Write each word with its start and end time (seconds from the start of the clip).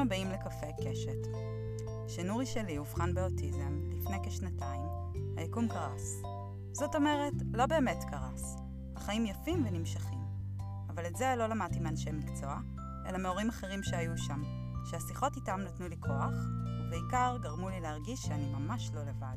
הבאים 0.00 0.30
לקפה 0.30 0.66
קשת. 0.84 1.28
כשנורי 2.06 2.46
שלי 2.46 2.78
אובחן 2.78 3.14
באוטיזם 3.14 3.80
לפני 3.90 4.16
כשנתיים, 4.22 4.82
היקום 5.36 5.68
קרס. 5.68 6.22
זאת 6.72 6.94
אומרת, 6.94 7.32
לא 7.52 7.66
באמת 7.66 8.04
קרס. 8.10 8.56
החיים 8.96 9.26
יפים 9.26 9.66
ונמשכים. 9.66 10.18
אבל 10.88 11.06
את 11.06 11.16
זה 11.16 11.34
לא 11.36 11.46
למדתי 11.46 11.80
מאנשי 11.80 12.10
מקצוע, 12.12 12.60
אלא 13.06 13.18
מהורים 13.18 13.48
אחרים 13.48 13.82
שהיו 13.82 14.18
שם, 14.18 14.42
שהשיחות 14.84 15.36
איתם 15.36 15.60
נתנו 15.60 15.88
לי 15.88 15.96
כוח, 16.00 16.34
ובעיקר 16.80 17.36
גרמו 17.42 17.68
לי 17.68 17.80
להרגיש 17.80 18.22
שאני 18.22 18.52
ממש 18.52 18.90
לא 18.94 19.02
לבד. 19.02 19.36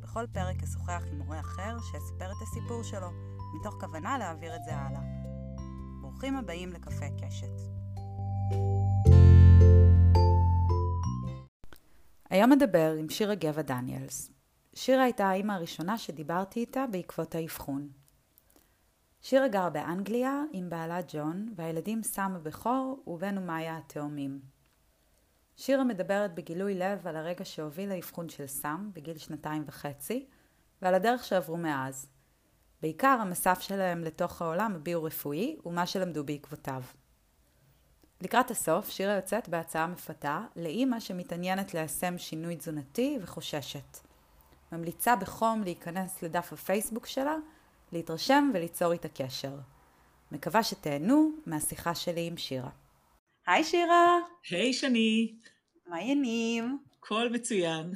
בכל 0.00 0.26
פרק 0.32 0.62
אשוחח 0.62 1.02
עם 1.10 1.18
מורה 1.18 1.40
אחר 1.40 1.76
שיספר 1.80 2.32
את 2.32 2.42
הסיפור 2.42 2.82
שלו, 2.82 3.08
מתוך 3.60 3.74
כוונה 3.80 4.18
להעביר 4.18 4.56
את 4.56 4.64
זה 4.64 4.76
הלאה. 4.76 5.02
ברוכים 6.00 6.36
הבאים 6.36 6.68
לקפה 6.72 7.06
קשת. 7.20 7.72
היום 12.32 12.52
אדבר 12.52 12.94
עם 12.98 13.08
שירה 13.08 13.34
גבע 13.34 13.62
דניאלס. 13.62 14.30
שירה 14.74 15.02
הייתה 15.02 15.26
האימא 15.28 15.52
הראשונה 15.52 15.98
שדיברתי 15.98 16.60
איתה 16.60 16.84
בעקבות 16.90 17.34
האבחון. 17.34 17.88
שירה 19.20 19.48
גרה 19.48 19.70
באנגליה 19.70 20.42
עם 20.52 20.70
בעלה 20.70 21.00
ג'ון, 21.08 21.52
והילדים 21.56 22.02
סם 22.02 22.32
הבכור 22.36 23.02
ובן 23.06 23.38
ומאיה 23.38 23.78
התאומים. 23.78 24.40
שירה 25.56 25.84
מדברת 25.84 26.34
בגילוי 26.34 26.74
לב 26.74 27.06
על 27.06 27.16
הרגע 27.16 27.44
שהוביל 27.44 27.88
לאבחון 27.88 28.28
של 28.28 28.46
סם 28.46 28.90
בגיל 28.92 29.18
שנתיים 29.18 29.64
וחצי, 29.66 30.26
ועל 30.82 30.94
הדרך 30.94 31.24
שעברו 31.24 31.56
מאז. 31.56 32.06
בעיקר 32.82 33.18
המסף 33.20 33.60
שלהם 33.60 34.04
לתוך 34.04 34.42
העולם 34.42 34.74
הביו-רפואי 34.74 35.56
ומה 35.66 35.86
שלמדו 35.86 36.24
בעקבותיו. 36.24 36.82
לקראת 38.22 38.50
הסוף, 38.50 38.90
שירה 38.90 39.14
יוצאת 39.14 39.48
בהצעה 39.48 39.86
מפתה 39.86 40.40
לאימא 40.56 41.00
שמתעניינת 41.00 41.74
ליישם 41.74 42.18
שינוי 42.18 42.56
תזונתי 42.56 43.18
וחוששת. 43.22 43.98
ממליצה 44.72 45.16
בחום 45.16 45.62
להיכנס 45.62 46.22
לדף 46.22 46.52
הפייסבוק 46.52 47.06
שלה, 47.06 47.36
להתרשם 47.92 48.50
וליצור 48.54 48.92
איתה 48.92 49.08
קשר. 49.08 49.52
מקווה 50.32 50.62
שתהנו 50.62 51.30
מהשיחה 51.46 51.94
שלי 51.94 52.26
עם 52.26 52.36
שירה. 52.36 52.70
היי 53.46 53.64
שירה! 53.64 54.18
היי 54.50 54.72
שני! 54.72 55.34
מה 55.86 55.96
העניינים? 55.96 56.78
הכל 56.98 57.28
מצוין. 57.32 57.92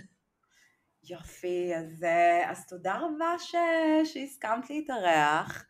יופי, 1.11 1.73
אז, 1.77 2.05
אז 2.47 2.67
תודה 2.67 2.99
רבה 2.99 3.35
ש... 3.39 3.55
שהסכמת 4.05 4.71
להתארח. 4.71 5.65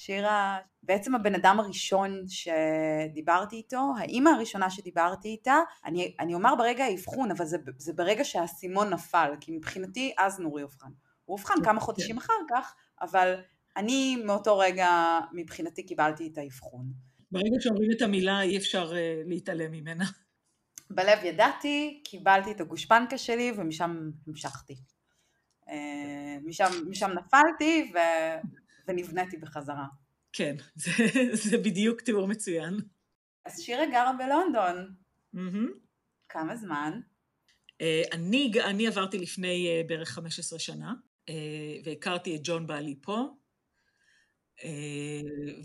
שירה, 0.00 0.58
בעצם 0.82 1.14
הבן 1.14 1.34
אדם 1.34 1.60
הראשון 1.60 2.24
שדיברתי 2.28 3.56
איתו, 3.56 3.92
האימא 3.98 4.30
הראשונה 4.30 4.70
שדיברתי 4.70 5.28
איתה, 5.28 5.56
אני, 5.84 6.14
אני 6.20 6.34
אומר 6.34 6.54
ברגע 6.58 6.84
האבחון, 6.84 7.30
אבל 7.30 7.44
זה, 7.44 7.56
זה 7.78 7.92
ברגע 7.92 8.24
שהאסימון 8.24 8.90
נפל, 8.90 9.32
כי 9.40 9.56
מבחינתי 9.56 10.14
אז 10.18 10.40
נורי 10.40 10.62
אובחן. 10.62 10.88
הוא 11.24 11.38
אובחן 11.38 11.54
כמה 11.64 11.80
חודשים 11.80 12.18
אחר 12.18 12.32
כך, 12.50 12.74
אבל 13.00 13.34
אני 13.76 14.16
מאותו 14.16 14.58
רגע 14.58 15.18
מבחינתי 15.32 15.86
קיבלתי 15.86 16.30
את 16.32 16.38
האבחון. 16.38 16.92
ברגע 17.30 17.56
שאומרים 17.60 17.90
את 17.96 18.02
המילה 18.02 18.42
אי 18.42 18.56
אפשר 18.56 18.92
uh, 18.92 18.94
להתעלם 19.28 19.72
ממנה. 19.72 20.04
בלב 20.90 21.18
ידעתי, 21.24 22.02
קיבלתי 22.04 22.50
את 22.50 22.60
הגושפנקה 22.60 23.18
שלי 23.18 23.52
ומשם 23.56 24.10
המשכתי. 24.26 24.76
Uh, 25.66 25.70
משם, 26.44 26.70
משם 26.88 27.10
נפלתי 27.10 27.92
ו... 27.94 27.98
ונבניתי 28.88 29.36
בחזרה. 29.36 29.86
כן, 30.32 30.56
זה, 30.74 30.90
זה 31.32 31.58
בדיוק 31.58 32.00
תיאור 32.00 32.28
מצוין. 32.28 32.74
אז 33.44 33.60
שירה 33.60 33.86
גרה 33.86 34.12
בלונדון. 34.12 34.94
Mm-hmm. 35.34 35.88
כמה 36.28 36.56
זמן? 36.56 37.00
Uh, 37.82 38.12
אני, 38.12 38.52
אני 38.64 38.86
עברתי 38.86 39.18
לפני 39.18 39.82
uh, 39.84 39.88
בערך 39.88 40.08
15 40.08 40.58
שנה, 40.58 40.92
uh, 41.30 41.32
והכרתי 41.84 42.36
את 42.36 42.40
ג'ון 42.44 42.66
בעלי 42.66 42.98
פה, 43.02 43.28
uh, 44.60 44.64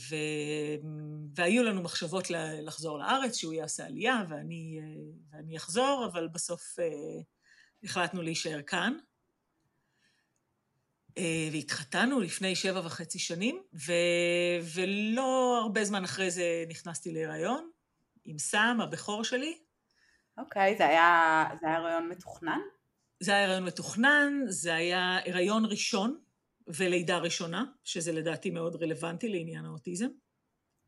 ו, 0.09 0.15
והיו 1.35 1.63
לנו 1.63 1.81
מחשבות 1.81 2.29
לחזור 2.61 2.99
לארץ, 2.99 3.35
שהוא 3.35 3.53
יעשה 3.53 3.85
עלייה 3.85 4.23
ואני, 4.29 4.79
uh, 4.81 5.35
ואני 5.35 5.57
אחזור, 5.57 6.07
אבל 6.11 6.27
בסוף 6.27 6.61
uh, 6.79 6.83
החלטנו 7.83 8.21
להישאר 8.21 8.61
כאן. 8.61 8.93
אה, 11.17 11.49
והתחתנו 11.51 12.19
לפני 12.19 12.55
שבע 12.55 12.79
וחצי 12.85 13.19
שנים, 13.19 13.61
ו... 13.73 13.93
ולא 14.75 15.59
הרבה 15.61 15.85
זמן 15.85 16.03
אחרי 16.03 16.31
זה 16.31 16.65
נכנסתי 16.69 17.11
להיריון 17.11 17.69
עם 18.25 18.37
סם, 18.37 18.77
הבכור 18.83 19.23
שלי. 19.23 19.57
אוקיי, 20.37 20.73
okay, 20.73 20.77
זה 20.77 20.87
היה, 20.87 21.45
זה 21.61 21.67
היה 21.67 21.77
הריון 21.77 22.09
מתוכנן? 22.09 22.59
זה 23.19 23.31
היה 23.31 23.45
הריון 23.45 23.63
מתוכנן, 23.63 24.33
זה 24.47 24.75
היה 24.75 25.19
הריון 25.25 25.65
ראשון 25.65 26.19
ולידה 26.67 27.17
ראשונה, 27.17 27.65
שזה 27.83 28.11
לדעתי 28.11 28.49
מאוד 28.49 28.83
רלוונטי 28.83 29.29
לעניין 29.29 29.65
האוטיזם. 29.65 30.07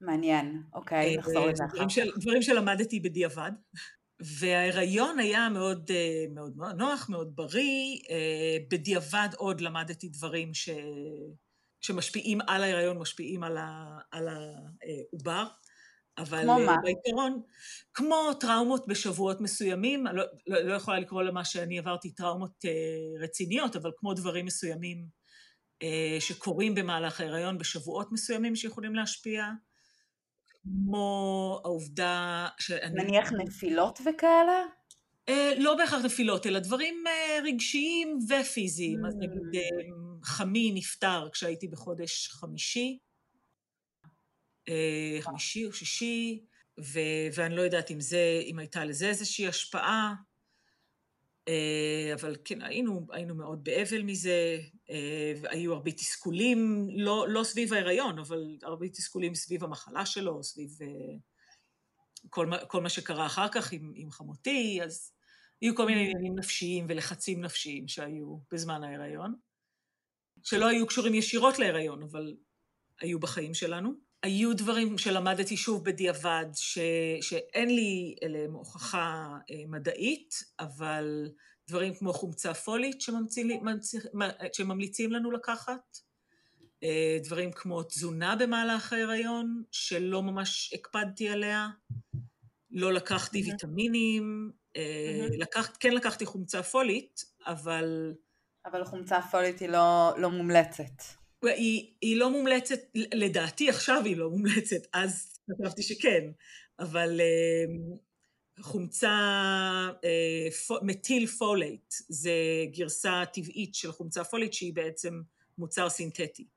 מעניין, 0.02 0.64
אוקיי, 0.74 1.16
אה, 1.16 1.19
נחזור 1.19 1.47
לזה 1.47 1.66
אחר 1.66 1.78
כך. 1.90 2.18
דברים 2.18 2.41
שלמדתי 2.41 3.00
בדיעבד. 3.00 3.52
וההיריון 4.20 5.20
היה 5.20 5.50
מאוד, 5.50 5.92
אה, 5.92 6.26
מאוד, 6.34 6.58
מאוד 6.58 6.76
נוח, 6.76 7.09
מאוד 7.09 7.36
בריא. 7.36 8.00
אה, 8.09 8.58
בדיעבד 8.72 9.30
עוד 9.38 9.62
למדתי 9.62 10.09
דברים 10.09 10.53
ש... 10.53 10.70
שמשפיעים 11.81 12.42
על 12.48 12.64
ההיריון, 12.64 12.98
משפיעים 12.98 13.44
על, 13.44 13.58
ה... 13.58 13.98
על 14.12 14.28
העובר. 14.28 15.46
אבל 16.18 16.42
כמו 16.42 16.59
מה? 16.59 16.78
בעיקרון, 16.84 17.42
כמו 17.94 18.34
טראומות 18.40 18.88
בשבועות 18.88 19.42
מסוימים, 19.42 20.06
לא, 20.06 20.24
לא, 20.47 20.59
לא 20.59 20.74
יכולה 20.74 21.00
לקרוא 21.00 21.24
למה 21.24 21.46
שאני 21.46 21.80
עברתי 21.80 22.12
טראומות 22.14 22.52
רציניות, 23.20 23.76
אבל 23.76 23.92
כמו 23.97 24.14
דברים 24.14 24.46
מסוימים 24.46 25.08
שקורים 26.20 26.76
במהלך 26.76 27.22
ההיריון 27.22 27.58
בשבועות 27.58 28.12
מסוימים 28.12 28.56
שיכולים 28.56 28.96
להשפיע. 28.96 29.46
כמו 30.66 31.62
העובדה 31.64 32.48
שאני... 32.59 33.03
נניח 33.03 33.31
נפילות 33.31 34.00
וכאלה? 34.06 34.64
אה, 35.30 35.53
לא 35.58 35.76
בהכרח 35.76 36.06
נפילות, 36.06 36.48
אלא 36.48 36.59
דברים 36.59 37.03
אה, 37.08 37.40
רגשיים 37.44 38.20
ופיזיים. 38.30 39.06
Mm. 39.06 39.08
אז 39.08 39.16
נגיד, 39.16 39.56
אה, 39.56 39.96
חמי 40.24 40.72
נפטר 40.72 41.30
כשהייתי 41.31 41.68
בחודש 41.68 42.28
חמישי, 42.28 42.98
אה, 44.70 45.18
חמישי 45.22 45.66
או 45.66 45.74
שישי, 45.74 46.46
ו- 46.80 47.28
ואני 47.36 47.56
לא 47.56 47.62
יודעת 47.62 47.92
אם 47.92 48.00
זה, 48.00 48.42
אם 48.46 48.59
הייתה 48.59 48.86
לזה 48.86 49.08
איזושהי 49.08 49.47
השפעה. 49.47 50.14
אה, 51.47 52.13
אבל 52.13 52.35
כן, 52.45 52.61
היינו, 52.61 53.07
היינו 53.11 53.35
מאוד 53.35 53.63
באבל 53.63 54.01
מזה, 54.01 54.59
אה, 54.89 55.33
והיו 55.41 55.73
הרבה 55.73 55.91
תסכולים, 55.91 56.88
לא, 56.91 57.25
לא 57.29 57.44
סביב 57.44 57.73
ההיריון, 57.73 58.19
אבל 58.19 58.57
הרבה 58.63 58.89
תסכולים 58.89 59.35
סביב 59.35 59.63
המחלה 59.63 60.05
שלו, 60.05 60.44
סביב 60.44 60.69
אה, 60.81 61.17
כל, 62.29 62.50
כל 62.67 62.81
מה 62.81 62.89
שקרה 62.89 63.25
אחר 63.25 63.47
כך 63.50 63.72
עם, 63.72 63.94
עם 63.95 64.11
חמותי, 64.11 64.79
אז 64.84 65.11
היו 65.61 65.75
כל 65.75 65.85
מיני 65.85 66.01
עניינים 66.01 66.35
נפשיים 66.39 66.85
ולחצים 66.89 67.41
נפשיים 67.41 67.88
שהיו 67.88 68.38
בזמן 68.51 68.84
ההיריון, 68.84 69.35
שלא 70.44 70.67
היו 70.67 70.88
קשורים 70.88 71.13
ישירות 71.13 71.59
להיריון, 71.59 72.03
אבל 72.03 72.35
היו 73.01 73.19
בחיים 73.19 73.53
שלנו. 73.53 74.04
היו 74.25 74.53
דברים 74.56 74.97
שלמדתי 74.97 75.58
שוב 75.58 75.84
בדיעבד, 75.84 76.46
ש, 76.56 76.80
שאין 77.22 77.75
לי 77.75 78.16
אליהם 78.24 78.53
הוכחה 78.53 79.38
אה, 79.52 79.56
מדעית, 79.68 80.44
אבל 80.59 81.30
דברים 81.68 81.94
כמו 81.96 82.13
חומצה 82.13 82.53
פולית 82.53 83.02
שממליצים 84.53 85.12
לנו 85.12 85.31
לקחת, 85.31 85.97
אה, 86.84 87.18
דברים 87.24 87.52
כמו 87.52 87.84
תזונה 87.84 88.35
במהלך 88.35 88.94
ההיריון, 88.94 89.64
שלא 89.72 90.23
ממש 90.23 90.73
הקפדתי 90.73 91.29
עליה, 91.29 91.67
לא 92.72 92.94
לקחתי 92.94 93.41
mm-hmm. 93.41 93.52
ויטמינים, 93.52 94.52
mm-hmm. 94.52 95.38
לקח, 95.38 95.72
כן 95.79 95.94
לקחתי 95.94 96.26
חומצה 96.26 96.64
פולית, 96.64 97.26
אבל... 97.46 98.14
אבל 98.66 98.85
חומצה 98.85 99.22
פולית 99.32 99.59
היא 99.59 99.70
לא, 99.70 100.14
לא 100.17 100.32
מומלצת. 100.32 101.24
היא, 101.47 101.94
היא 102.02 102.18
לא 102.18 102.32
מומלצת, 102.32 102.80
לדעתי 102.96 103.70
עכשיו 103.70 104.02
היא 104.06 104.18
לא 104.18 104.30
מומלצת, 104.30 104.88
אז 104.94 105.40
חשבתי 105.62 105.84
שכן, 105.84 106.32
אבל 106.80 107.22
uh, 107.22 108.64
חומצה 108.64 109.18
uh, 109.92 110.74
methyl 110.82 111.28
folate, 111.28 111.93
זה 112.09 112.34
גרסה 112.72 113.24
טבעית 113.34 113.76
של 113.76 113.92
חומצה 113.92 114.24
פולית 114.23 114.53
שהיא 114.53 114.74
בעצם 114.74 115.22
מוצר 115.58 115.90
סינתטי. 115.90 116.47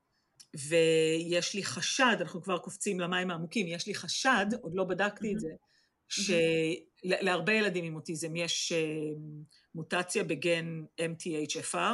ויש 0.55 1.53
לי 1.53 1.63
חשד, 1.63 2.17
אנחנו 2.21 2.41
כבר 2.41 2.57
קופצים 2.57 2.99
למים 2.99 3.31
העמוקים, 3.31 3.67
יש 3.67 3.87
לי 3.87 3.95
חשד, 3.95 4.45
עוד 4.61 4.75
לא 4.75 4.83
בדקתי 4.83 5.33
את 5.33 5.39
זה, 5.39 5.49
שלהרבה 6.09 7.53
ילדים 7.53 7.85
עם 7.85 7.95
אוטיזם 7.95 8.35
יש 8.35 8.73
uh, 8.73 9.19
מוטציה 9.75 10.23
בגן 10.23 10.83
MTHFR, 11.01 11.93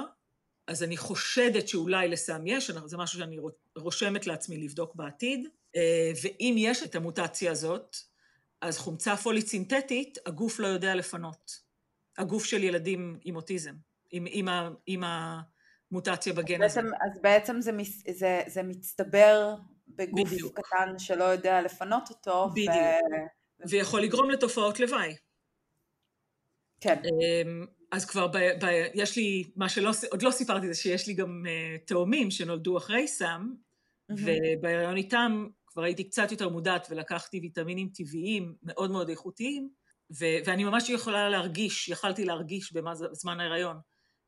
אז 0.68 0.84
אני 0.84 0.98
חושדת 0.98 1.68
שאולי 1.68 2.08
לסם 2.08 2.48
יש, 2.48 2.72
זה 2.86 2.98
משהו 2.98 3.20
שאני 3.20 3.38
רושמת 3.76 4.28
לעצמי 4.28 4.58
לבדוק 4.58 4.96
בעתיד, 4.96 5.48
אה, 5.76 6.12
ואם 6.24 6.56
יש 6.58 6.84
את 6.84 6.96
המוטציה 6.96 7.52
הזאת, 7.52 7.98
אז 8.62 8.78
חומצה 8.78 9.18
פולית 9.18 9.48
סינתטית, 9.48 10.18
הגוף 10.26 10.60
לא 10.60 10.68
יודע 10.68 10.96
לפנות. 10.96 11.60
הגוף 12.18 12.46
של 12.46 12.64
ילדים 12.64 13.20
עם 13.24 13.36
אוטיזם, 13.36 13.74
עם, 14.12 14.26
עם, 14.30 14.48
ה, 14.48 14.70
עם 14.86 15.04
המוטציה 15.92 16.34
בגן 16.34 16.64
הזה. 16.64 16.82
בעצם, 16.82 16.96
אז 16.96 17.22
בעצם 17.22 17.62
זה, 17.62 17.72
זה, 18.12 18.42
זה 18.48 18.64
מצטבר 18.64 19.56
בגוף 19.88 20.30
בדיוק. 20.30 20.60
קטן 20.60 21.00
שלא 21.00 21.24
יודע 21.24 21.62
לפנות 21.62 22.10
אותו. 22.10 22.50
בדיוק. 22.50 22.70
ו... 22.70 23.70
ויכול 23.70 24.02
לגרום 24.02 24.30
לתופעות 24.30 24.80
לוואי. 24.80 25.16
כן. 26.80 27.02
אז 27.92 28.06
כבר 28.06 28.28
ב, 28.28 28.38
ב, 28.38 28.66
יש 28.94 29.18
לי, 29.18 29.44
מה 29.56 29.70
שעוד 29.70 30.22
לא 30.22 30.32
סיפרתי 30.32 30.68
זה 30.68 30.74
שיש 30.74 31.08
לי 31.08 31.14
גם 31.14 31.44
uh, 31.46 31.88
תאומים 31.88 32.32
שנולדו 32.32 32.78
אחרי 32.78 33.08
סם, 33.08 33.50
mm-hmm. 33.52 34.16
ובהיריון 34.18 34.98
איתם 34.98 35.48
כבר 35.68 35.84
הייתי 35.84 36.04
קצת 36.04 36.32
יותר 36.32 36.50
מודעת 36.50 36.88
ולקחתי 36.90 37.40
ויטמינים 37.40 37.90
טבעיים 37.90 38.56
מאוד 38.64 38.92
מאוד 38.92 39.10
איכותיים, 39.10 39.70
ו- 40.12 40.38
ואני 40.46 40.64
ממש 40.64 40.90
יכולה 40.90 41.30
להרגיש, 41.30 41.90
יכלתי 41.90 42.26
להרגיש 42.26 42.74
בזמן 42.74 43.40
ההיריון 43.40 43.78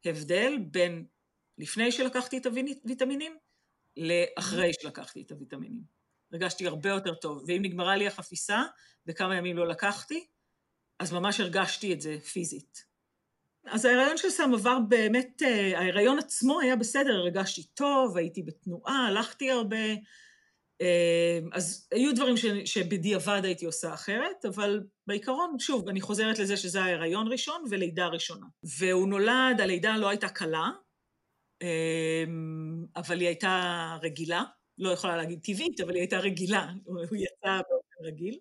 הבדל 0.05 0.57
בין 0.71 1.05
לפני 1.57 1.91
שלקחתי 1.91 2.37
את 2.37 2.45
הוויטמינים 2.45 3.37
לאחרי 3.97 4.71
שלקחתי 4.73 5.21
את 5.21 5.31
הוויטמינים. 5.31 5.81
הרגשתי 6.31 6.67
הרבה 6.67 6.89
יותר 6.89 7.15
טוב, 7.15 7.43
ואם 7.47 7.61
נגמרה 7.61 7.95
לי 7.95 8.07
החפיסה 8.07 8.63
וכמה 9.05 9.35
ימים 9.35 9.57
לא 9.57 9.67
לקחתי, 9.67 10.25
אז 10.99 11.13
ממש 11.13 11.39
הרגשתי 11.39 11.93
את 11.93 12.01
זה 12.01 12.17
פיזית. 12.19 12.85
אז 13.69 13.85
ההיריון 13.85 14.17
של 14.17 14.29
סם 14.29 14.53
עבר 14.53 14.77
באמת, 14.89 15.41
אה, 15.45 15.79
ההיריון 15.79 16.19
עצמו 16.19 16.59
היה 16.59 16.75
בסדר, 16.75 17.13
הרגשתי 17.13 17.63
טוב, 17.63 18.17
הייתי 18.17 18.43
בתנועה, 18.43 19.07
הלכתי 19.07 19.51
הרבה, 19.51 19.85
אה, 20.81 21.39
אז 21.53 21.87
היו 21.91 22.15
דברים 22.15 22.35
שבדיעבד 22.65 23.41
הייתי 23.43 23.65
עושה 23.65 23.93
אחרת, 23.93 24.45
אבל 24.45 24.83
בעיקרון, 25.07 25.59
שוב, 25.59 25.89
אני 25.89 26.01
חוזרת 26.01 26.39
לזה 26.39 26.57
שזה 26.57 26.81
ההיריון 26.81 27.27
ראשון 27.31 27.63
ולידה 27.69 28.07
ראשונה. 28.07 28.45
והוא 28.79 29.07
נולד, 29.07 29.61
הלידה 29.61 29.97
לא 29.97 30.09
הייתה 30.09 30.29
קלה, 30.29 30.69
אה, 31.61 32.23
אבל 32.95 33.19
היא 33.19 33.27
הייתה 33.27 33.97
רגילה, 34.01 34.43
לא 34.77 34.89
יכולה 34.89 35.17
להגיד 35.17 35.39
טבעית, 35.43 35.79
אבל 35.79 35.93
היא 35.93 36.01
הייתה 36.01 36.19
רגילה, 36.19 36.67
הוא 36.85 37.17
יצא 37.17 37.61
באופן 37.69 38.05
רגיל. 38.05 38.39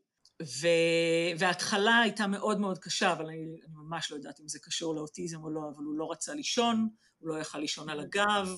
וההתחלה 1.39 1.99
הייתה 1.99 2.27
מאוד 2.27 2.61
מאוד 2.61 2.79
קשה, 2.79 3.13
אבל 3.13 3.27
אני, 3.27 3.37
אני 3.37 3.75
ממש 3.75 4.11
לא 4.11 4.17
יודעת 4.17 4.41
אם 4.41 4.49
זה 4.49 4.59
קשור 4.59 4.95
לאוטיזם 4.95 5.43
או 5.43 5.51
לא, 5.51 5.61
אבל 5.61 5.85
הוא 5.85 5.95
לא 5.99 6.11
רצה 6.13 6.35
לישון, 6.35 6.89
הוא 7.19 7.29
לא 7.29 7.41
יכל 7.41 7.59
לישון 7.59 7.89
על 7.89 8.01
הגב. 8.01 8.49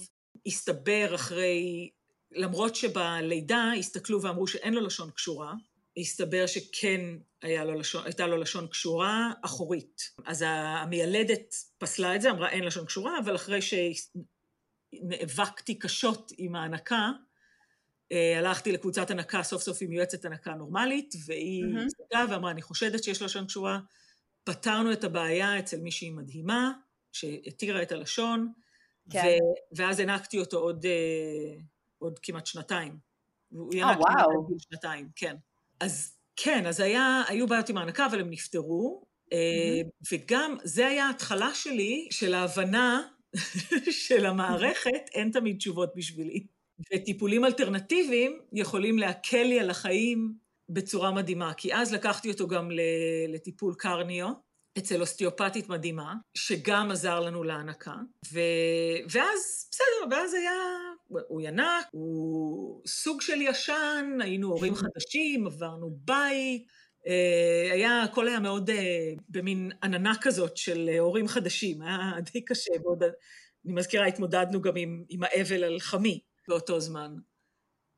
הסתבר 0.46 1.14
אחרי, 1.14 1.90
למרות 2.32 2.74
שבלידה 2.76 3.72
הסתכלו 3.78 4.22
ואמרו 4.22 4.46
שאין 4.46 4.74
לו 4.74 4.80
לשון 4.80 5.10
קשורה, 5.10 5.54
הסתבר 6.00 6.46
שכן 6.46 7.00
היה 7.42 7.64
לו 7.64 7.74
לשון, 7.74 8.04
הייתה 8.04 8.26
לו 8.26 8.36
לשון 8.36 8.66
קשורה 8.66 9.32
אחורית. 9.42 10.02
אז 10.26 10.44
המיילדת 10.46 11.54
פסלה 11.78 12.16
את 12.16 12.22
זה, 12.22 12.30
אמרה 12.30 12.50
אין 12.50 12.64
לשון 12.64 12.86
קשורה, 12.86 13.18
אבל 13.18 13.36
אחרי 13.36 13.60
שנאבקתי 14.92 15.78
קשות 15.78 16.32
עם 16.38 16.54
ההנקה, 16.56 17.10
הלכתי 18.38 18.72
לקבוצת 18.72 19.10
הנקה, 19.10 19.42
סוף 19.42 19.62
סוף 19.62 19.78
עם 19.80 19.92
יועצת 19.92 20.24
הנקה 20.24 20.54
נורמלית, 20.54 21.14
והיא 21.26 21.64
הסתכלה. 21.86 22.24
ואמרה, 22.30 22.50
אני 22.50 22.62
חושדת 22.62 23.04
שיש 23.04 23.22
לשון 23.22 23.46
קשורה. 23.46 23.78
פתרנו 24.44 24.92
את 24.92 25.04
הבעיה 25.04 25.58
אצל 25.58 25.80
מישהי 25.80 26.10
מדהימה, 26.10 26.72
שהתירה 27.12 27.82
את 27.82 27.92
הלשון, 27.92 28.52
כן. 29.10 29.22
ו- 29.24 29.76
ואז 29.76 30.00
הענקתי 30.00 30.38
אותו 30.38 30.58
עוד, 30.58 30.84
uh, 30.84 31.62
עוד 31.98 32.18
כמעט 32.18 32.46
שנתיים. 32.46 32.96
הוא 33.48 33.74
ינק 33.74 33.98
oh. 33.98 34.54
שנתיים, 34.58 35.08
כן. 35.16 35.36
אז 35.80 36.18
כן, 36.36 36.66
אז 36.66 36.80
היה, 36.80 37.22
היו 37.28 37.46
בעיות 37.46 37.68
עם 37.68 37.76
ההנקה, 37.76 38.06
אבל 38.06 38.20
הם 38.20 38.30
נפתרו, 38.30 39.06
mm-hmm. 39.26 39.34
וגם 40.12 40.56
זה 40.64 40.86
היה 40.86 41.06
ההתחלה 41.06 41.54
שלי 41.54 42.08
של 42.10 42.34
ההבנה 42.34 43.08
של 44.06 44.26
המערכת, 44.26 45.08
אין 45.14 45.30
תמיד 45.30 45.56
תשובות 45.56 45.92
בשבילי. 45.96 46.46
וטיפולים 46.92 47.44
אלטרנטיביים 47.44 48.38
יכולים 48.52 48.98
להקל 48.98 49.42
לי 49.42 49.60
על 49.60 49.70
החיים 49.70 50.34
בצורה 50.68 51.10
מדהימה, 51.10 51.54
כי 51.54 51.74
אז 51.74 51.92
לקחתי 51.92 52.30
אותו 52.30 52.48
גם 52.48 52.70
לטיפול 53.28 53.74
קרניו, 53.78 54.32
אצל 54.78 55.00
אוסטיופטית 55.00 55.68
מדהימה, 55.68 56.14
שגם 56.34 56.90
עזר 56.90 57.20
לנו 57.20 57.44
להנקה, 57.44 57.94
ו... 58.32 58.40
ואז, 59.10 59.68
בסדר, 59.70 60.10
ואז 60.16 60.34
היה, 60.34 60.52
הוא 61.28 61.40
ינק, 61.40 61.86
הוא 61.90 62.82
סוג 62.86 63.20
של 63.20 63.42
ישן, 63.42 64.18
היינו 64.20 64.48
הורים 64.48 64.74
חדשים, 64.74 65.46
עברנו 65.46 65.98
בית, 66.04 66.66
אה, 67.06 67.72
היה, 67.72 68.02
הכל 68.02 68.28
היה 68.28 68.40
מאוד 68.40 68.70
אה, 68.70 69.12
במין 69.28 69.72
עננה 69.82 70.12
כזאת 70.20 70.56
של 70.56 70.90
הורים 70.98 71.28
חדשים, 71.28 71.82
היה 71.82 71.98
די 72.32 72.44
קשה, 72.44 72.72
ועוד, 72.82 73.02
אני 73.02 73.72
מזכירה, 73.72 74.06
התמודדנו 74.06 74.60
גם 74.60 74.76
עם, 74.76 75.04
עם 75.08 75.20
האבל 75.22 75.64
על 75.64 75.80
חמי. 75.80 76.20
באותו 76.48 76.80
זמן. 76.80 77.14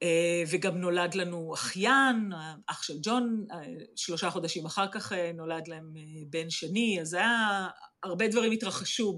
אה, 0.03 0.43
וגם 0.51 0.79
נולד 0.79 1.15
לנו 1.15 1.55
אחיין, 1.55 2.31
אח 2.67 2.83
של 2.83 2.95
ג'ון, 3.03 3.47
אה, 3.53 3.59
שלושה 3.97 4.31
חודשים 4.31 4.67
אחר 4.67 4.87
כך 4.93 5.13
אה, 5.13 5.33
נולד 5.33 5.69
להם 5.69 5.95
בן 6.31 6.51
שני, 6.51 6.99
אז 7.01 7.15
היה, 7.15 7.69
הרבה 8.03 8.29
דברים 8.29 8.53
התרחשו 8.53 9.17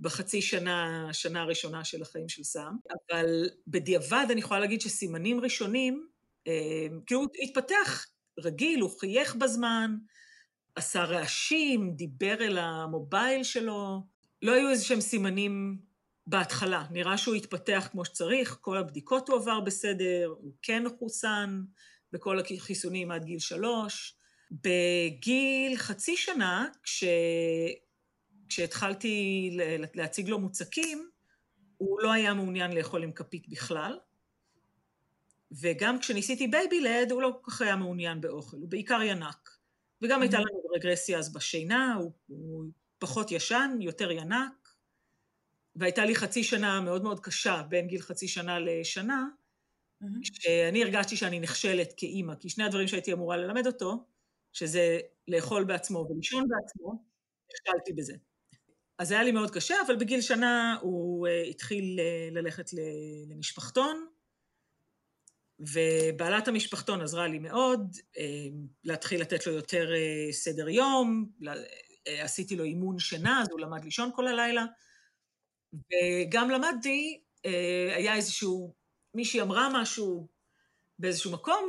בחצי 0.00 0.42
שנה, 0.42 1.08
שנה 1.12 1.42
הראשונה 1.42 1.84
של 1.84 2.02
החיים 2.02 2.28
של 2.28 2.42
סם, 2.44 2.72
אבל 2.90 3.48
בדיעבד 3.66 4.26
אני 4.30 4.40
יכולה 4.40 4.60
להגיד 4.60 4.80
שסימנים 4.80 5.40
ראשונים, 5.40 6.06
כאילו 7.06 7.20
הוא 7.20 7.28
התפתח 7.42 8.06
רגיל, 8.38 8.80
הוא 8.80 9.00
חייך 9.00 9.34
בזמן, 9.34 9.96
עשה 10.74 11.04
רעשים, 11.04 11.92
דיבר 11.96 12.34
אל 12.40 12.58
ה 12.58 12.70
mobile 12.70 13.42
שלו, 13.42 14.02
לא 14.42 14.52
היו 14.52 14.70
איזה 14.70 14.84
שהם 14.84 15.00
סימנים 15.00 15.78
בהתחלה. 16.30 16.84
נראה 16.90 17.18
שהוא 17.18 17.34
התפתח 17.34 17.88
כמו 17.90 18.04
שצריך, 18.04 18.58
כל 18.60 18.76
הבדיקות 18.76 19.28
הוא 19.28 19.36
עבר 19.36 19.60
בסדר, 19.60 20.34
הוא 20.38 20.52
כן 20.62 20.82
חוסן 20.98 21.62
בכל 22.12 22.38
החיסונים 22.40 23.10
עד 23.10 23.24
גיל 23.24 23.38
שלוש. 23.38 24.14
בגיל 24.50 25.76
חצי 25.76 26.16
שנה, 26.16 26.66
כש... 26.82 27.04
כשהתחלתי 28.48 29.50
להציג 29.94 30.28
לו 30.28 30.38
מוצקים, 30.38 31.10
הוא 31.76 32.00
לא 32.00 32.12
היה 32.12 32.34
מעוניין 32.34 32.72
לאכול 32.72 33.02
עם 33.02 33.12
כפית 33.12 33.48
בכלל, 33.48 33.98
וגם 35.52 35.98
כשניסיתי 35.98 36.46
baby-led, 36.46 37.10
הוא 37.10 37.22
לא 37.22 37.38
כל 37.42 37.50
כך 37.50 37.60
היה 37.60 37.76
מעוניין 37.76 38.20
באוכל, 38.20 38.56
הוא 38.56 38.68
בעיקר 38.68 39.02
ינק. 39.02 39.50
וגם 40.02 40.22
הייתה 40.22 40.38
לנו 40.38 40.68
רגרסיה 40.74 41.18
אז 41.18 41.32
בשינה, 41.32 41.94
הוא, 41.94 42.12
הוא 42.26 42.64
פחות 42.98 43.32
ישן, 43.32 43.78
יותר 43.80 44.10
ינק. 44.10 44.59
והייתה 45.80 46.04
לי 46.04 46.14
חצי 46.14 46.44
שנה 46.44 46.80
מאוד 46.80 47.02
מאוד 47.02 47.20
קשה, 47.20 47.62
בין 47.68 47.86
גיל 47.86 48.00
חצי 48.00 48.28
שנה 48.28 48.58
לשנה, 48.58 49.24
mm-hmm. 50.02 50.06
שאני 50.22 50.82
הרגשתי 50.82 51.16
שאני 51.16 51.40
נכשלת 51.40 51.92
כאימא, 51.96 52.34
כי 52.34 52.48
שני 52.48 52.64
הדברים 52.64 52.88
שהייתי 52.88 53.12
אמורה 53.12 53.36
ללמד 53.36 53.66
אותו, 53.66 54.04
שזה 54.52 55.00
לאכול 55.28 55.64
בעצמו 55.64 56.06
ולישון 56.10 56.48
בעצמו, 56.48 57.04
נכשלתי 57.52 57.92
בזה. 57.92 58.14
אז 58.98 59.08
זה 59.08 59.14
היה 59.14 59.22
לי 59.22 59.32
מאוד 59.32 59.50
קשה, 59.50 59.74
אבל 59.86 59.96
בגיל 59.96 60.20
שנה 60.20 60.76
הוא 60.80 61.28
uh, 61.28 61.30
התחיל 61.50 61.98
uh, 61.98 62.34
ללכת 62.34 62.70
למשפחתון, 63.30 64.06
ובעלת 65.60 66.48
המשפחתון 66.48 67.00
עזרה 67.00 67.28
לי 67.28 67.38
מאוד, 67.38 67.96
uh, 67.96 68.18
להתחיל 68.84 69.20
לתת 69.20 69.46
לו 69.46 69.52
יותר 69.52 69.90
סדר 70.32 70.68
יום, 70.68 71.30
עשיתי 72.06 72.56
לו 72.56 72.64
אימון 72.64 72.98
שינה, 72.98 73.42
אז 73.42 73.48
הוא 73.50 73.60
למד 73.60 73.84
לישון 73.84 74.10
כל 74.14 74.26
הלילה. 74.26 74.64
וגם 75.74 76.50
למדתי, 76.50 77.20
אה, 77.46 77.92
היה 77.96 78.14
איזשהו, 78.14 78.74
מישהי 79.14 79.40
אמרה 79.40 79.68
משהו 79.82 80.28
באיזשהו 80.98 81.32
מקום, 81.32 81.68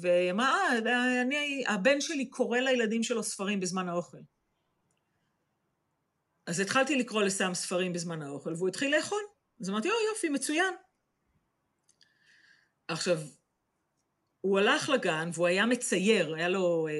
והיא 0.00 0.30
אמרה, 0.30 0.58
אה, 0.86 1.74
הבן 1.74 2.00
שלי 2.00 2.26
קורא 2.26 2.58
לילדים 2.58 3.02
שלו 3.02 3.22
ספרים 3.22 3.60
בזמן 3.60 3.88
האוכל. 3.88 4.18
אז 6.46 6.60
התחלתי 6.60 6.96
לקרוא 6.96 7.22
לסם 7.22 7.54
ספרים 7.54 7.92
בזמן 7.92 8.22
האוכל, 8.22 8.52
והוא 8.54 8.68
התחיל 8.68 8.96
לאכול. 8.96 9.22
אז 9.60 9.70
אמרתי, 9.70 9.88
או 9.90 9.94
יופי, 10.10 10.28
מצוין. 10.28 10.74
עכשיו, 12.88 13.18
הוא 14.40 14.58
הלך 14.58 14.88
לגן 14.88 15.30
והוא 15.34 15.46
היה 15.46 15.66
מצייר, 15.66 16.34
היה 16.34 16.48
לו 16.48 16.88
אה, 16.88 16.92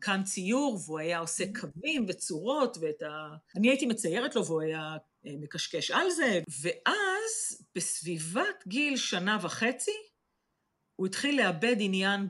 כן 0.00 0.22
ציור 0.24 0.78
והוא 0.84 0.98
היה 0.98 1.18
עושה 1.18 1.44
mm-hmm. 1.44 1.60
קווים 1.60 2.06
וצורות 2.08 2.76
ואת 2.80 3.02
ה... 3.02 3.36
אני 3.56 3.68
הייתי 3.68 3.86
מציירת 3.86 4.36
לו 4.36 4.46
והוא 4.46 4.62
היה 4.62 4.96
אה, 5.26 5.32
מקשקש 5.40 5.90
על 5.90 6.10
זה, 6.10 6.40
ואז 6.62 7.62
בסביבת 7.74 8.64
גיל 8.66 8.96
שנה 8.96 9.38
וחצי 9.42 9.90
הוא 10.96 11.06
התחיל 11.06 11.42
לאבד 11.42 11.76
עניין 11.78 12.26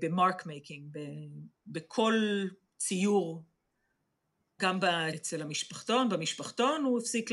ב 0.00 0.09
mark 0.09 0.46
making, 0.46 0.96
בכל 1.66 2.14
ציור 2.76 3.44
גם 4.60 4.78
אצל 5.14 5.42
המשפחתון, 5.42 6.08
במשפחתון 6.08 6.84
הוא 6.84 6.98
הפסיק. 6.98 7.30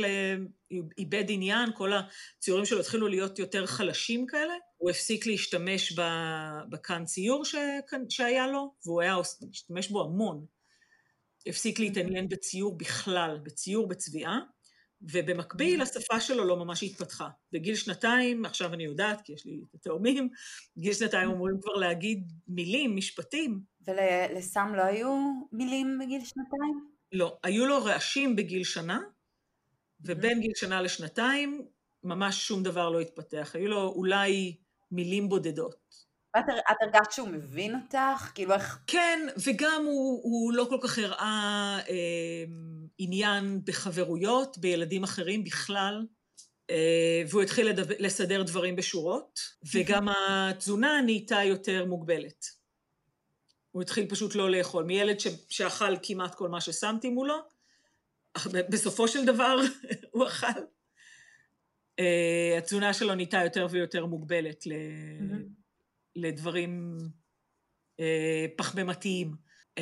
איבד 0.97 1.23
עניין, 1.27 1.69
כל 1.75 1.91
הציורים 1.93 2.65
שלו 2.65 2.79
התחילו 2.79 3.07
להיות 3.07 3.39
יותר 3.39 3.65
חלשים 3.65 4.27
כאלה. 4.27 4.53
הוא 4.77 4.89
הפסיק 4.89 5.27
להשתמש 5.27 5.99
בכאן 6.69 7.05
ציור. 7.05 7.43
שהיה 8.09 8.47
לו, 8.47 8.73
והוא 8.85 9.01
היה 9.01 9.17
משתמש 9.49 9.89
בו 9.89 10.01
המון. 10.01 10.45
הפסיק 11.47 11.79
להתעניין 11.79 12.29
בציור 12.29 12.77
בכלל, 12.77 13.39
בציור, 13.43 13.87
בצביעה, 13.87 14.39
ובמקביל 15.01 15.81
השפה 15.81 16.19
שלו 16.19 16.45
לא 16.45 16.57
ממש 16.57 16.83
התפתחה. 16.83 17.29
בגיל 17.51 17.75
שנתיים, 17.75 18.45
עכשיו 18.45 18.73
אני 18.73 18.83
יודעת, 18.83 19.21
כי 19.21 19.33
יש 19.33 19.45
לי 19.45 19.61
את 19.69 19.75
התאומים, 19.75 20.29
בגיל 20.77 20.93
שנתיים 20.93 21.29
אומרים 21.29 21.55
כבר 21.61 21.73
להגיד 21.73 22.31
מילים, 22.47 22.95
משפטים. 22.95 23.61
ולסם 23.87 24.73
לא 24.75 24.81
היו 24.81 25.33
מילים 25.51 25.99
בגיל 26.01 26.21
שנתיים? 26.25 26.90
לא, 27.11 27.37
היו 27.43 27.65
לו 27.65 27.83
רעשים 27.83 28.35
בגיל 28.35 28.63
שנה, 28.63 28.99
ובין 30.01 30.41
גיל 30.41 30.51
שנה 30.55 30.81
לשנתיים 30.81 31.67
ממש 32.03 32.47
שום 32.47 32.63
דבר 32.63 32.89
לא 32.89 32.99
התפתח. 32.99 33.51
היו 33.53 33.67
לו 33.67 33.87
אולי 33.87 34.55
מילים 34.91 35.29
בודדות. 35.29 35.81
את, 36.39 36.43
את 36.71 36.75
הרגשת 36.81 37.11
שהוא 37.11 37.27
מבין 37.27 37.75
אותך? 37.75 38.31
כאילו 38.35 38.53
איך... 38.53 38.79
כן, 38.87 39.27
וגם 39.45 39.83
הוא, 39.85 40.21
הוא 40.23 40.53
לא 40.53 40.67
כל 40.69 40.77
כך 40.83 40.97
הראה 40.97 41.79
אה, 41.89 42.43
עניין 42.97 43.61
בחברויות, 43.65 44.57
בילדים 44.57 45.03
אחרים 45.03 45.43
בכלל, 45.43 46.05
אה, 46.69 47.23
והוא 47.29 47.41
התחיל 47.41 47.67
לדבר, 47.67 47.95
לסדר 47.99 48.43
דברים 48.43 48.75
בשורות, 48.75 49.39
וגם 49.73 50.07
התזונה 50.09 51.01
נהייתה 51.01 51.43
יותר 51.43 51.85
מוגבלת. 51.85 52.60
הוא 53.71 53.81
התחיל 53.81 54.09
פשוט 54.09 54.35
לא 54.35 54.51
לאכול. 54.51 54.83
מילד 54.83 55.19
ש, 55.19 55.27
שאכל 55.49 55.95
כמעט 56.03 56.35
כל 56.35 56.49
מה 56.49 56.61
ששמתי 56.61 57.09
מולו, 57.09 57.35
בסופו 58.69 59.07
של 59.07 59.25
דבר 59.25 59.59
הוא 60.11 60.27
אכל. 60.27 60.47
Uh, 62.01 62.57
התזונה 62.57 62.93
שלו 62.93 63.15
נהייתה 63.15 63.37
יותר 63.43 63.67
ויותר 63.69 64.05
מוגבלת 64.05 64.67
ל... 64.67 64.71
mm-hmm. 64.71 65.35
לדברים 66.15 66.97
uh, 67.97 68.01
פחמימתיים. 68.57 69.35
Uh, 69.79 69.81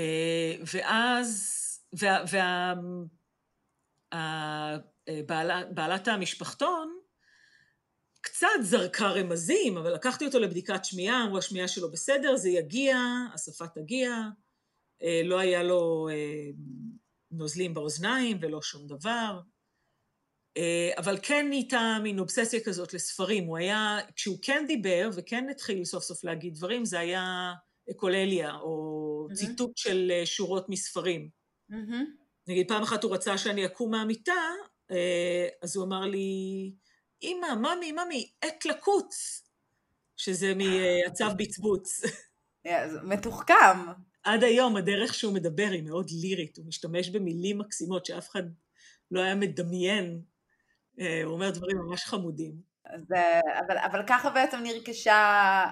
ואז, 0.73 1.55
וה, 1.93 2.23
וה, 2.31 2.73
וה, 4.13 4.77
בעלת, 5.25 5.73
בעלת 5.73 6.07
המשפחתון 6.07 6.98
קצת 8.39 8.47
זרקה 8.63 9.07
רמזים, 9.07 9.77
אבל 9.77 9.93
לקחתי 9.93 10.25
אותו 10.25 10.39
לבדיקת 10.39 10.85
שמיעה, 10.85 11.23
אמרו 11.23 11.37
השמיעה 11.37 11.67
שלו 11.67 11.91
בסדר, 11.91 12.35
זה 12.35 12.49
יגיע, 12.49 12.97
השפה 13.33 13.67
תגיע, 13.67 14.15
לא 15.23 15.39
היה 15.39 15.63
לו 15.63 16.09
נוזלים 17.31 17.73
באוזניים 17.73 18.37
ולא 18.41 18.61
שום 18.61 18.87
דבר. 18.87 19.39
אה, 20.57 20.91
אבל 20.97 21.17
כן 21.21 21.45
נהייתה 21.49 21.97
מין 22.03 22.19
אובססיה 22.19 22.59
כזאת 22.63 22.93
לספרים. 22.93 23.45
הוא 23.45 23.57
היה, 23.57 23.99
כשהוא 24.15 24.37
כן 24.41 24.63
דיבר 24.67 25.09
וכן 25.13 25.49
התחיל 25.49 25.85
סוף 25.85 26.03
סוף 26.03 26.23
להגיד 26.23 26.53
דברים, 26.53 26.85
זה 26.85 26.99
היה 26.99 27.53
אקולליה, 27.91 28.55
או 28.55 29.27
mm-hmm. 29.29 29.35
ציטוט 29.35 29.77
של 29.77 30.11
אה, 30.11 30.25
שורות 30.25 30.69
מספרים. 30.69 31.29
Mm-hmm. 31.71 32.05
נגיד, 32.47 32.67
פעם 32.67 32.83
אחת 32.83 33.03
הוא 33.03 33.13
רצה 33.13 33.37
שאני 33.37 33.65
אקום 33.65 33.91
מהמיטה, 33.91 34.41
אה, 34.91 35.47
אז 35.61 35.75
הוא 35.75 35.85
אמר 35.85 36.01
לי, 36.01 36.71
אמא, 37.23 37.55
ממי, 37.55 37.91
ממי, 37.91 38.31
עת 38.41 38.65
לקוץ, 38.65 39.43
שזה 40.17 40.53
מהצו 40.55 41.25
בצבוץ. 41.37 42.01
מתוחכם. 43.03 43.77
עד 44.23 44.43
היום 44.43 44.75
הדרך 44.75 45.13
שהוא 45.13 45.33
מדבר 45.33 45.67
היא 45.71 45.83
מאוד 45.83 46.09
לירית, 46.21 46.57
הוא 46.57 46.65
משתמש 46.65 47.09
במילים 47.09 47.57
מקסימות 47.57 48.05
שאף 48.05 48.29
אחד 48.29 48.43
לא 49.11 49.21
היה 49.21 49.35
מדמיין 49.35 50.21
אה, 50.99 51.21
הוא 51.23 51.33
אומר 51.33 51.49
דברים 51.49 51.77
ממש 51.77 52.05
חמודים. 52.05 52.53
אז, 52.85 53.01
אבל, 53.59 53.77
אבל 53.77 54.03
ככה 54.07 54.29
בעצם 54.29 54.57
נרכשה 54.63 55.65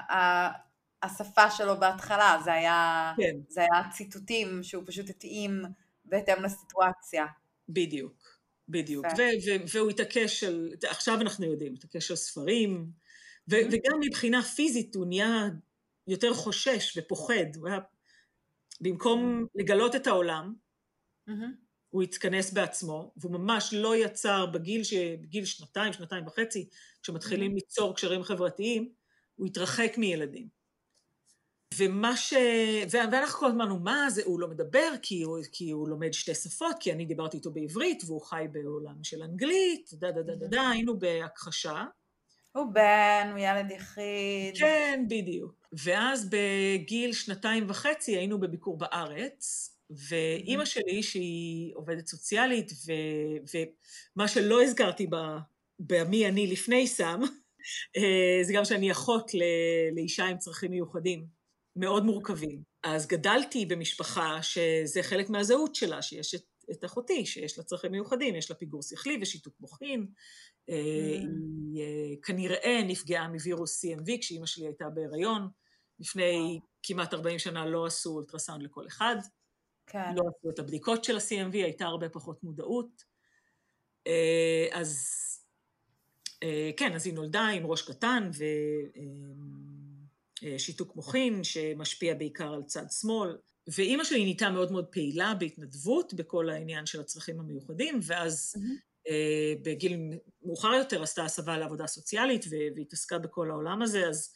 השפה 1.04 1.52
שלו 1.52 1.80
בהתחלה, 1.80 2.38
זה 2.44 2.54
היה, 2.54 3.14
כן. 3.18 3.36
זה 3.48 3.62
היה 3.62 3.84
ציטוטים 3.92 4.64
שהוא 4.64 4.84
פשוט 4.88 5.10
התאים 5.10 5.62
בהתאם 6.06 6.44
לסיטואציה. 6.44 7.26
בדיוק, 7.70 8.27
בדיוק. 8.70 9.06
ו- 9.06 9.48
ו- 9.48 9.64
והוא 9.74 9.90
התעקש 9.90 10.44
על, 10.44 10.74
עכשיו 10.84 11.22
אנחנו 11.22 11.46
יודעים, 11.46 11.74
התעקש 11.74 12.12
על 12.12 12.18
ספרים, 12.18 12.92
ו- 13.50 13.56
mm-hmm. 13.56 13.68
וגם 13.72 14.00
מבחינה 14.00 14.44
פיזית 14.44 14.96
הוא 14.96 15.06
נהיה 15.06 15.50
יותר 16.08 16.34
חושש 16.34 16.98
ופוחד, 16.98 17.56
הוא 17.56 17.68
היה, 17.68 17.80
במקום 18.82 19.46
לגלות 19.56 19.96
את 19.96 20.08
העולם, 20.08 20.54
mm-hmm. 21.30 21.32
הוא 21.90 22.04
התכנס 22.04 22.54
בעצמו, 22.54 23.14
והוא 23.18 23.32
ממש 23.32 23.74
לא 23.74 23.96
יצר 23.96 24.46
בגיל, 24.46 24.84
ש... 24.84 24.94
בגיל 24.94 25.46
שנתיים, 25.46 25.94
שנתיים 25.94 26.28
וחצי, 26.28 26.70
כשמתחילים 27.04 27.52
mm-hmm. 27.52 27.56
ליצור 27.56 27.96
קשרים 27.96 28.24
חברתיים, 28.24 28.92
הוא 29.36 29.48
התרחק 29.48 29.94
מילדים. 29.98 30.57
ומה 31.78 32.18
ש... 32.18 32.34
ואנחנו 32.92 33.40
כל 33.40 33.48
הזמן, 33.48 33.70
מה 33.84 34.10
זה, 34.10 34.22
הוא 34.26 34.40
לא 34.40 34.48
מדבר 34.48 34.92
כי 35.02 35.22
הוא, 35.22 35.40
כי 35.52 35.72
הוא 35.72 35.90
לומד 35.90 36.14
שתי 36.14 36.36
שפות, 36.36 36.76
כי 36.80 36.92
אני 36.92 37.06
דיברתי 37.06 37.38
איתו 37.38 37.52
בעברית, 37.52 38.04
והוא 38.06 38.22
חי 38.22 38.46
בעולם 38.52 39.04
של 39.04 39.24
אנגלית, 39.24 39.90
דה 39.94 40.12
דה 40.12 40.22
דה 40.22 40.36
דה 40.36 40.48
דה, 40.48 40.70
היינו 40.70 41.00
בהכחשה. 41.00 41.86
הוא 42.52 42.74
בן, 42.74 43.30
הוא 43.32 43.40
ילד 43.40 43.72
יחיד. 43.72 44.58
כן, 44.60 45.06
בדיוק. 45.10 45.68
ואז 45.84 46.30
בגיל 46.30 47.14
שנתיים 47.14 47.66
וחצי 47.70 48.18
היינו 48.18 48.40
בביקור 48.40 48.78
בארץ, 48.78 49.74
ואימא 49.90 50.66
שלי, 50.66 51.04
שהיא 51.04 51.76
עובדת 51.76 52.08
סוציאלית, 52.08 52.72
ו, 52.72 52.92
ומה 54.16 54.28
שלא 54.28 54.64
הזכרתי 54.64 55.08
במי 55.80 56.28
אני 56.28 56.48
לפני 56.48 56.88
סם, 56.88 57.22
אה, 57.98 58.44
זה 58.44 58.54
גם 58.54 58.66
שאני 58.66 58.92
אחות 58.92 59.34
ל, 59.34 59.42
לאישה 59.96 60.26
עם 60.26 60.38
צרכים 60.38 60.72
מיוחדים, 60.72 61.37
מאוד 61.78 62.06
מורכבים. 62.06 62.62
אז 62.84 63.08
גדלתי 63.08 63.66
במשפחה 63.66 64.44
שזה 64.44 65.04
חלק 65.04 65.30
מהזהות 65.30 65.76
שלה, 65.76 66.02
שיש 66.02 66.36
את, 66.36 66.44
את 66.72 66.86
אחותי, 66.86 67.26
שיש 67.26 67.58
לה 67.58 67.64
צרכים 67.64 67.92
מיוחדים, 67.92 68.36
יש 68.36 68.52
לה 68.52 68.56
פיגור 68.56 68.84
שכלי 68.84 69.18
ושיתוק 69.22 69.54
מוחין. 69.60 70.02
Mm. 70.02 70.74
היא 70.74 71.82
אה, 71.82 72.16
כנראה 72.24 72.82
נפגעה 72.88 73.28
מווירוס 73.28 73.86
CMV 73.86 74.12
כשאימא 74.22 74.46
שלי 74.46 74.66
הייתה 74.66 74.90
בהיריון. 74.90 75.50
לפני 76.00 76.60
כמעט 76.84 77.14
40 77.14 77.40
שנה 77.40 77.66
לא 77.66 77.86
עשו 77.86 78.10
אולטרסאונד 78.10 78.64
לכל 78.64 78.88
אחד. 78.88 79.16
כן. 79.88 80.16
לא 80.16 80.24
עשו 80.28 80.50
את 80.50 80.60
הבדיקות 80.60 81.04
של 81.04 81.16
ה-CMV, 81.16 81.54
הייתה 81.54 81.86
הרבה 81.86 82.10
פחות 82.10 82.44
מודעות. 82.44 83.04
אה, 84.08 84.68
אז 84.72 85.08
אה, 86.44 86.72
כן, 86.78 86.96
אז 86.96 87.06
היא 87.06 87.14
נולדה 87.14 87.48
עם 87.48 87.66
ראש 87.66 87.82
קטן 87.82 88.30
ושיתוק 88.30 89.77
אה, 90.44 90.56
מוחין 90.96 91.44
שמשפיע 91.44 92.14
בעיקר 92.14 92.54
על 92.54 92.64
צד 92.64 92.86
שמאל. 93.02 93.38
ואימא 93.68 94.04
שלי 94.04 94.24
נהייתה 94.24 94.50
מאוד 94.50 94.72
מאוד 94.72 94.86
פעילה 94.86 95.34
בהתנדבות 95.40 96.14
בכל 96.14 96.50
העניין 96.50 96.86
של 96.86 97.00
הצרכים 97.00 97.40
המיוחדים, 97.40 98.00
ואז 98.04 98.54
mm-hmm. 98.58 99.12
בגיל 99.64 99.98
מאוחר 100.46 100.74
יותר 100.74 101.04
עשתה 101.04 101.26
הסבה 101.26 101.58
לעבודה 101.58 101.88
סוציאלית 101.88 102.46
והתעסקה 102.76 103.18
בכל 103.18 103.52
העולם 103.52 103.82
הזה, 103.82 104.08
אז, 104.08 104.34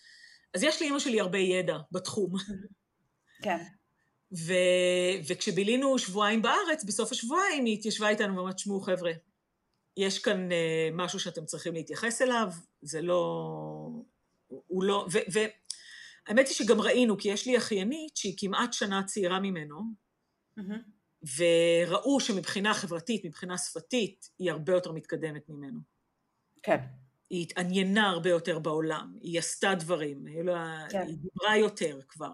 אז 0.53 0.63
יש 0.63 0.81
לאימא 0.81 0.99
שלי 0.99 1.19
הרבה 1.19 1.37
ידע 1.37 1.77
בתחום. 1.91 2.31
כן. 3.43 3.57
ו... 4.33 4.53
וכשבילינו 5.27 5.99
שבועיים 5.99 6.41
בארץ, 6.41 6.83
בסוף 6.83 7.11
השבועיים 7.11 7.65
היא 7.65 7.77
התיישבה 7.77 8.09
איתנו 8.09 8.37
ואמרת, 8.37 8.59
שמעו 8.59 8.81
חבר'ה, 8.81 9.11
יש 9.97 10.19
כאן 10.19 10.49
uh, 10.49 10.53
משהו 10.93 11.19
שאתם 11.19 11.45
צריכים 11.45 11.73
להתייחס 11.73 12.21
אליו, 12.21 12.47
זה 12.81 13.01
לא... 13.01 13.89
הוא 14.47 14.83
לא... 14.83 15.07
והאמת 16.27 16.47
היא 16.47 16.55
שגם 16.55 16.81
ראינו, 16.81 17.17
כי 17.17 17.29
יש 17.29 17.47
לי 17.47 17.57
אחיינית 17.57 18.17
שהיא 18.17 18.33
כמעט 18.37 18.73
שנה 18.73 19.03
צעירה 19.03 19.39
ממנו, 19.39 19.81
mm-hmm. 20.59 21.27
וראו 21.37 22.19
שמבחינה 22.19 22.73
חברתית, 22.73 23.25
מבחינה 23.25 23.57
שפתית, 23.57 24.29
היא 24.39 24.51
הרבה 24.51 24.73
יותר 24.73 24.91
מתקדמת 24.91 25.49
ממנו. 25.49 25.79
כן. 26.63 26.77
היא 27.29 27.41
התעניינה 27.41 28.09
הרבה 28.09 28.29
יותר 28.29 28.59
בעולם, 28.59 29.17
היא 29.21 29.39
עשתה 29.39 29.75
דברים, 29.75 30.25
כן. 30.89 31.07
היא 31.07 31.17
דיברה 31.17 31.57
יותר 31.57 31.99
כבר. 32.07 32.33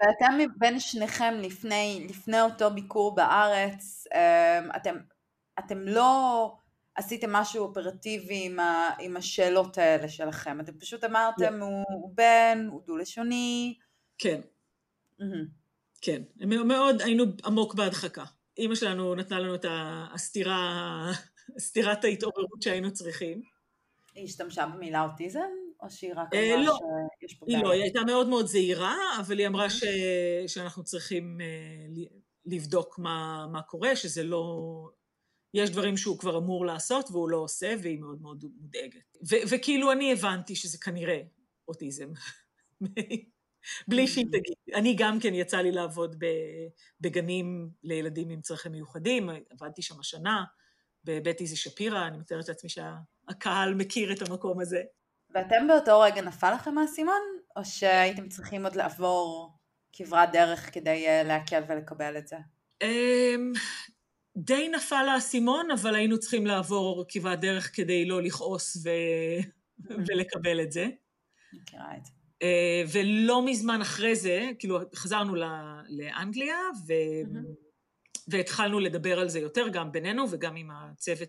ואתם 0.00 0.38
בין 0.56 0.80
שניכם 0.80 1.34
לפני, 1.38 2.06
לפני 2.08 2.40
אותו 2.40 2.70
ביקור 2.70 3.14
בארץ, 3.14 4.06
אמ, 4.14 4.70
אתם, 4.76 4.96
אתם 5.58 5.78
לא 5.78 6.52
עשיתם 6.98 7.32
משהו 7.32 7.64
אופרטיבי 7.64 8.46
עם, 8.46 8.60
ה, 8.60 8.90
עם 9.00 9.16
השאלות 9.16 9.78
האלה 9.78 10.08
שלכם, 10.08 10.60
אתם 10.60 10.78
פשוט 10.78 11.04
אמרתם 11.04 11.60
yeah. 11.60 11.64
הוא, 11.64 11.84
הוא 11.88 12.12
בן, 12.14 12.68
הוא 12.70 12.82
דו-לשוני. 12.86 13.74
כן. 14.18 14.40
Mm-hmm. 15.20 15.24
כן, 16.00 16.22
מאוד 16.46 17.02
היינו 17.02 17.24
עמוק 17.44 17.74
בהדחקה. 17.74 18.24
אימא 18.58 18.74
שלנו 18.74 19.14
נתנה 19.14 19.40
לנו 19.40 19.54
את 19.54 19.64
הסתירה, 20.14 21.12
סתירת 21.58 22.04
ההתעוררות 22.04 22.62
שהיינו 22.62 22.92
צריכים. 22.92 23.42
היא 24.14 24.24
השתמשה 24.24 24.66
במילה 24.66 25.02
אוטיזם? 25.02 25.40
או 25.82 25.90
שהיא 25.90 26.12
רק 26.16 26.34
אה, 26.34 26.54
אמרה 26.54 26.66
לא, 26.66 26.78
שיש 27.20 27.34
פה? 27.34 27.46
היא 27.48 27.58
לא, 27.62 27.70
היא 27.70 27.82
הייתה 27.82 28.00
מאוד 28.06 28.28
מאוד 28.28 28.46
זהירה, 28.46 28.96
אבל 29.20 29.38
היא 29.38 29.46
אמרה 29.46 29.70
ש... 29.70 29.84
שאנחנו 30.46 30.84
צריכים 30.84 31.38
אה, 31.40 32.02
לבדוק 32.46 32.98
מה, 32.98 33.46
מה 33.52 33.62
קורה, 33.62 33.96
שזה 33.96 34.22
לא... 34.22 34.64
יש 35.54 35.70
דברים 35.70 35.96
שהוא 35.96 36.18
כבר 36.18 36.38
אמור 36.38 36.66
לעשות 36.66 37.10
והוא 37.10 37.30
לא 37.30 37.36
עושה, 37.36 37.74
והיא 37.82 37.98
מאוד 37.98 38.22
מאוד 38.22 38.44
מודאגת. 38.60 39.16
ו- 39.30 39.48
וכאילו 39.50 39.92
אני 39.92 40.12
הבנתי 40.12 40.56
שזה 40.56 40.78
כנראה 40.78 41.20
אוטיזם. 41.68 42.08
בלי 43.88 44.06
שהיא. 44.06 44.26
תגיד. 44.26 44.56
אני 44.74 44.94
גם 44.98 45.20
כן 45.20 45.34
יצא 45.34 45.56
לי 45.56 45.72
לעבוד 45.72 46.24
בגנים 47.00 47.70
לילדים 47.82 48.30
עם 48.30 48.40
צרכים 48.40 48.72
מיוחדים, 48.72 49.30
עבדתי 49.50 49.82
שם 49.82 50.00
השנה, 50.00 50.44
בבית 51.04 51.40
איזי 51.40 51.56
שפירא, 51.56 52.06
אני 52.06 52.18
מתארת 52.18 52.48
לעצמי 52.48 52.70
שהקהל 52.70 53.74
מכיר 53.74 54.12
את 54.12 54.28
המקום 54.28 54.60
הזה. 54.60 54.82
ואתם 55.34 55.68
באותו 55.68 56.00
רגע 56.00 56.22
נפל 56.22 56.54
לכם 56.54 56.78
האסימון, 56.78 57.20
או 57.56 57.64
שהייתם 57.64 58.28
צריכים 58.28 58.64
עוד 58.64 58.76
לעבור 58.76 59.52
כברת 59.92 60.32
דרך 60.32 60.74
כדי 60.74 61.08
אה, 61.08 61.22
לעכל 61.22 61.56
ולקבל 61.68 62.18
את 62.18 62.28
זה? 62.28 62.36
די 64.38 64.68
נפל 64.68 65.08
האסימון, 65.08 65.70
אבל 65.70 65.94
היינו 65.94 66.18
צריכים 66.18 66.46
לעבור 66.46 67.04
כברת 67.08 67.40
דרך 67.40 67.76
כדי 67.76 68.04
לא 68.04 68.22
לכעוס 68.22 68.76
ו... 68.84 68.88
ולקבל 70.06 70.60
את 70.60 70.72
זה. 70.72 70.88
מכירה 71.52 71.96
את 71.96 72.04
זה. 72.04 72.12
אה, 72.42 72.82
ולא 72.92 73.46
מזמן 73.46 73.80
אחרי 73.80 74.16
זה, 74.16 74.50
כאילו 74.58 74.78
חזרנו 74.94 75.34
לאנגליה 75.88 76.56
ו... 76.86 76.92
והתחלנו 78.28 78.80
לדבר 78.80 79.20
על 79.20 79.28
זה 79.28 79.38
יותר, 79.38 79.68
גם 79.68 79.92
בינינו 79.92 80.24
וגם 80.30 80.56
עם 80.56 80.70
הצוות 80.70 81.28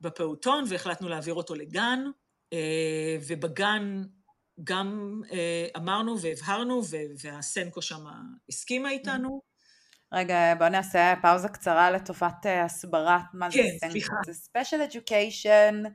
בפעוטון, 0.00 0.64
והחלטנו 0.68 1.08
להעביר 1.08 1.34
אותו 1.34 1.54
לגן, 1.54 2.04
אה, 2.52 3.16
ובגן 3.28 4.02
גם 4.64 5.20
אה, 5.32 5.66
אמרנו 5.76 6.20
והבהרנו, 6.20 6.80
והסנקו 7.22 7.82
שם 7.82 8.04
הסכימה 8.48 8.90
איתנו. 8.90 9.49
רגע, 10.12 10.54
בוא 10.58 10.68
נעשה 10.68 11.14
פאוזה 11.22 11.48
קצרה 11.48 11.90
לטובת 11.90 12.46
הסברת 12.64 13.22
מה 13.34 13.48
כן, 13.50 13.62
זה. 13.80 13.88
סליחה. 13.90 14.14
זה 14.26 14.32
special 14.32 14.92
education 14.92 15.86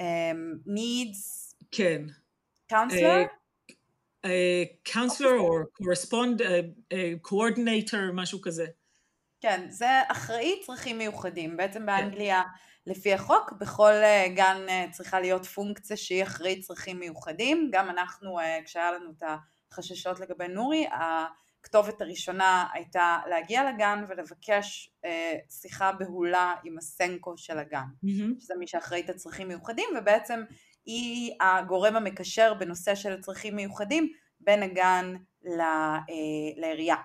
um, 0.00 0.68
needs. 0.68 1.54
כן. 1.70 2.02
counselor? 2.72 3.28
counselor 4.88 5.38
או 5.38 5.60
correspond, 5.62 6.42
coordinator, 7.26 8.12
משהו 8.12 8.40
כזה. 8.40 8.66
כן, 9.40 9.66
זה 9.70 9.86
אחראי 10.08 10.60
צרכים 10.66 10.98
מיוחדים. 10.98 11.56
בעצם 11.56 11.80
כן. 11.80 11.86
באנגליה, 11.86 12.42
לפי 12.86 13.14
החוק, 13.14 13.52
בכל 13.60 13.92
אה, 13.92 14.26
גן 14.36 14.66
אה, 14.68 14.86
צריכה 14.92 15.20
להיות 15.20 15.46
פונקציה 15.46 15.96
שהיא 15.96 16.22
אחראית 16.22 16.64
צרכים 16.64 16.98
מיוחדים. 16.98 17.70
גם 17.72 17.90
אנחנו, 17.90 18.38
אה, 18.38 18.58
כשהיה 18.64 18.92
לנו 18.92 19.10
את 19.10 19.22
החששות 19.72 20.20
לגבי 20.20 20.48
נורי, 20.48 20.86
הכתובת 21.64 22.00
הראשונה 22.00 22.66
הייתה 22.72 23.18
להגיע 23.30 23.72
לגן 23.72 24.04
ולבקש 24.08 24.90
שיחה 25.50 25.92
בהולה 25.92 26.54
עם 26.64 26.78
הסנקו 26.78 27.36
של 27.36 27.58
הגן, 27.58 27.78
mm-hmm. 27.78 28.40
שזה 28.40 28.54
מי 28.58 28.66
שאחראית 28.66 29.10
הצרכים 29.10 29.48
מיוחדים, 29.48 29.88
ובעצם 29.98 30.44
היא 30.86 31.32
הגורם 31.40 31.96
המקשר 31.96 32.54
בנושא 32.54 32.94
של 32.94 33.20
צרכים 33.20 33.56
מיוחדים 33.56 34.12
בין 34.40 34.62
הגן 34.62 35.14
אה, 35.46 35.98
לעירייה. 36.56 36.96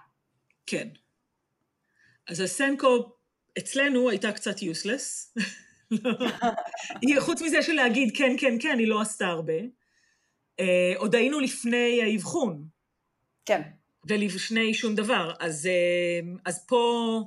כן. 0.66 0.88
אז 2.28 2.40
הסנקו 2.40 3.12
אצלנו 3.58 4.10
הייתה 4.10 4.32
קצת 4.32 4.62
יוסלס. 4.62 5.36
חוץ 7.20 7.42
מזה 7.42 7.62
של 7.62 7.74
להגיד 7.74 8.18
כן, 8.18 8.36
כן, 8.40 8.58
כן, 8.62 8.76
היא 8.80 8.88
לא 8.88 9.02
עשתה 9.02 9.28
הרבה. 9.28 9.54
אה, 10.60 10.94
עוד 10.98 11.16
היינו 11.16 11.40
לפני 11.40 12.02
האבחון. 12.04 12.68
כן. 13.46 13.62
ולפני 14.08 14.74
שום 14.74 14.96
דבר. 14.96 15.34
אז, 15.40 15.66
אה, 15.66 16.20
אז 16.46 16.66
פה 16.68 17.24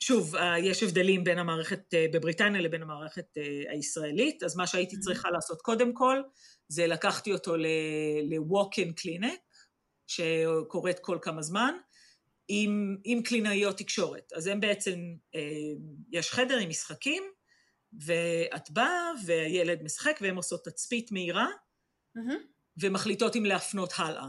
שוב, 0.00 0.36
אה, 0.36 0.58
יש 0.58 0.82
הבדלים 0.82 1.24
בין 1.24 1.38
המערכת 1.38 1.94
אה, 1.94 2.06
בבריטניה 2.12 2.60
לבין 2.60 2.82
המערכת 2.82 3.26
הישראלית, 3.68 4.42
אז 4.42 4.56
מה 4.56 4.66
שהייתי 4.66 4.96
mm-hmm. 4.96 5.00
צריכה 5.00 5.30
לעשות 5.30 5.62
קודם 5.62 5.94
כל, 5.94 6.22
זה 6.68 6.86
לקחתי 6.86 7.32
אותו 7.32 7.56
ל-walk-in 7.56 9.00
clinic, 9.00 9.58
שקורית 10.06 10.98
כל 10.98 11.18
כמה 11.22 11.42
זמן, 11.42 11.74
עם, 12.48 12.96
עם 13.04 13.22
קלינאיות 13.22 13.78
תקשורת. 13.78 14.32
אז 14.32 14.46
הם 14.46 14.60
בעצם, 14.60 15.00
יש 16.10 16.30
חדר 16.30 16.58
עם 16.58 16.68
משחקים, 16.68 17.22
ואת 18.06 18.70
באה, 18.70 19.10
והילד 19.26 19.82
משחק, 19.82 20.18
והם 20.20 20.36
עושות 20.36 20.64
תצפית 20.64 21.12
מהירה, 21.12 21.46
mm-hmm. 22.18 22.42
ומחליטות 22.80 23.36
אם 23.36 23.44
להפנות 23.44 23.92
הלאה. 23.96 24.28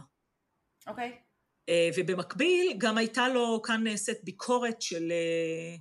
אוקיי. 0.88 1.18
Okay. 1.18 1.29
אה, 1.70 1.90
ובמקביל 1.98 2.74
גם 2.78 2.98
הייתה 2.98 3.28
לו, 3.28 3.62
כאן 3.62 3.84
נעשית 3.84 4.24
ביקורת 4.24 4.82
של, 4.82 5.12
אה, 5.12 5.76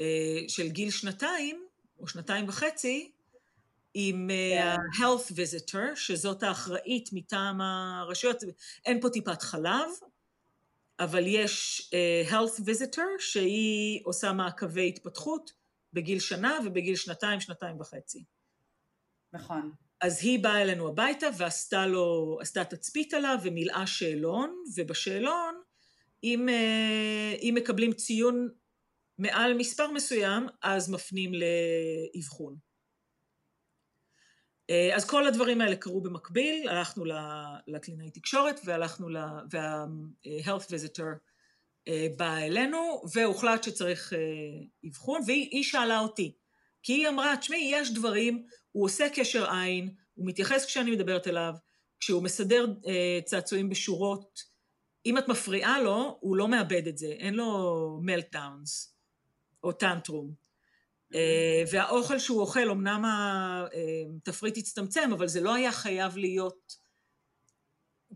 אה, 0.00 0.48
של 0.48 0.68
גיל 0.68 0.90
שנתיים, 0.90 1.66
או 1.98 2.08
שנתיים 2.08 2.48
וחצי, 2.48 3.12
עם 3.94 4.30
yeah. 4.30 4.62
ה-health 4.62 5.32
visitor, 5.32 5.96
שזאת 5.96 6.42
האחראית 6.42 7.08
מטעם 7.12 7.60
הרשויות. 7.60 8.42
אין 8.86 9.00
פה 9.00 9.10
טיפת 9.10 9.42
חלב, 9.42 9.90
אבל 11.00 11.22
יש 11.26 11.82
uh, 11.94 12.30
health 12.30 12.60
visitor 12.60 13.18
שהיא 13.18 14.00
עושה 14.04 14.32
מעקבי 14.32 14.88
התפתחות 14.88 15.52
בגיל 15.92 16.20
שנה 16.20 16.58
ובגיל 16.66 16.96
שנתיים, 16.96 17.40
שנתיים 17.40 17.80
וחצי. 17.80 18.24
נכון. 19.32 19.72
אז 20.00 20.18
היא 20.22 20.42
באה 20.42 20.62
אלינו 20.62 20.88
הביתה 20.88 21.26
ועשתה 21.38 21.86
לו, 21.86 22.38
עשתה 22.40 22.64
תצפית 22.64 23.14
עליו 23.14 23.38
ומילאה 23.42 23.86
שאלון, 23.86 24.64
ובשאלון, 24.76 25.54
אם, 26.24 26.48
אה, 26.48 27.34
אם 27.42 27.54
מקבלים 27.56 27.92
ציון 27.92 28.48
מעל 29.18 29.54
מספר 29.54 29.90
מסוים, 29.90 30.46
אז 30.62 30.90
מפנים 30.90 31.32
לאבחון. 31.34 32.56
אה, 34.70 34.96
אז 34.96 35.04
כל 35.04 35.26
הדברים 35.26 35.60
האלה 35.60 35.76
קרו 35.76 36.00
במקביל, 36.00 36.68
הלכנו 36.68 37.04
לקלינאי 37.66 38.10
תקשורת 38.10 38.60
והלכנו, 38.64 39.08
וה-health 39.50 40.66
visitor 40.66 41.18
אה, 41.88 42.06
בא 42.16 42.36
אלינו, 42.36 43.02
והוחלט 43.14 43.62
שצריך 43.62 44.12
אבחון, 44.88 45.20
והיא 45.26 45.64
שאלה 45.64 45.98
אותי, 45.98 46.36
כי 46.82 46.92
היא 46.92 47.08
אמרה, 47.08 47.36
תשמעי, 47.36 47.70
יש 47.72 47.94
דברים 47.94 48.46
הוא 48.72 48.84
עושה 48.84 49.08
קשר 49.14 49.50
עין, 49.50 49.94
הוא 50.14 50.26
מתייחס 50.26 50.64
כשאני 50.64 50.90
מדברת 50.90 51.26
אליו, 51.26 51.52
כשהוא 52.00 52.22
מסדר 52.22 52.66
אה, 52.86 53.20
צעצועים 53.24 53.68
בשורות, 53.68 54.40
אם 55.06 55.18
את 55.18 55.28
מפריעה 55.28 55.82
לו, 55.82 56.18
הוא 56.20 56.36
לא 56.36 56.48
מאבד 56.48 56.86
את 56.86 56.98
זה, 56.98 57.06
אין 57.06 57.34
לו 57.34 58.00
מלטדאונס 58.02 58.94
או 59.64 59.72
טנטרום. 59.72 60.32
אה, 61.14 61.62
והאוכל 61.72 62.18
שהוא 62.18 62.40
אוכל, 62.40 62.70
אמנם 62.70 63.04
התפריט 64.16 64.56
אה, 64.56 64.60
הצטמצם, 64.60 65.10
אבל 65.12 65.28
זה 65.28 65.40
לא 65.40 65.54
היה 65.54 65.72
חייב 65.72 66.16
להיות... 66.16 66.88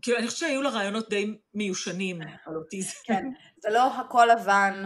כאילו, 0.01 0.17
אני 0.17 0.27
חושבת 0.27 0.39
שהיו 0.39 0.61
לה 0.61 0.69
רעיונות 0.69 1.09
די 1.09 1.37
מיושנים 1.53 2.21
על 2.21 2.55
אוטיזם. 2.55 2.97
כן, 3.03 3.23
זה 3.61 3.69
לא 3.69 3.99
הכל 3.99 4.27
לבן. 4.31 4.83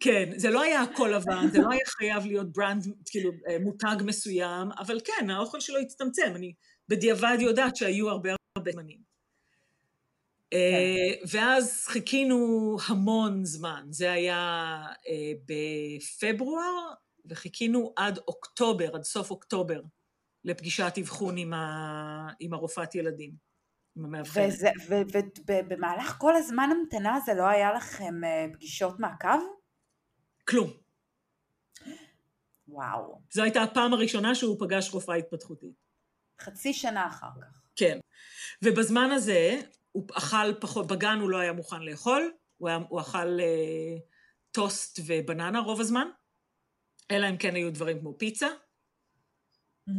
כן, 0.00 0.30
זה 0.36 0.50
לא 0.50 0.62
היה 0.62 0.82
הכל 0.82 1.12
לבן, 1.14 1.50
זה 1.52 1.58
לא 1.58 1.68
היה 1.70 1.86
חייב 1.86 2.26
להיות 2.26 2.52
ברנד, 2.52 2.86
כאילו, 3.10 3.30
אה, 3.48 3.58
מותג 3.58 3.96
מסוים, 4.04 4.68
אבל 4.78 5.00
כן, 5.04 5.30
האוכל 5.30 5.60
שלו 5.60 5.78
הצטמצם, 5.78 6.32
אני 6.34 6.52
בדיעבד 6.88 7.36
יודעת 7.40 7.76
שהיו 7.76 8.08
הרבה 8.08 8.30
הרבה 8.56 8.72
זמנים. 8.72 8.98
אה, 10.52 10.58
כן. 10.58 11.38
ואז 11.38 11.84
חיכינו 11.86 12.76
המון 12.88 13.44
זמן, 13.44 13.86
זה 13.90 14.12
היה 14.12 14.36
אה, 15.08 15.32
בפברואר, 15.46 16.92
וחיכינו 17.26 17.92
עד 17.96 18.18
אוקטובר, 18.28 18.96
עד 18.96 19.02
סוף 19.02 19.30
אוקטובר, 19.30 19.80
לפגישת 20.44 20.92
אבחון 21.00 21.36
עם, 21.36 21.52
ה... 21.52 22.28
עם 22.40 22.54
הרופאת 22.54 22.94
ילדים, 22.94 23.32
עם 23.96 24.04
המאבחנת. 24.04 24.52
ובמהלך 25.48 26.16
כל 26.18 26.36
הזמן 26.36 26.70
המתנה 26.72 27.14
הזה 27.14 27.34
לא 27.34 27.46
היה 27.46 27.72
לכם 27.72 28.14
פגישות 28.52 29.00
מעקב? 29.00 29.57
כלום. 30.48 30.70
וואו. 32.68 33.20
זו 33.30 33.42
הייתה 33.42 33.62
הפעם 33.62 33.92
הראשונה 33.92 34.34
שהוא 34.34 34.56
פגש 34.60 34.90
רופאה 34.92 35.14
התפתחותית. 35.14 35.74
חצי 36.40 36.72
שנה 36.72 37.06
אחר 37.06 37.26
כך. 37.40 37.62
כן. 37.76 37.98
ובזמן 38.64 39.10
הזה 39.10 39.60
הוא 39.92 40.06
אכל 40.12 40.54
פחות, 40.60 40.86
בגן 40.86 41.18
הוא 41.20 41.30
לא 41.30 41.38
היה 41.38 41.52
מוכן 41.52 41.82
לאכול, 41.82 42.32
הוא, 42.56 42.68
היה, 42.68 42.78
הוא 42.88 43.00
אכל 43.00 43.40
אה, 43.40 43.96
טוסט 44.50 45.00
ובננה 45.06 45.60
רוב 45.60 45.80
הזמן, 45.80 46.08
אלא 47.10 47.28
אם 47.30 47.36
כן 47.36 47.54
היו 47.54 47.72
דברים 47.72 48.00
כמו 48.00 48.18
פיצה, 48.18 48.48
mm-hmm. 48.48 49.92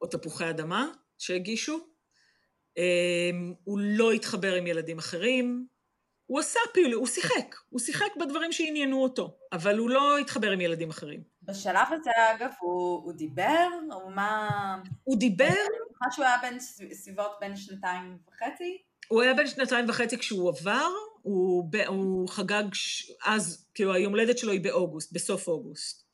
או 0.00 0.06
תפוחי 0.06 0.50
אדמה 0.50 0.88
שהגישו. 1.18 1.86
אה, 2.78 3.30
הוא 3.64 3.78
לא 3.82 4.12
התחבר 4.12 4.54
עם 4.54 4.66
ילדים 4.66 4.98
אחרים, 4.98 5.66
הוא 6.26 6.40
עשה 6.40 6.60
פעילות, 6.74 6.98
הוא 7.00 7.06
שיחק, 7.06 7.56
הוא 7.68 7.80
שיחק 7.80 8.16
בדברים 8.20 8.52
שעניינו 8.52 9.02
אותו, 9.02 9.36
אבל 9.52 9.78
הוא 9.78 9.90
לא 9.90 10.18
התחבר 10.18 10.50
עם 10.50 10.60
ילדים 10.60 10.90
אחרים. 10.90 11.22
בשלב 11.42 11.86
הזה, 11.90 12.10
אגב, 12.34 12.50
הוא, 12.60 13.04
הוא 13.04 13.12
דיבר, 13.12 13.68
או 13.92 14.10
מה... 14.10 14.48
הוא 15.04 15.18
דיבר... 15.18 15.44
אני 15.44 15.54
מניחה 15.54 16.10
שהוא 16.10 16.24
היה 16.24 16.38
בן 16.42 16.58
סביבות 16.92 17.30
בין 17.40 17.56
שנתיים 17.56 18.18
וחצי. 18.28 18.82
הוא 19.08 19.22
היה 19.22 19.34
בן 19.34 19.46
שנתיים 19.46 19.88
וחצי 19.88 20.18
כשהוא 20.18 20.48
עבר, 20.48 20.88
הוא, 21.22 21.68
ב, 21.70 21.76
הוא 21.76 22.28
חגג 22.28 22.64
אז, 23.24 23.66
כאילו 23.74 23.94
היום 23.94 24.12
הולדת 24.12 24.38
שלו 24.38 24.52
היא 24.52 24.64
באוגוסט, 24.64 25.12
בסוף 25.12 25.48
אוגוסט. 25.48 26.06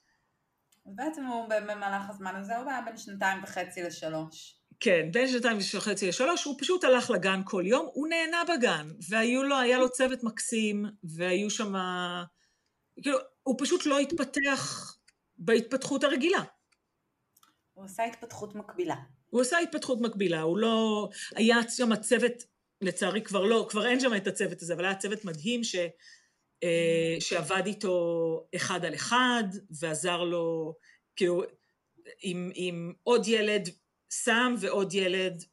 בעצם 0.87 1.25
הוא 1.25 1.49
במהלך 1.49 2.11
הזמן 2.11 2.37
הזה, 2.37 2.57
הוא 2.57 2.71
היה 2.71 2.81
בין 2.83 2.97
שנתיים 2.97 3.43
וחצי 3.43 3.83
לשלוש. 3.83 4.62
כן, 4.85 5.09
בין 5.13 5.29
שנתיים 5.29 5.59
וחצי 5.75 6.09
לשלוש, 6.09 6.45
הוא 6.45 6.57
פשוט 6.59 6.85
הלך 6.85 7.11
לגן 7.11 7.41
כל 7.45 7.63
יום, 7.67 7.89
הוא 7.93 8.09
נהנה 8.09 8.43
בגן, 8.45 8.89
והיו 9.09 9.43
לו, 9.43 9.59
היה 9.59 9.79
לו 9.79 9.91
צוות 9.91 10.25
מקסים, 10.25 10.85
והיו 11.05 11.51
שם, 11.51 11.75
כאילו, 13.03 13.19
הוא 13.43 13.57
פשוט 13.59 13.87
לא 13.87 13.99
התפתח 13.99 14.95
בהתפתחות 15.37 16.05
הרגילה. 16.05 16.43
הוא 17.73 17.85
עשה 17.85 18.05
התפתחות 18.05 18.55
מקבילה. 18.55 18.97
הוא 19.31 19.41
עשה 19.41 19.59
התפתחות 19.59 20.01
מקבילה, 20.01 20.41
הוא 20.41 20.59
לא... 20.59 21.09
היה 21.35 21.57
שם 21.69 21.93
הצוות, 21.93 22.33
לצערי 22.81 23.23
כבר 23.23 23.45
לא, 23.45 23.67
כבר 23.71 23.87
אין 23.87 24.01
שם 24.01 24.17
את 24.17 24.27
הצוות 24.27 24.63
הזה, 24.63 24.75
אבל 24.75 24.85
היה 24.85 24.95
צוות 24.95 25.25
מדהים 25.25 25.65
ש... 25.65 25.77
אה, 26.63 27.17
שעבד 27.21 27.63
איתו 27.67 28.47
אחד 28.57 28.85
על 28.85 28.95
אחד, 28.95 29.45
ועזר 29.81 30.25
לו, 30.25 30.75
כאילו, 31.17 31.43
עם, 32.23 32.51
עם 32.55 32.93
עוד 33.03 33.29
ילד, 33.29 33.69
סם 34.15 34.55
ועוד 34.61 34.95
ילד, 34.95 35.45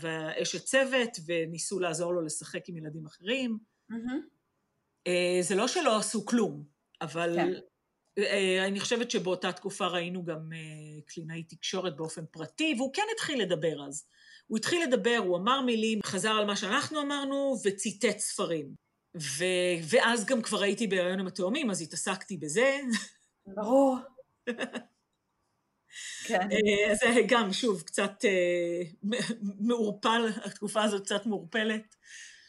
והאשת 0.00 0.64
צוות, 0.64 1.10
וניסו 1.26 1.80
לעזור 1.80 2.14
לו 2.14 2.22
לשחק 2.22 2.68
עם 2.68 2.76
ילדים 2.76 3.06
אחרים. 3.06 3.58
Mm-hmm. 3.92 5.08
זה 5.40 5.54
לא 5.54 5.68
שלא 5.68 5.98
עשו 5.98 6.26
כלום, 6.26 6.64
אבל 7.00 7.36
כן. 7.36 7.52
אה, 8.18 8.66
אני 8.66 8.80
חושבת 8.80 9.10
שבאותה 9.10 9.52
תקופה 9.52 9.86
ראינו 9.86 10.24
גם 10.24 10.50
קלינאי 11.06 11.42
תקשורת 11.42 11.96
באופן 11.96 12.24
פרטי, 12.30 12.74
והוא 12.78 12.94
כן 12.94 13.02
התחיל 13.14 13.42
לדבר 13.42 13.86
אז. 13.86 14.06
הוא 14.46 14.58
התחיל 14.58 14.82
לדבר, 14.82 15.16
הוא 15.24 15.36
אמר 15.36 15.60
מילים, 15.60 16.00
חזר 16.04 16.32
על 16.32 16.46
מה 16.46 16.56
שאנחנו 16.56 17.02
אמרנו, 17.02 17.56
וציטט 17.64 18.18
ספרים. 18.18 18.74
ו... 19.16 19.44
ואז 19.90 20.24
גם 20.24 20.42
כבר 20.42 20.62
הייתי 20.62 20.86
בהיריון 20.86 21.20
עם 21.20 21.26
התאומים, 21.26 21.70
אז 21.70 21.82
התעסקתי 21.82 22.36
בזה. 22.36 22.80
ברור. 23.46 23.98
כן. 26.24 26.48
אה, 26.52 26.94
זה 26.94 27.20
גם, 27.28 27.52
שוב, 27.52 27.82
קצת 27.82 28.24
אה, 28.24 28.82
מעורפל, 29.60 30.28
התקופה 30.44 30.82
הזאת 30.82 31.04
קצת 31.04 31.26
מעורפלת. 31.26 31.96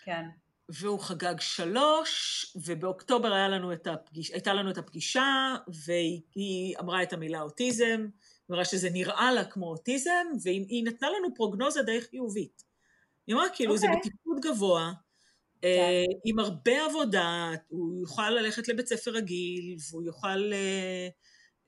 כן. 0.03 0.25
והוא 0.69 0.99
חגג 0.99 1.39
שלוש, 1.39 2.45
ובאוקטובר 2.55 3.33
היה 3.33 3.47
לנו 3.47 3.73
את 3.73 3.87
הפגיש, 3.87 4.31
הייתה 4.31 4.53
לנו 4.53 4.71
את 4.71 4.77
הפגישה, 4.77 5.55
והיא 5.67 6.75
אמרה 6.79 7.03
את 7.03 7.13
המילה 7.13 7.41
אוטיזם, 7.41 8.07
אמרה 8.51 8.65
שזה 8.65 8.89
נראה 8.89 9.31
לה 9.31 9.45
כמו 9.45 9.65
אוטיזם, 9.65 10.25
והיא 10.43 10.83
נתנה 10.85 11.09
לנו 11.09 11.35
פרוגנוזה 11.35 11.81
די 11.81 12.01
חיובית. 12.01 12.63
היא 13.27 13.35
אמרה, 13.35 13.49
כאילו, 13.53 13.75
okay. 13.75 13.77
זה 13.77 13.87
אוקיי. 13.87 13.99
בתפקוד 13.99 14.39
גבוה, 14.41 14.93
כן. 15.61 15.67
אה, 15.67 16.03
עם 16.25 16.39
הרבה 16.39 16.85
עבודה, 16.85 17.49
הוא 17.67 18.01
יוכל 18.01 18.29
ללכת 18.29 18.67
לבית 18.67 18.87
ספר 18.87 19.11
רגיל, 19.11 19.75
והוא 19.89 20.03
יוכל 20.03 20.51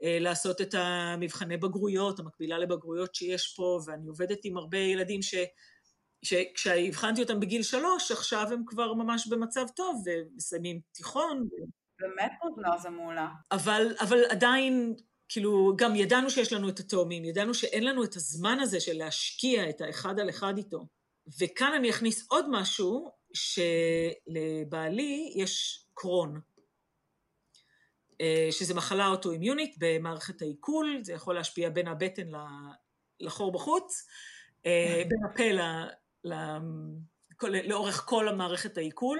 לעשות 0.01 0.61
את 0.61 0.73
המבחני 0.73 1.57
בגרויות, 1.57 2.19
המקבילה 2.19 2.57
לבגרויות 2.57 3.15
שיש 3.15 3.53
פה, 3.57 3.79
ואני 3.85 4.07
עובדת 4.07 4.39
עם 4.43 4.57
הרבה 4.57 4.77
ילדים 4.77 5.21
ש... 5.21 5.35
שכשהבחנתי 6.25 7.21
אותם 7.21 7.39
בגיל 7.39 7.63
שלוש, 7.63 8.11
עכשיו 8.11 8.47
הם 8.51 8.63
כבר 8.65 8.93
ממש 8.93 9.27
במצב 9.27 9.65
טוב, 9.75 10.03
ומסיימים 10.05 10.79
תיכון. 10.91 11.47
באמת 11.99 12.31
פרוגנוזה 12.39 12.89
מעולה. 12.89 13.27
אבל, 13.51 13.95
אבל 14.01 14.19
עדיין, 14.29 14.95
כאילו, 15.29 15.73
גם 15.77 15.95
ידענו 15.95 16.29
שיש 16.29 16.53
לנו 16.53 16.69
את 16.69 16.79
התאומים, 16.79 17.25
ידענו 17.25 17.53
שאין 17.53 17.83
לנו 17.83 18.03
את 18.03 18.15
הזמן 18.15 18.59
הזה 18.59 18.79
של 18.79 18.93
להשקיע 18.93 19.69
את 19.69 19.81
האחד 19.81 20.19
על 20.19 20.29
אחד 20.29 20.57
איתו. 20.57 20.87
וכאן 21.41 21.73
אני 21.75 21.89
אכניס 21.89 22.27
עוד 22.29 22.45
משהו, 22.49 23.11
שלבעלי 23.33 25.33
יש 25.35 25.85
קרון, 25.93 26.35
אה, 26.35 26.41
שזה 28.51 28.73
מחלה 28.73 29.07
אוטואימיונית 29.07 29.75
במערכת 29.79 30.41
העיכול, 30.41 30.99
זה 31.01 31.13
יכול 31.13 31.35
להשפיע 31.35 31.69
בין 31.69 31.87
הבטן 31.87 32.27
לחור 33.19 33.51
בחוץ, 33.51 34.07
אה, 34.65 35.03
בין 35.09 35.19
הפה 35.31 35.51
ל, 35.51 35.61
ל, 36.23 36.57
לאורך 37.67 38.03
כל 38.05 38.27
המערכת 38.27 38.77
העיכול. 38.77 39.19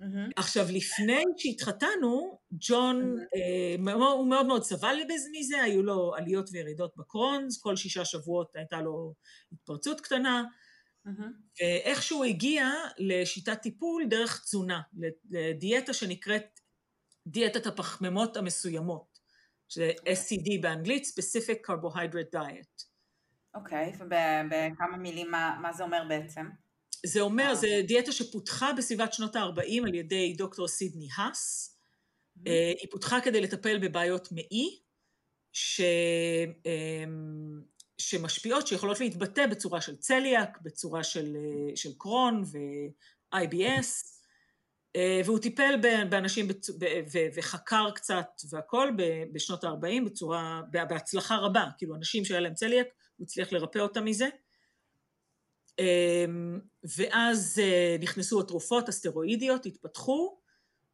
Mm-hmm. 0.00 0.32
עכשיו, 0.36 0.66
לפני 0.70 1.22
שהתחתנו, 1.36 2.38
ג'ון, 2.52 3.16
mm-hmm. 3.18 3.88
uh, 3.88 3.92
הוא 3.92 4.28
מאוד 4.28 4.46
מאוד 4.46 4.62
סבל 4.62 4.96
מזה, 5.32 5.62
היו 5.62 5.82
לו 5.82 6.14
עליות 6.14 6.50
וירידות 6.52 6.92
בקרונס, 6.96 7.62
כל 7.62 7.76
שישה 7.76 8.04
שבועות 8.04 8.56
הייתה 8.56 8.80
לו 8.80 9.14
התפרצות 9.52 10.00
קטנה, 10.00 10.44
Mm-hmm. 11.06 11.60
ואיכשהו 11.60 12.24
הגיע 12.24 12.70
לשיטת 12.98 13.62
טיפול 13.62 14.06
דרך 14.06 14.40
תזונה, 14.44 14.80
לדיאטה 15.30 15.92
שנקראת 15.92 16.59
דיאטת 17.26 17.66
הפחמימות 17.66 18.36
המסוימות, 18.36 19.18
שזה 19.68 19.92
SCD 20.06 20.62
באנגלית, 20.62 21.04
Specific 21.04 21.70
Carbohydrate 21.70 22.36
Diet. 22.36 22.84
אוקיי, 23.54 23.92
okay, 23.92 24.02
ובכמה 24.02 24.96
מילים 24.96 25.30
מה, 25.30 25.58
מה 25.62 25.72
זה 25.72 25.82
אומר 25.82 26.02
בעצם? 26.08 26.46
זה 27.06 27.20
אומר, 27.20 27.54
זו 27.54 27.66
דיאטה 27.86 28.12
שפותחה 28.12 28.72
בסביבת 28.72 29.12
שנות 29.12 29.36
ה-40 29.36 29.86
על 29.86 29.94
ידי 29.94 30.34
דוקטור 30.38 30.68
סידני 30.68 31.08
האס. 31.16 31.76
Mm-hmm. 32.38 32.50
היא 32.80 32.90
פותחה 32.90 33.20
כדי 33.20 33.40
לטפל 33.40 33.78
בבעיות 33.78 34.32
מעי, 34.32 34.80
ש... 35.52 35.80
אמ, 36.66 37.60
שמשפיעות, 38.00 38.66
שיכולות 38.66 39.00
להתבטא 39.00 39.46
בצורה 39.46 39.80
של 39.80 39.96
צליאק, 39.96 40.58
בצורה 40.62 41.04
של, 41.04 41.36
אה, 41.36 41.76
של 41.76 41.90
קרון 41.98 42.42
ו-IBS, 42.42 43.56
אה, 43.56 44.19
והוא 45.24 45.38
טיפל 45.38 45.74
באנשים. 46.10 46.48
וחקר 47.34 47.90
קצת 47.90 48.26
והכל 48.50 48.88
בשנות 49.32 49.64
ה-40 49.64 50.04
בצורה, 50.06 50.62
בהצלחה 50.70 51.36
רבה, 51.36 51.64
כאילו 51.78 51.94
אנשים 51.94 52.24
שהיה 52.24 52.40
להם 52.40 52.54
צליאק, 52.54 52.86
הוא 53.16 53.24
הצליח 53.24 53.52
לרפא 53.52 53.78
אותם 53.78 54.04
מזה. 54.04 54.28
אמ, 55.78 56.60
ואז 56.96 57.58
אה, 57.62 57.96
נכנסו 58.00 58.40
התרופות 58.40 58.88
הסטרואידיות, 58.88 59.66
התפתחו, 59.66 60.40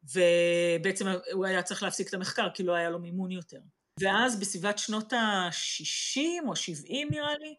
ובעצם 0.03 1.05
הוא 1.33 1.45
היה 1.45 1.63
צריך 1.63 1.83
להפסיק 1.83 2.09
את 2.09 2.13
המחקר 2.13 2.47
כי 2.53 2.63
לא 2.63 2.73
היה 2.73 2.89
לו 2.89 2.99
מימון 2.99 3.31
יותר. 3.31 3.59
ואז 3.99 4.39
בסביבת 4.39 4.77
שנות 4.77 5.13
ה-60 5.13 6.47
או 6.47 6.55
70 6.55 7.07
נראה 7.11 7.37
לי, 7.37 7.55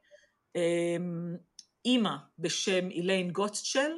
אמ, 0.56 1.36
אימא 1.84 2.16
בשם 2.38 2.90
איליין 2.90 3.30
גוטשל 3.30 3.90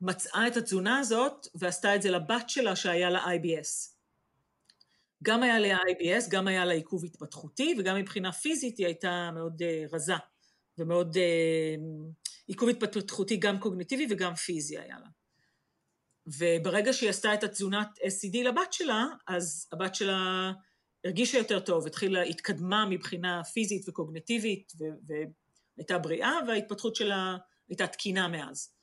מצאה 0.00 0.46
את 0.46 0.56
התזונה 0.56 0.98
הזאת 0.98 1.46
ועשתה 1.54 1.96
את 1.96 2.02
זה 2.02 2.10
לבת 2.10 2.50
שלה 2.50 2.76
שהיה 2.76 3.10
לה 3.10 3.24
IBS. 3.24 3.98
גם 5.22 5.42
היה 5.42 5.58
לה 5.58 5.76
IBS, 5.76 6.30
גם 6.30 6.48
היה 6.48 6.64
לה 6.64 6.72
עיכוב 6.72 7.04
התפתחותי 7.04 7.74
וגם 7.78 7.96
מבחינה 7.96 8.32
פיזית 8.32 8.78
היא 8.78 8.86
הייתה 8.86 9.30
מאוד 9.34 9.62
uh, 9.62 9.94
רזה 9.94 10.14
ומאוד 10.78 11.16
uh, 11.16 11.20
עיכוב 12.46 12.68
התפתחותי 12.68 13.36
גם 13.36 13.60
קוגניטיבי 13.60 14.06
וגם 14.10 14.34
פיזי 14.34 14.78
היה 14.78 14.98
לה. 14.98 15.08
וברגע 16.26 16.92
שהיא 16.92 17.10
עשתה 17.10 17.34
את 17.34 17.44
התזונת 17.44 17.88
SCD 17.98 18.44
לבת 18.44 18.72
שלה, 18.72 19.04
אז 19.26 19.68
הבת 19.72 19.94
שלה 19.94 20.52
הרגישה 21.04 21.38
יותר 21.38 21.60
טוב, 21.60 21.86
התחילה, 21.86 22.22
התקדמה 22.22 22.86
מבחינה 22.86 23.44
פיזית 23.44 23.88
וקוגנטיבית 23.88 24.72
והייתה 25.76 25.98
בריאה 25.98 26.32
וההתפתחות 26.48 26.96
שלה 26.96 27.36
הייתה 27.68 27.86
תקינה 27.86 28.28
מאז. 28.28 28.77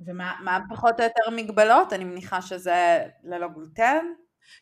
ומה 0.00 0.60
פחות 0.70 1.00
או 1.00 1.04
יותר 1.04 1.30
מגבלות? 1.36 1.92
אני 1.92 2.04
מניחה 2.04 2.42
שזה 2.42 2.98
ללא 3.24 3.48
גלוטן? 3.48 4.06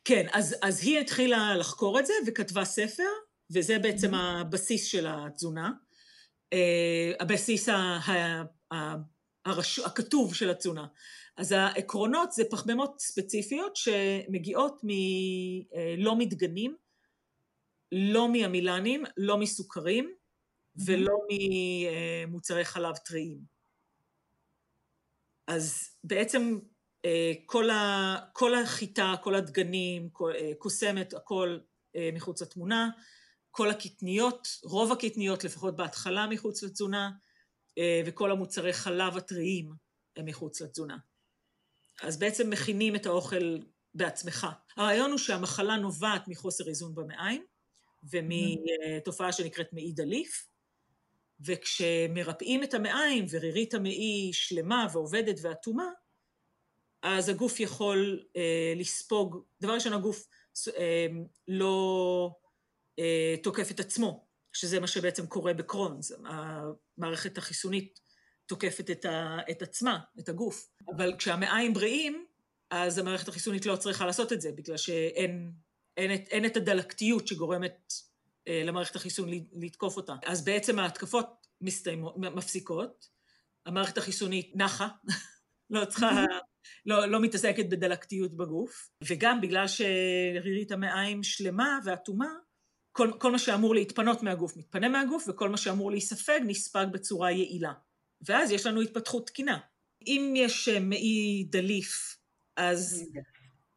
כן, 0.05 0.27
אז, 0.33 0.57
אז 0.63 0.81
היא 0.83 0.99
התחילה 0.99 1.57
לחקור 1.57 1.99
את 2.01 2.07
זה 2.07 2.13
וכתבה 2.27 2.65
ספר, 2.65 3.09
וזה 3.53 3.79
בעצם 3.79 4.15
mm-hmm. 4.15 4.41
הבסיס 4.41 4.87
של 4.87 5.07
התזונה. 5.09 5.71
Uh, 6.55 7.23
הבסיס 7.23 7.69
ה, 7.69 7.75
ה, 7.75 8.43
ה, 8.75 8.95
הרש, 9.45 9.79
הכתוב 9.79 10.35
של 10.35 10.51
התזונה. 10.51 10.87
אז 11.37 11.53
העקרונות 11.53 12.33
זה 12.33 12.43
פחמימות 12.51 13.01
ספציפיות 13.01 13.77
שמגיעות 13.77 14.81
מלא 14.83 16.11
אה, 16.11 16.15
מדגנים, 16.15 16.77
לא 17.93 18.29
מעמילנים, 18.29 19.05
לא 19.17 19.39
מסוכרים 19.39 20.15
ולא 20.87 21.15
ממוצרי 21.31 22.65
חלב 22.65 22.97
טריים. 22.97 23.56
אז 25.47 25.91
בעצם 26.05 26.59
אה, 27.05 27.33
כל, 27.47 27.71
ה, 27.71 28.17
כל 28.33 28.55
החיטה, 28.55 29.15
כל 29.23 29.35
הדגנים, 29.35 30.11
כל, 30.11 30.33
אה, 30.37 30.53
קוסמת, 30.59 31.15
הכל 31.15 31.59
אה, 31.97 32.11
מחוץ 32.13 32.43
לתמונה, 32.43 32.91
כל 33.51 33.71
הקטניות, 33.71 34.49
רוב 34.65 34.93
הקטניות 34.93 35.45
לפחות 35.45 35.77
בהתחלה 35.77 36.27
מחוץ 36.27 36.63
לתזונה, 36.63 37.11
וכל 38.07 38.31
המוצרי 38.31 38.73
חלב 38.73 39.17
הטריים 39.17 39.73
הם 40.17 40.27
מחוץ 40.27 40.61
לתזונה. 40.61 40.97
אז 42.03 42.19
בעצם 42.19 42.51
מכינים 42.51 42.97
את 42.97 43.07
האוכל 43.07 43.59
בעצמך. 43.95 44.47
הרעיון 44.77 45.11
הוא 45.11 45.19
שהמחלה 45.19 45.77
נובעת 45.77 46.29
מחוסר 46.29 46.69
איזון 46.69 46.95
במעיים, 46.95 47.45
ומתופעה 48.11 49.33
שנקראת 49.33 49.73
מעי 49.73 49.93
דליף, 49.93 50.47
וכשמרפאים 51.41 52.63
את 52.63 52.75
המעיים 52.75 53.27
ורירית 53.31 53.75
המעי 53.75 54.31
שלמה 54.33 54.87
ועובדת 54.93 55.37
ואטומה, 55.43 55.91
אז 57.03 57.29
הגוף 57.29 57.61
יכול 57.61 58.25
אה, 58.37 58.73
לספוג, 58.77 59.45
דבר 59.61 59.75
ראשון 59.75 59.93
הגוף 59.93 60.27
אה, 60.79 61.07
לא 61.49 62.31
אה, 62.99 63.35
תוקף 63.43 63.71
את 63.71 63.81
עצמו, 63.81 64.27
שזה 64.53 64.81
מה 64.81 64.87
שבעצם 64.87 65.27
קורה 65.27 65.55
בקרונס, 65.55 66.13
המערכת 66.25 67.39
החיסונית 67.39 68.01
תוקפת 68.47 68.91
את, 68.91 69.05
ה, 69.05 69.39
את 69.51 69.63
עצמה, 69.63 69.99
את 70.21 70.29
הגוף. 70.29 70.69
אבל 70.97 71.15
כשהמעיים 71.19 71.75
בריאים, 71.75 72.27
אז 72.71 72.99
המערכת 72.99 73.29
החיסונית 73.29 73.67
לא 73.67 73.77
צריכה 73.77 74.07
לעשות 74.07 74.33
את 74.33 74.41
זה, 74.41 74.53
בגלל 74.53 74.77
שאין 74.77 75.53
אין 75.97 76.15
את, 76.15 76.29
אין 76.29 76.47
את 76.47 76.57
הדלקתיות 76.57 77.29
שגורמת 77.29 77.93
למערכת 78.49 78.97
החיסון 78.97 79.29
לתקוף 79.53 79.97
אותה. 79.97 80.15
אז 80.27 80.45
בעצם 80.45 80.79
ההתקפות 80.79 81.47
מסתיימות, 81.61 82.17
מפסיקות, 82.17 83.09
המערכת 83.67 83.99
החיסונית 83.99 84.53
נחה, 84.55 84.89
לא 85.71 85.85
צריכה, 85.85 86.25
לא, 86.87 87.07
לא 87.07 87.21
מתעסקת 87.21 87.67
בדלקתיות 87.67 88.37
בגוף, 88.37 88.91
וגם 89.05 89.41
בגלל 89.41 89.65
שרירית 89.69 90.73
המעיים 90.73 91.23
שלמה 91.23 91.79
ואטומה, 91.85 92.33
כל, 92.93 93.13
כל 93.19 93.33
מה 93.33 93.39
שאמור 93.39 93.75
להתפנות 93.75 94.23
מהגוף 94.23 94.57
מתפנה 94.57 94.89
מהגוף, 94.89 95.25
וכל 95.29 95.49
מה 95.49 95.57
שאמור 95.57 95.91
להיספג 95.91 96.41
נספג 96.47 96.87
בצורה 96.93 97.31
יעילה. 97.31 97.73
ואז 98.27 98.51
יש 98.51 98.67
לנו 98.67 98.81
התפתחות 98.81 99.27
תקינה. 99.27 99.59
אם 100.07 100.35
יש 100.37 100.69
אה, 100.69 100.81
מעי 100.81 101.47
דליף, 101.51 102.17
אז, 102.57 103.05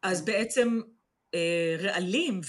אז 0.03 0.25
בעצם 0.25 0.79
אה, 0.82 0.89
רעלים 1.80 2.42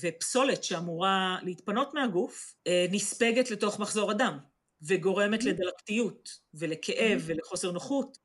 ופסולת 0.00 0.64
שאמורה 0.64 1.38
להתפנות 1.42 1.94
מהגוף, 1.94 2.54
אה, 2.66 2.86
נספגת 2.90 3.50
לתוך 3.50 3.80
מחזור 3.80 4.10
הדם. 4.10 4.38
וגורמת. 4.86 5.44
לדלקתיות 5.44 6.38
ולכאב. 6.54 7.22
ולחוסר 7.26 7.72
נוחות, 7.72 8.18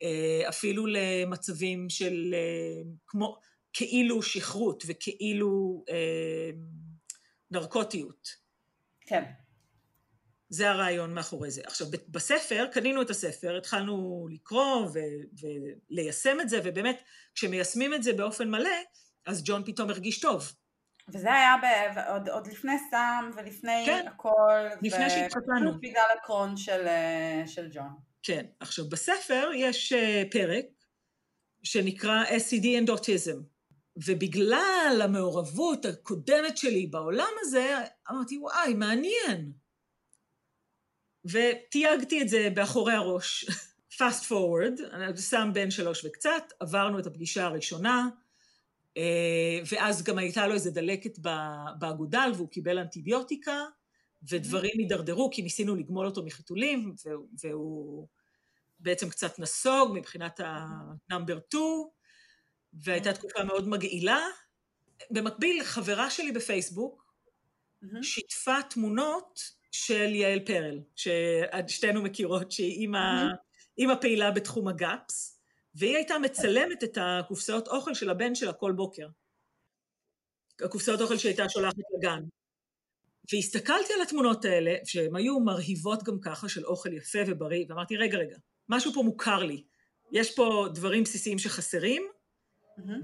אפילו 0.50 0.86
למצבים 0.88 1.90
של 1.90 2.36
כמו 3.08 3.38
כאילו 3.74 4.22
שכרות 4.24 4.84
וכאילו 4.88 5.84
נרקוטיות. 7.52 8.30
כן. 9.02 9.24
זה 10.50 10.70
הרעיון 10.70 11.14
מאחורי 11.14 11.52
זה. 11.52 11.62
עכשיו, 11.66 11.88
בספר, 12.08 12.68
קנינו 12.72 13.02
את 13.02 13.10
הספר, 13.10 13.58
התחלנו 13.58 14.28
לקרוא 14.32 14.88
ו- 14.94 15.46
וליישם 15.92 16.38
את 16.42 16.50
זה, 16.50 16.60
ובאמת, 16.64 17.02
כשמיישמים 17.36 17.94
את 17.94 18.04
זה 18.04 18.14
באופן 18.14 18.50
מלא, 18.50 18.70
אז 19.30 19.44
ג'ון 19.46 19.64
פתאום 19.66 19.90
הרגיש 19.90 20.20
טוב. 20.20 20.54
וזה 21.10 21.34
היה 21.34 21.56
ב- 21.58 22.10
עוד, 22.10 22.30
עוד 22.30 22.48
לפני 22.48 22.74
סאם 22.92 23.32
ולפני 23.36 23.84
כן, 23.86 24.06
הכל. 24.08 24.68
לפני 24.82 25.06
ו- 25.06 25.10
שהתחתנו. 25.10 25.80
בגלל 25.80 26.06
הקרון 26.18 26.58
של, 26.58 26.88
אה, 26.88 27.44
של 27.48 27.70
ג'ון. 27.72 27.90
כן. 28.24 28.46
עכשיו, 28.60 28.90
בספר 28.90 29.50
יש 29.56 29.94
אה, 29.94 30.24
פרק 30.32 30.66
שנקרא 31.64 32.24
SCD 32.26 32.66
and 32.66 32.90
Autism. 32.90 33.38
ובגלל 34.06 35.02
המעורבות 35.04 35.86
הקודמת 35.86 36.58
שלי 36.58 36.88
בעולם 36.88 37.34
הזה, 37.40 37.78
אמרתי, 38.12 38.38
וואי, 38.38 38.74
מעניין. 38.74 39.52
ותייגתי 41.26 42.22
את 42.22 42.30
זה 42.30 42.50
באחורי 42.54 42.94
הראש. 42.94 43.46
fast 44.00 44.24
forward, 44.30 45.20
שם 45.22 45.50
בן 45.54 45.72
שלוש 45.72 46.06
וקצת, 46.06 46.44
עברנו 46.60 47.00
את 47.00 47.08
הפגישה 47.08 47.46
הראשונה, 47.46 48.08
ואז 49.72 50.04
גם 50.04 50.18
הייתה 50.18 50.48
לו 50.48 50.54
איזה 50.54 50.72
דלקת 50.72 51.20
באגודל 51.80 52.32
והוא 52.36 52.50
קיבל 52.50 52.80
אנטיביוטיקה, 52.80 53.66
ודברים 54.30 54.72
הידרדרו 54.78 55.30
כי 55.32 55.42
ניסינו 55.42 55.76
לגמול 55.76 56.06
אותו 56.06 56.26
מחיתולים, 56.26 56.96
והוא 57.44 58.08
בעצם 58.80 59.10
קצת 59.10 59.40
נסוג 59.40 59.92
מבחינת 59.94 60.40
ה-number 60.40 61.40
2, 61.50 61.62
והייתה 62.74 63.14
תקופה 63.14 63.44
מאוד 63.44 63.68
מגעילה. 63.68 64.20
במקביל, 65.12 65.64
חברה 65.64 66.10
שלי 66.10 66.32
בפייסבוק 66.32 67.14
שיתפה 68.02 68.62
תמונות 68.70 69.40
של 69.72 70.16
יעל 70.16 70.40
פרל, 70.40 70.80
ששתינו 70.96 72.02
מכירות, 72.02 72.52
שהיא 72.52 72.82
אימא, 72.82 73.26
אימא 73.78 73.96
פעילה 73.96 74.32
בתחום 74.32 74.68
הגאפס, 74.68 75.39
והיא 75.76 75.96
הייתה 75.96 76.20
מצלמת 76.20 76.84
את 76.84 76.98
הקופסאות 77.02 77.68
אוכל 77.68 77.94
של 77.94 78.10
הבן 78.10 78.36
שלה 78.36 78.54
כל 78.54 78.72
בוקר. 78.72 79.08
הקופסאות 80.62 81.02
אוכל 81.02 81.18
שהייתה 81.18 81.50
שולחת 81.50 81.76
לגן. 81.98 82.24
והסתכלתי 83.34 83.94
על 83.94 84.02
התמונות 84.02 84.46
האלה, 84.46 84.76
שהן 84.86 85.16
היו 85.16 85.40
מרהיבות 85.40 86.04
גם 86.04 86.20
ככה, 86.22 86.50
של 86.50 86.66
אוכל 86.66 86.94
יפה 86.94 87.20
ובריא, 87.28 87.66
ואמרתי, 87.70 87.98
רגע, 87.98 88.18
רגע, 88.18 88.38
משהו 88.70 88.94
פה 88.94 89.02
מוכר 89.04 89.44
לי. 89.44 89.64
יש 90.12 90.36
פה 90.36 90.68
דברים 90.74 91.04
בסיסיים 91.04 91.40
שחסרים, 91.40 92.04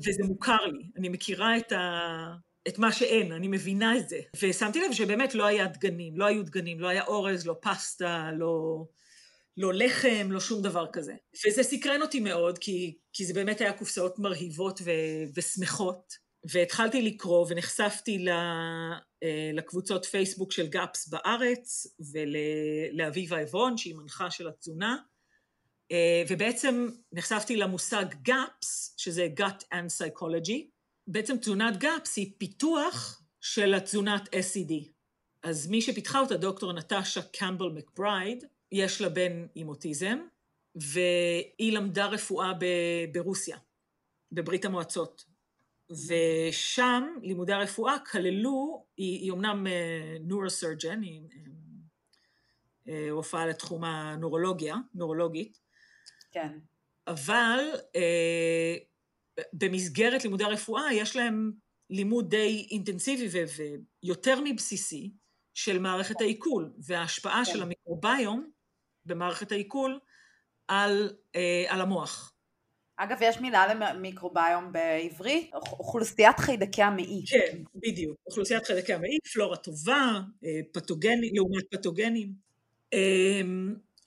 וזה 0.05 0.23
מוכר 0.23 0.65
לי. 0.65 0.89
אני 0.97 1.09
מכירה 1.09 1.57
את, 1.57 1.71
ה... 1.71 2.35
את 2.67 2.79
מה 2.79 2.91
שאין, 2.91 3.31
אני 3.31 3.47
מבינה 3.47 3.97
את 3.97 4.09
זה. 4.09 4.19
ושמתי 4.41 4.79
לב 4.81 4.91
שבאמת 4.93 5.35
לא 5.35 5.45
היה 5.45 5.67
דגנים, 5.67 6.17
לא 6.17 6.25
היו 6.25 6.43
דגנים, 6.43 6.79
לא 6.79 6.87
היה 6.87 7.03
אורז, 7.03 7.47
לא 7.47 7.55
פסטה, 7.61 8.29
לא, 8.37 8.85
לא 9.57 9.73
לחם, 9.73 10.27
לא 10.31 10.39
שום 10.39 10.61
דבר 10.61 10.85
כזה. 10.93 11.13
וזה 11.47 11.63
סקרן 11.63 12.01
אותי 12.01 12.19
מאוד, 12.19 12.57
כי, 12.57 12.97
כי 13.13 13.25
זה 13.25 13.33
באמת 13.33 13.61
היה 13.61 13.73
קופסאות 13.73 14.19
מרהיבות 14.19 14.81
ו... 14.83 14.91
ושמחות. 15.35 16.25
והתחלתי 16.51 17.01
לקרוא 17.01 17.45
ונחשפתי 17.49 18.17
ל... 18.17 18.29
אה, 19.23 19.51
לקבוצות 19.53 20.05
פייסבוק 20.05 20.51
של 20.51 20.67
גאפס 20.67 21.07
בארץ 21.07 21.87
ולאביבה 22.13 23.37
עברון 23.37 23.77
שהיא 23.77 23.95
מנחה 23.95 24.31
של 24.31 24.47
התזונה 24.47 24.97
אה, 25.91 26.23
ובעצם 26.29 26.87
נחשפתי 27.11 27.55
למושג 27.55 28.05
GAPS, 28.29 28.93
שזה 28.97 29.27
gut 29.39 29.63
and 29.73 30.01
psychology. 30.01 30.69
בעצם 31.07 31.37
תזונת 31.37 31.83
GAPS 31.83 32.09
היא 32.15 32.31
פיתוח 32.37 33.21
של 33.41 33.73
התזונת 33.73 34.27
SED. 34.27 34.89
אז 35.43 35.67
מי 35.67 35.81
שפיתחה 35.81 36.19
אותה, 36.19 36.37
דוקטור 36.37 36.73
נטשה 36.73 37.21
קמבל 37.21 37.69
מקברייד, 37.69 38.43
יש 38.71 39.01
לה 39.01 39.09
בן 39.09 39.47
עם 39.55 39.69
אוטיזם, 39.69 40.19
והיא 40.75 41.73
למדה 41.73 42.05
רפואה 42.05 42.53
ב- 42.53 43.11
ברוסיה, 43.11 43.57
בברית 44.31 44.65
המועצות. 44.65 45.25
ושם 45.89 47.03
לימודי 47.21 47.53
הרפואה 47.53 47.95
כללו, 48.11 48.85
היא, 48.97 49.19
היא 49.19 49.31
אומנם 49.31 49.67
נורוסרג'ן, 50.21 51.01
היא 51.01 51.21
רופאה 53.11 53.47
לתחום 53.47 53.83
הנורולוגיה, 53.83 54.75
נורולוגית, 54.93 55.59
כן. 56.31 56.59
אבל 57.07 57.59
אה, 57.95 58.75
במסגרת 59.53 60.23
לימודי 60.23 60.43
הרפואה 60.43 60.93
יש 60.93 61.15
להם 61.15 61.51
לימוד 61.89 62.29
די 62.29 62.67
אינטנסיבי 62.71 63.43
ויותר 64.03 64.39
מבסיסי 64.43 65.13
של 65.53 65.79
מערכת 65.79 66.21
העיכול, 66.21 66.73
וההשפעה 66.77 67.41
כן. 67.45 67.51
של 67.51 67.61
המיקרוביום 67.61 68.51
במערכת 69.05 69.51
העיכול 69.51 69.99
על, 70.67 71.13
אה, 71.35 71.65
על 71.67 71.81
המוח. 71.81 72.35
אגב, 72.97 73.17
יש 73.21 73.39
מילה 73.41 73.73
למיקרוביום 73.73 74.71
בעברית, 74.71 75.51
אוכלוסיית 75.53 76.39
חיידקי 76.39 76.83
המעי. 76.83 77.23
כן, 77.27 77.57
בדיוק. 77.75 78.17
אוכלוסיית 78.27 78.65
חיידקי 78.65 78.93
המעי, 78.93 79.17
פלורה 79.33 79.57
טובה, 79.57 80.19
אה, 80.45 80.59
פתוגנים, 80.71 81.35
לעומת 81.35 81.63
פתוגנים. 81.71 82.33
אה, 82.93 83.41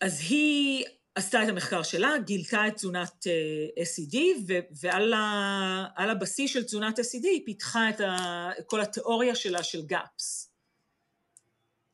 אז 0.01 0.21
היא 0.29 0.85
עשתה 1.15 1.45
את 1.45 1.49
המחקר 1.49 1.83
שלה, 1.83 2.19
גילתה 2.25 2.69
את 2.69 2.75
תזונת 2.75 3.27
אה, 3.27 3.83
SED, 3.83 4.17
ועל 4.81 6.11
הבסיס 6.11 6.53
של 6.53 6.65
תזונת 6.65 6.99
SED 6.99 7.23
היא 7.23 7.47
פיתחה 7.47 7.91
את 7.91 8.01
כל 8.67 8.81
התיאוריה 8.81 9.35
שלה 9.35 9.63
של 9.63 9.81
GAPS. 9.93 10.48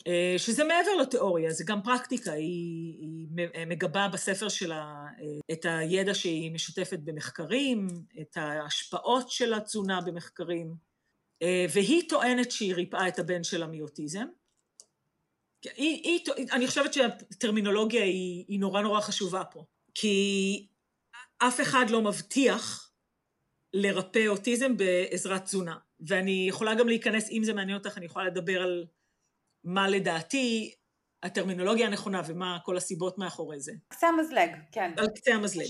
אה, 0.07 0.35
שזה 0.38 0.64
מעבר 0.64 0.95
לתיאוריה, 1.01 1.51
זה 1.51 1.64
גם 1.67 1.83
פרקטיקה, 1.83 2.33
היא, 2.33 2.99
היא 3.01 3.29
מגבה 3.67 4.09
בספר 4.12 4.49
שלה 4.49 5.07
אה, 5.21 5.55
את 5.55 5.67
הידע 5.69 6.14
שהיא 6.14 6.53
משתפת 6.53 6.99
במחקרים, 7.05 7.88
את 8.21 8.37
ההשפעות 8.37 9.31
של 9.31 9.55
התזונה 9.55 10.01
במחקרים, 10.01 10.95
והיא 11.73 12.09
טוענת 12.09 12.51
שהיא 12.51 12.75
ריפאה 12.75 13.09
את 13.09 13.19
הבן 13.19 13.45
שלה 13.45 13.67
מאוטיזם. 13.67 14.25
היא, 15.64 16.03
היא, 16.05 16.21
אני 16.53 16.67
חושבת 16.67 16.95
שהטרמינולוגיה 16.95 18.05
היא, 18.05 18.45
היא 18.49 18.61
נורא 18.61 18.83
נורא 18.83 19.01
חשובה 19.01 19.45
פה, 19.45 19.64
כי 19.95 20.67
אף 21.38 21.61
אחד 21.61 21.90
לא 21.90 22.03
מבטיח 22.03 22.93
לרפא 23.75 24.27
אוטיזם 24.27 24.77
בעזרת 24.77 25.45
תזונה. 25.45 25.77
ואני 26.01 26.47
יכולה 26.49 26.75
גם 26.75 26.88
להיכנס, 26.88 27.31
אם 27.31 27.45
זה 27.45 27.53
מעניין 27.53 27.79
אותך, 27.79 27.99
אני 27.99 28.07
יכולה 28.07 28.27
לדבר 28.27 28.62
על 28.62 28.87
מה 29.64 29.88
לדעתי 29.88 30.74
הטרמינולוגיה 31.22 31.87
הנכונה 31.87 32.22
ומה 32.27 32.59
כל 32.64 32.77
הסיבות 32.77 33.18
מאחורי 33.18 33.61
זה. 33.61 33.72
קצה 33.88 34.09
המזלג, 34.09 34.50
כן. 34.72 34.92
על 34.96 35.07
קצה 35.14 35.35
המזלג. 35.35 35.66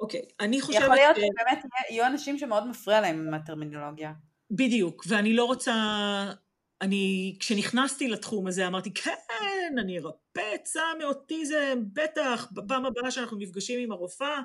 אוקיי, 0.00 0.22
אני 0.40 0.60
חושבת... 0.60 0.82
יכול 0.82 0.94
להיות 0.94 1.16
שבאמת 1.16 1.64
יהיו 1.90 2.06
אנשים 2.06 2.38
שמאוד 2.38 2.66
מפריע 2.66 3.00
להם 3.00 3.26
עם 3.28 3.34
הטרמינולוגיה. 3.34 4.12
בדיוק, 4.50 5.04
ואני 5.08 5.32
לא 5.32 5.44
רוצה 5.44 5.74
אני, 6.82 7.36
כשנכנסתי 7.40 8.08
לתחום 8.08 8.46
הזה 8.46 8.66
אמרתי, 8.66 8.94
כן, 8.94 9.78
אני 9.78 9.98
ארפא 9.98 10.54
עצה 10.54 10.82
מאוטיזם, 10.98 11.78
בטח, 11.92 12.48
בפעם 12.52 12.86
הבאה 12.86 13.10
שאנחנו 13.10 13.36
נפגשים 13.36 13.80
עם 13.80 13.92
הרופאה. 13.92 14.40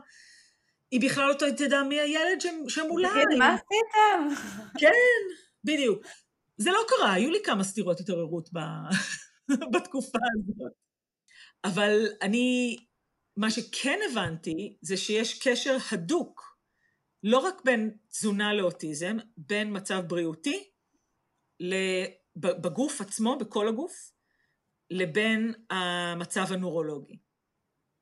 היא 0.91 1.01
בכלל 1.01 1.27
לא 1.29 1.33
תדע 1.33 1.83
מי 1.83 1.99
הילד 1.99 2.41
שמולה. 2.67 3.09
תגיד, 3.09 3.39
מה 3.39 3.55
עשיתם? 3.55 4.41
כן, 4.79 4.91
בדיוק. 5.63 6.03
זה 6.61 6.71
לא 6.71 6.79
קרה, 6.87 7.13
היו 7.13 7.29
לי 7.29 7.39
כמה 7.43 7.63
סתירות 7.63 7.99
התעוררות 7.99 8.49
בתקופה 9.73 10.19
הזאת. 10.35 10.71
אבל 11.63 12.07
אני, 12.21 12.77
מה 13.37 13.51
שכן 13.51 13.99
הבנתי, 14.11 14.77
זה 14.81 14.97
שיש 14.97 15.47
קשר 15.47 15.77
הדוק, 15.91 16.57
לא 17.23 17.37
רק 17.37 17.61
בין 17.65 17.97
תזונה 18.07 18.53
לאוטיזם, 18.53 19.17
בין 19.37 19.77
מצב 19.77 20.03
בריאותי, 20.07 20.69
בגוף 22.35 23.01
עצמו, 23.01 23.37
בכל 23.37 23.67
הגוף, 23.67 24.11
לבין 24.89 25.53
המצב 25.69 26.45
הנורולוגי. 26.49 27.17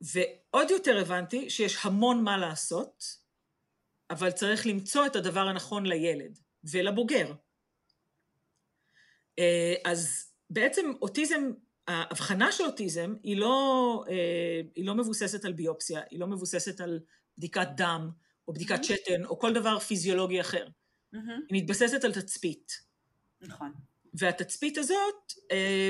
ועוד 0.01 0.71
יותר 0.71 0.97
הבנתי 0.97 1.49
שיש 1.49 1.85
המון 1.85 2.23
מה 2.23 2.37
לעשות, 2.37 3.03
אבל 4.09 4.31
צריך 4.31 4.67
למצוא 4.67 5.05
את 5.05 5.15
הדבר 5.15 5.47
הנכון 5.47 5.85
לילד 5.85 6.39
ולבוגר. 6.71 7.33
אה, 9.39 9.73
אז 9.85 10.31
בעצם 10.49 10.91
אוטיזם, 11.01 11.51
ההבחנה 11.87 12.51
של 12.51 12.63
אוטיזם 12.63 13.15
היא 13.23 13.37
לא, 13.37 14.03
אה, 14.09 14.61
היא 14.75 14.85
לא 14.85 14.95
מבוססת 14.95 15.45
על 15.45 15.53
ביופסיה, 15.53 16.01
היא 16.09 16.19
לא 16.19 16.27
מבוססת 16.27 16.81
על 16.81 16.99
בדיקת 17.37 17.67
דם 17.75 18.09
או 18.47 18.53
בדיקת 18.53 18.79
mm-hmm. 18.79 18.83
שתן 18.83 19.25
או 19.25 19.39
כל 19.39 19.53
דבר 19.53 19.79
פיזיולוגי 19.79 20.41
אחר. 20.41 20.67
Mm-hmm. 20.67 21.17
היא 21.49 21.63
מתבססת 21.63 22.03
על 22.03 22.13
תצפית. 22.13 22.71
נכון. 23.41 23.73
והתצפית 24.13 24.77
הזאת, 24.77 25.33
אה, 25.51 25.89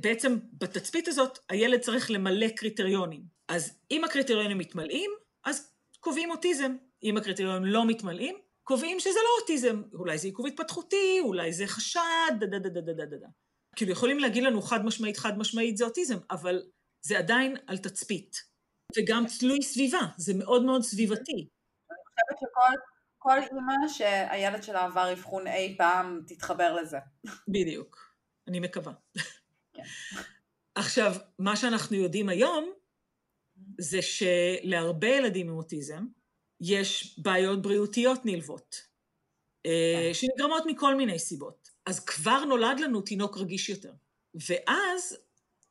בעצם 0.00 0.38
בתצפית 0.52 1.08
הזאת 1.08 1.38
הילד 1.48 1.80
צריך 1.80 2.10
למלא 2.10 2.48
קריטריונים. 2.48 3.22
אז 3.48 3.78
אם 3.90 4.04
הקריטריונים 4.04 4.58
מתמלאים, 4.58 5.10
אז 5.44 5.72
קובעים 6.00 6.30
אוטיזם. 6.30 6.76
אם 7.02 7.16
הקריטריונים 7.16 7.64
לא 7.64 7.86
מתמלאים, 7.86 8.36
קובעים 8.68 9.00
שזה 9.00 9.18
לא 9.24 9.42
אוטיזם. 9.42 9.82
אולי 9.94 10.18
זה 10.18 10.26
עיכוב 10.26 10.46
התפתחותי, 10.46 11.20
אולי 11.20 11.52
זה 11.52 11.66
חשד, 11.66 12.30
דה 12.40 12.46
דה 12.46 12.58
דה 12.58 12.68
דה 12.68 12.80
דה 12.80 12.92
דה 12.92 13.16
דה. 13.16 13.26
כאילו 13.76 13.92
יכולים 13.92 14.18
להגיד 14.18 14.42
לנו 14.42 14.62
חד 14.62 14.84
משמעית, 14.84 15.16
חד 15.16 15.38
משמעית 15.38 15.76
זה 15.76 15.84
אוטיזם, 15.84 16.18
אבל 16.30 16.62
זה 17.06 17.18
עדיין 17.18 17.56
על 17.66 17.78
תצפית. 17.78 18.36
וגם 18.96 19.24
תלוי 19.40 19.62
סביבה, 19.62 20.00
זה 20.16 20.34
מאוד 20.34 20.64
מאוד 20.64 20.82
סביבתי. 20.82 21.48
אני 21.90 21.98
חושבת 22.10 22.38
שכל 22.38 22.76
כל 23.18 23.38
אימא 23.38 23.88
שהילד 23.88 24.62
שלה 24.62 24.84
עבר 24.84 25.12
אבחון 25.12 25.46
אי 25.46 25.74
פעם 25.78 26.22
תתחבר 26.26 26.74
לזה. 26.74 26.98
בדיוק, 27.48 28.14
אני 28.48 28.60
מקווה. 28.60 28.92
עכשיו, 30.74 31.12
מה 31.38 31.56
שאנחנו 31.56 31.96
יודעים 31.96 32.28
היום, 32.28 32.72
זה 33.80 33.98
שלהרבה 34.02 35.08
ילדים 35.08 35.48
עם 35.48 35.56
אוטיזם, 35.56 36.06
יש 36.60 37.18
בעיות 37.18 37.62
בריאותיות 37.62 38.20
נלוות, 38.24 38.76
אה, 39.66 39.94
כן. 40.08 40.14
שנגרמות 40.14 40.62
מכל 40.66 40.94
מיני 40.94 41.18
סיבות. 41.18 41.68
אז 41.86 42.00
כבר 42.00 42.44
נולד 42.44 42.80
לנו 42.80 43.00
תינוק 43.00 43.36
רגיש 43.36 43.68
יותר. 43.68 43.92
ואז 44.48 45.16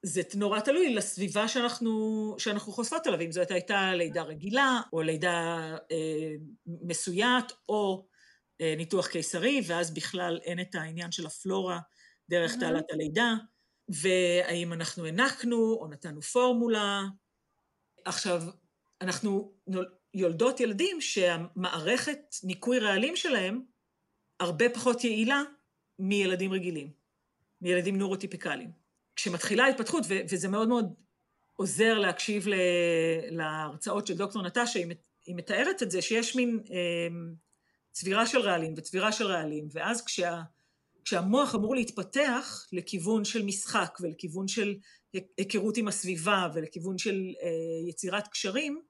זה 0.03 0.21
נורא 0.35 0.59
תלוי 0.59 0.93
לסביבה 0.93 1.47
שאנחנו, 1.47 2.35
שאנחנו 2.37 2.71
חושפות 2.71 3.07
עליו, 3.07 3.21
אם 3.21 3.31
זאת 3.31 3.51
הייתה 3.51 3.93
לידה 3.95 4.21
רגילה, 4.21 4.81
או 4.93 5.01
לידה 5.01 5.57
אה, 5.91 6.33
מסוית, 6.67 7.45
או 7.69 8.07
אה, 8.61 8.73
ניתוח 8.77 9.07
קיסרי, 9.07 9.61
ואז 9.67 9.93
בכלל 9.93 10.39
אין 10.43 10.59
את 10.59 10.75
העניין 10.75 11.11
של 11.11 11.25
הפלורה 11.25 11.79
דרך 12.29 12.55
תעלת 12.59 12.91
הלידה. 12.91 13.33
והאם 13.89 14.73
אנחנו 14.73 15.05
הענקנו 15.05 15.77
או 15.81 15.87
נתנו 15.87 16.21
פורמולה. 16.21 17.03
עכשיו, 18.05 18.41
אנחנו 19.01 19.53
יולדות 20.15 20.59
ילדים 20.59 21.01
שהמערכת 21.01 22.35
ניקוי 22.43 22.79
רעלים 22.79 23.15
שלהם 23.15 23.61
הרבה 24.39 24.69
פחות 24.69 25.03
יעילה 25.03 25.41
מילדים 25.99 26.53
רגילים, 26.53 26.91
מילדים 27.61 27.97
נורוטיפיקליים. 27.97 28.71
כשמתחילה 29.15 29.63
ההתפתחות, 29.63 30.03
וזה 30.29 30.47
מאוד 30.47 30.67
מאוד 30.67 30.93
עוזר 31.55 31.99
להקשיב 31.99 32.45
להרצאות 33.31 34.07
של 34.07 34.13
דוקטור 34.13 34.41
נטשה, 34.41 34.79
היא 35.25 35.35
מתארת 35.35 35.83
את 35.83 35.91
זה 35.91 36.01
שיש 36.01 36.35
מין 36.35 36.59
אה, 36.71 37.07
צבירה 37.91 38.27
של 38.27 38.39
רעלים 38.39 38.73
וצבירה 38.77 39.11
של 39.11 39.25
רעלים, 39.25 39.67
ואז 39.71 40.05
כשה... 40.05 40.41
כשהמוח 41.05 41.55
אמור 41.55 41.75
להתפתח 41.75 42.67
לכיוון 42.71 43.25
של 43.25 43.45
משחק 43.45 43.97
ולכיוון 44.01 44.47
של 44.47 44.75
היכרות 45.37 45.77
עם 45.77 45.87
הסביבה 45.87 46.47
ולכיוון 46.53 46.97
של 46.97 47.33
אה, 47.41 47.89
יצירת 47.89 48.27
קשרים, 48.27 48.81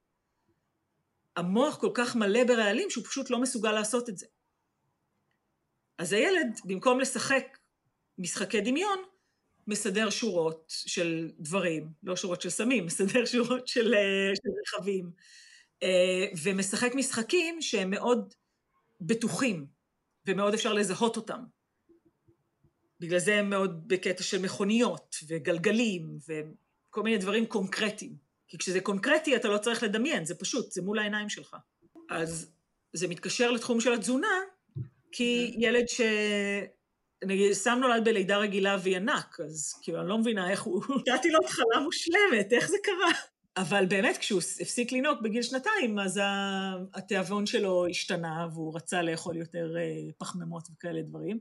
המוח 1.36 1.78
כל 1.78 1.92
כך 1.94 2.16
מלא 2.16 2.44
ברעלים 2.44 2.90
שהוא 2.90 3.06
פשוט 3.06 3.30
לא 3.30 3.42
מסוגל 3.42 3.72
לעשות 3.72 4.10
את 4.10 4.18
זה. 4.18 4.26
אז 5.98 6.14
הילד, 6.14 6.60
במקום 6.66 7.00
לשחק 7.00 7.58
משחקי 8.18 8.62
דמיון, 8.62 9.00
מסדר 9.68 10.10
שורות 10.10 10.64
של 10.68 11.32
דברים, 11.40 11.90
לא 12.04 12.16
שורות 12.16 12.42
של 12.42 12.50
סמים, 12.50 12.86
מסדר 12.86 13.26
שורות 13.26 13.68
של, 13.68 13.94
אה, 13.94 14.32
של 14.36 14.50
רכבים, 14.62 15.12
אה, 15.84 16.26
ומשחק 16.44 16.92
משחקים 16.96 17.62
שהם 17.62 17.90
מאוד 17.90 18.34
בטוחים, 19.02 19.66
ומאוד 20.28 20.54
אפשר 20.54 20.74
לזהות 20.74 21.18
אותם. 21.18 21.44
בגלל 23.00 23.20
זה 23.20 23.36
הם 23.36 23.50
מאוד 23.50 23.88
בקטע 23.88 24.24
של 24.24 24.42
מכוניות 24.42 25.16
וגלגלים 25.28 26.18
וכל 26.28 27.04
מיני 27.04 27.18
דברים 27.18 27.46
קונקרטיים. 27.46 28.25
כי 28.56 28.60
כשזה 28.60 28.82
קונקרטי 28.82 29.36
אתה 29.36 29.48
לא 29.48 29.58
צריך 29.58 29.84
לדמיין, 29.84 30.26
זה 30.26 30.36
פשוט, 30.36 30.72
זה 30.72 30.82
מול 30.82 31.00
העיניים 31.00 31.30
שלך. 31.30 31.56
אז 32.10 32.52
זה 32.94 33.08
מתקשר 33.08 33.52
לתחום 33.52 33.82
של 33.82 33.94
התזונה, 33.94 34.38
כי 35.12 35.56
ילד 35.58 35.88
ש... 35.88 36.02
נגיד, 37.26 37.52
סם 37.54 37.78
נולד 37.82 38.06
בלידה 38.06 38.38
רגילה 38.38 38.78
וינק, 38.84 39.40
אז 39.40 39.74
כאילו, 39.82 40.02
אני 40.02 40.10
לא 40.10 40.18
מבינה 40.18 40.52
איך 40.52 40.62
הוא... 40.62 40.84
נתתי 41.08 41.32
לו 41.32 41.40
התחלה 41.44 41.80
מושלמת, 41.84 42.54
איך 42.54 42.70
זה 42.70 42.78
קרה? 42.84 43.12
אבל 43.58 43.86
באמת, 43.86 44.18
כשהוא 44.18 44.42
הפסיק 44.62 44.92
לנהוג 44.92 45.18
בגיל 45.24 45.42
שנתיים, 45.42 46.00
אז 46.00 46.20
התיאבון 46.94 47.46
שלו 47.46 47.88
השתנה, 47.88 48.48
והוא 48.54 48.76
רצה 48.76 49.02
לאכול 49.02 49.38
יותר 49.38 49.76
אה, 49.78 50.12
פחמימות 50.18 50.68
וכאלה 50.74 51.02
דברים. 51.02 51.40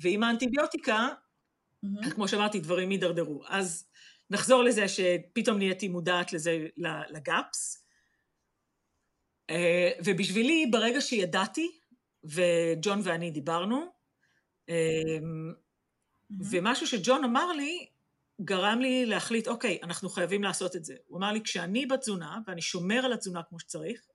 ועם 0.00 0.22
האנטיביוטיקה, 0.22 1.08
mm-hmm. 1.08 2.10
כמו 2.10 2.28
שאמרתי, 2.28 2.60
דברים 2.60 2.90
הידרדרו. 2.90 3.42
אז 3.48 3.84
נחזור 4.30 4.62
לזה 4.62 4.88
שפתאום 4.88 5.58
נהייתי 5.58 5.88
מודעת 5.88 6.32
לזה, 6.32 6.66
לגאפס. 7.08 7.86
אה, 9.50 9.90
ובשבילי, 10.04 10.66
ברגע 10.70 11.00
שידעתי, 11.00 11.78
וג'ון 12.24 13.00
ואני 13.04 13.30
דיברנו, 13.30 13.86
mm-hmm. 14.70 14.72
ומשהו 16.50 16.86
שג'ון 16.86 17.24
אמר 17.24 17.52
לי, 17.52 17.86
גרם 18.40 18.80
לי 18.80 19.06
להחליט, 19.06 19.48
אוקיי, 19.48 19.78
אנחנו 19.82 20.08
חייבים 20.08 20.42
לעשות 20.42 20.76
את 20.76 20.84
זה. 20.84 20.94
הוא 21.06 21.18
אמר 21.18 21.32
לי, 21.32 21.42
כשאני 21.42 21.86
בתזונה, 21.86 22.38
ואני 22.46 22.62
שומר 22.62 23.04
על 23.04 23.12
התזונה 23.12 23.42
כמו 23.42 23.60
שצריך, 23.60 24.06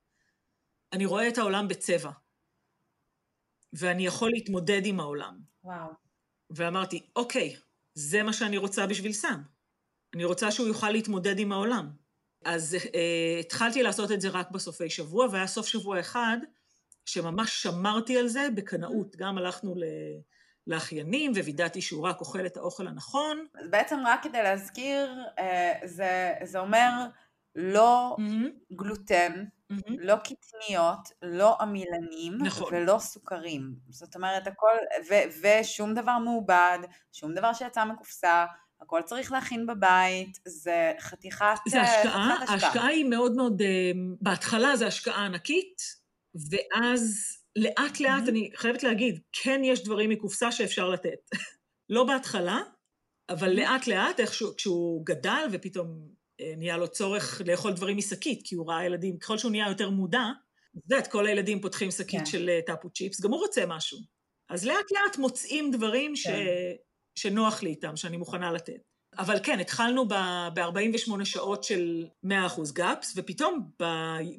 אני 0.94 1.06
רואה 1.06 1.28
את 1.28 1.38
העולם 1.38 1.68
בצבע. 1.68 2.12
ואני 3.74 4.06
יכול 4.06 4.30
להתמודד 4.30 4.82
עם 4.86 5.00
העולם. 5.00 5.40
וואו. 5.64 5.90
ואמרתי, 6.50 7.10
אוקיי, 7.16 7.56
זה 7.94 8.24
מה 8.24 8.34
שאני 8.34 8.58
רוצה 8.58 8.88
בשביל 8.88 9.14
סם. 9.14 9.42
אני 10.16 10.24
רוצה 10.24 10.52
שהוא 10.52 10.68
יוכל 10.68 10.90
להתמודד 10.90 11.40
עם 11.40 11.52
העולם. 11.52 11.90
אז 12.46 12.78
אה, 12.96 13.40
התחלתי 13.40 13.84
לעשות 13.84 14.12
את 14.12 14.22
זה 14.22 14.30
רק 14.30 14.52
בסופי 14.52 14.90
שבוע, 14.90 15.28
והיה 15.32 15.48
סוף 15.48 15.68
שבוע 15.68 16.00
אחד 16.00 16.38
שממש 17.06 17.64
שמרתי 17.64 18.18
על 18.18 18.28
זה 18.28 18.48
בקנאות. 18.56 19.16
גם 19.16 19.38
הלכנו 19.38 19.76
ל... 19.76 19.84
לאחיינים, 20.68 21.32
ווידאתי 21.32 21.82
שהוא 21.82 22.08
רק 22.08 22.20
אוכל 22.20 22.46
את 22.46 22.58
האוכל 22.58 22.88
הנכון. 22.88 23.46
אז 23.62 23.68
בעצם 23.70 24.00
רק 24.06 24.24
כדי 24.24 24.44
להזכיר, 24.44 25.24
אה, 25.40 25.74
זה, 25.86 26.34
זה 26.44 26.60
אומר 26.60 26.90
לא 27.56 28.16
mm-hmm. 28.20 28.76
גלוטן, 28.76 29.46
mm-hmm. 29.74 29.94
לא 30.00 30.16
קטניות, 30.16 31.00
לא 31.22 31.58
עמילנים 31.62 32.38
נכון. 32.40 32.74
ולא 32.74 33.00
סוכרים. 33.00 33.76
זאת 33.90 34.16
אומרת, 34.16 34.48
הכל, 34.48 34.76
ו- 35.10 35.60
ושום 35.62 35.94
דבר 35.94 36.18
מעובד, 36.18 36.80
שום 37.12 37.34
דבר 37.34 37.54
שיצא 37.54 37.86
מקופסה, 37.86 38.46
הכל 38.82 39.02
צריך 39.06 39.32
להכין 39.32 39.66
בבית, 39.66 40.40
זה 40.46 40.92
חתיכת... 41.00 41.46
זה 41.68 41.82
השקעה, 41.82 42.38
ההשקעה 42.48 42.88
היא 42.88 43.06
מאוד 43.06 43.36
מאוד, 43.36 43.62
אה, 43.62 43.92
בהתחלה 44.22 44.76
זה 44.76 44.88
השקעה 44.88 45.26
ענקית, 45.26 45.82
ואז 46.50 47.34
לאט 47.56 48.00
לאט, 48.00 48.24
mm-hmm. 48.24 48.30
אני 48.30 48.52
חייבת 48.56 48.84
להגיד, 48.84 49.20
כן 49.44 49.62
יש 49.64 49.84
דברים 49.84 50.10
מקופסה 50.10 50.52
שאפשר 50.52 50.90
לתת. 50.90 51.30
לא 51.90 52.04
בהתחלה, 52.04 52.60
אבל. 53.30 53.54
לאט 53.54 53.88
לאט, 53.88 54.20
איך 54.20 54.34
שהוא, 54.34 54.56
כשהוא 54.58 55.06
גדל 55.06 55.48
ופתאום 55.52 56.10
אה, 56.42 56.54
נהיה 56.58 56.78
לו 56.78 56.88
צורך 56.88 57.42
לאכול 57.46 57.74
דברים 57.74 57.98
משקית, 57.98 58.42
כי 58.44 58.56
הוא 58.56 58.70
ראה 58.70 58.86
ילדים, 58.86 59.18
ככל 59.18 59.38
שהוא 59.38 59.52
נהיה 59.52 59.70
יותר 59.70 59.90
מודע, 59.90 60.26
את 60.78 60.84
יודעת, 60.92 61.08
כל 61.08 61.28
הילדים 61.28 61.62
פותחים 61.62 61.92
שקית 61.92 62.20
כן. 62.20 62.26
של 62.26 62.50
אה, 62.50 62.60
טאפו 62.66 62.90
צ'יפס, 62.90 63.22
גם 63.22 63.32
הוא 63.32 63.40
רוצה 63.40 63.66
משהו. 63.68 63.98
אז 64.50 64.66
לאט 64.66 64.92
לאט 64.92 65.18
מוצאים 65.18 65.72
דברים 65.72 66.14
כן. 66.24 66.46
שנוח 67.16 67.64
לי 67.64 67.70
איתם, 67.70 67.96
שאני 67.96 68.18
מוכנה 68.18 68.52
לתת. 68.52 68.82
אבל 69.18 69.40
כן, 69.44 69.60
התחלנו 69.60 70.08
ב-48 70.08 71.26
שעות 71.26 71.64
של 71.64 72.06
100% 72.26 72.30
גאפס, 72.74 73.14
ופתאום, 73.16 73.70
ב, 73.80 73.84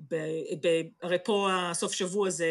ב, 0.08 0.16
ב, 0.62 0.82
הרי 1.02 1.16
פה 1.24 1.48
הסוף 1.52 1.92
שבוע 1.92 2.30
זה, 2.30 2.46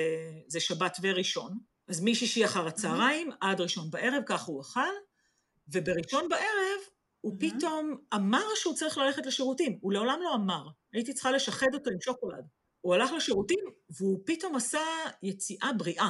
זה 0.47 0.59
שבת 0.59 0.97
וראשון, 1.01 1.57
אז 1.87 2.03
משישי 2.03 2.45
אחר 2.45 2.67
הצהריים 2.67 3.29
עד 3.41 3.61
ראשון 3.61 3.89
בערב, 3.89 4.23
ככה 4.25 4.51
הוא 4.51 4.61
אכל, 4.61 4.93
ובראשון 5.67 6.29
בערב 6.29 6.79
הוא 7.21 7.35
פתאום 7.39 7.97
אמר 8.15 8.45
שהוא 8.55 8.75
צריך 8.75 8.97
ללכת 8.97 9.25
לשירותים. 9.25 9.77
הוא 9.81 9.93
לעולם 9.93 10.19
לא 10.23 10.35
אמר. 10.35 10.67
הייתי 10.93 11.13
צריכה 11.13 11.31
לשחד 11.31 11.67
אותו 11.73 11.89
עם 11.89 12.01
שוקולד. 12.01 12.45
הוא 12.81 12.95
הלך 12.95 13.11
לשירותים, 13.11 13.65
והוא 13.89 14.19
פתאום 14.25 14.55
עשה 14.55 14.79
יציאה 15.23 15.73
בריאה. 15.77 16.09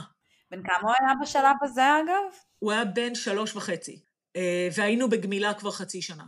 בן 0.51 0.63
כמה 0.63 0.81
הוא 0.81 0.91
היה 0.99 1.13
בשלב 1.21 1.55
הזה, 1.61 1.81
אגב? 1.81 2.33
הוא 2.59 2.71
היה 2.71 2.85
בן 2.85 3.15
שלוש 3.15 3.55
וחצי, 3.55 3.99
אה, 4.35 4.67
והיינו 4.75 5.09
בגמילה 5.09 5.53
כבר 5.53 5.71
חצי 5.71 6.01
שנה. 6.01 6.25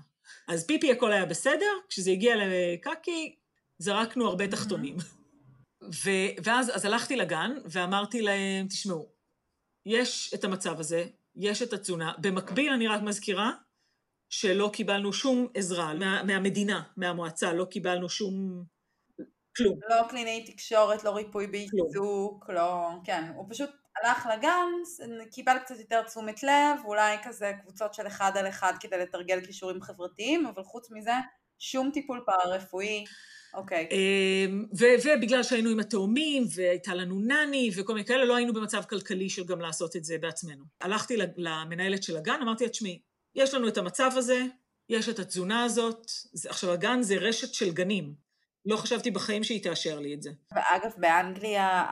אז 0.48 0.68
פיפי 0.68 0.92
הכל 0.92 1.12
היה 1.12 1.26
בסדר, 1.26 1.72
כשזה 1.90 2.12
הגיע 2.12 2.36
לקקי, 2.36 3.36
זרקנו 3.78 4.28
הרבה 4.28 4.48
תחתונים. 4.48 4.96
ו- 5.84 6.44
ואז 6.44 6.72
אז 6.76 6.86
הלכתי 6.86 7.16
לגן 7.16 7.52
ואמרתי 7.66 8.22
להם, 8.22 8.68
תשמעו, 8.68 9.10
יש 9.86 10.34
את 10.34 10.44
המצב 10.44 10.80
הזה, 10.80 11.06
יש 11.36 11.62
את 11.62 11.74
התזונה. 11.74 12.14
במקביל, 12.18 12.74
אני 12.74 12.88
רק 12.88 13.02
מזכירה, 13.02 13.52
שלא 14.30 14.70
קיבלנו 14.74 15.14
שום 15.14 15.48
עזרה 15.54 15.94
מה, 15.94 16.24
מהמדינה, 16.24 16.82
מהמועצה, 16.98 17.54
לא 17.54 17.66
קיבלנו 17.66 18.10
שום 18.10 18.64
כלום. 19.58 19.80
לא 19.90 20.08
קלינאי 20.10 20.44
תקשורת, 20.46 21.04
לא 21.04 21.10
ריפוי 21.10 21.48
בעיסוק, 21.48 22.50
לא... 22.50 22.90
כן, 23.04 23.32
הוא 23.36 23.46
פשוט 23.50 23.70
הלך 23.98 24.28
לגן, 24.34 24.68
קיבל 25.32 25.58
קצת 25.60 25.80
יותר 25.80 26.04
תשומת 26.04 26.44
לב, 26.44 26.86
אולי 26.86 27.18
כזה 27.24 27.52
קבוצות 27.62 27.94
של 27.94 28.08
אחד 28.08 28.32
על 28.36 28.48
אחד 28.48 28.74
כדי 28.80 28.98
לתרגל 28.98 29.46
כישורים 29.46 29.82
חברתיים, 29.82 30.46
אבל 30.46 30.64
חוץ 30.64 30.92
מזה, 30.92 31.14
שום 31.60 31.92
טיפול 31.94 32.24
פארה-רפואי. 32.26 33.06
אוקיי. 33.54 33.88
אמ, 33.92 34.66
ובגלל 34.74 35.44
שהיינו 35.44 35.70
עם 35.70 35.80
התאומים, 35.80 36.44
והייתה 36.56 36.96
לנו 36.96 37.20
נני, 37.20 37.72
וכל 37.76 37.94
מיני 37.94 38.06
כאלה, 38.06 38.26
לא 38.26 38.36
היינו 38.36 38.54
במצב 38.54 38.84
כלכלי 38.90 39.30
של 39.30 39.44
גם 39.44 39.62
לעשות 39.62 39.96
את 39.96 40.04
זה 40.04 40.18
בעצמנו. 40.18 40.64
הלכתי 40.82 41.18
למנהלת 41.38 42.04
של 42.04 42.18
הגן, 42.18 42.38
אמרתי 42.42 42.64
לה, 42.64 42.70
תשמעי, 42.70 43.00
יש 43.36 43.54
לנו 43.54 43.68
את 43.68 43.78
המצב 43.78 44.12
הזה, 44.16 44.46
יש 44.90 45.10
את 45.10 45.20
התזונה 45.20 45.64
הזאת, 45.64 46.12
עכשיו 46.50 46.72
הגן 46.72 47.02
זה 47.02 47.16
רשת 47.16 47.54
של 47.54 47.72
גנים. 47.72 48.31
לא 48.66 48.78
חשבתי 48.78 49.12
בחיים 49.12 49.44
שהיא 49.44 49.64
תאשר 49.64 50.00
לי 50.00 50.14
את 50.14 50.22
זה. 50.22 50.32
ואגב, 50.52 50.92
באנגליה, 50.98 51.86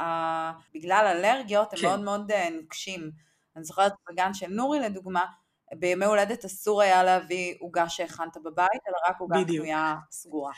בגלל 0.73 1.05
אלרגיות, 1.07 1.73
הם 1.73 1.79
כן. 1.79 1.87
מאוד 1.87 1.99
מאוד 1.99 2.31
אה, 2.31 2.49
נוקשים. 2.49 3.11
אני 3.55 3.63
זוכרת 3.63 3.93
בגן 4.09 4.33
של 4.33 4.47
נורי, 4.47 4.79
לדוגמה, 4.79 5.25
בימי 5.73 6.05
הולדת 6.05 6.45
אסור 6.45 6.81
היה 6.81 7.03
להביא 7.03 7.55
עוגה 7.59 7.89
שהכנת 7.89 8.37
בבית, 8.43 8.81
אלא 8.87 8.95
רק 9.09 9.19
עוגה 9.19 9.39
קנויה 9.47 9.95
סגורה. 10.11 10.51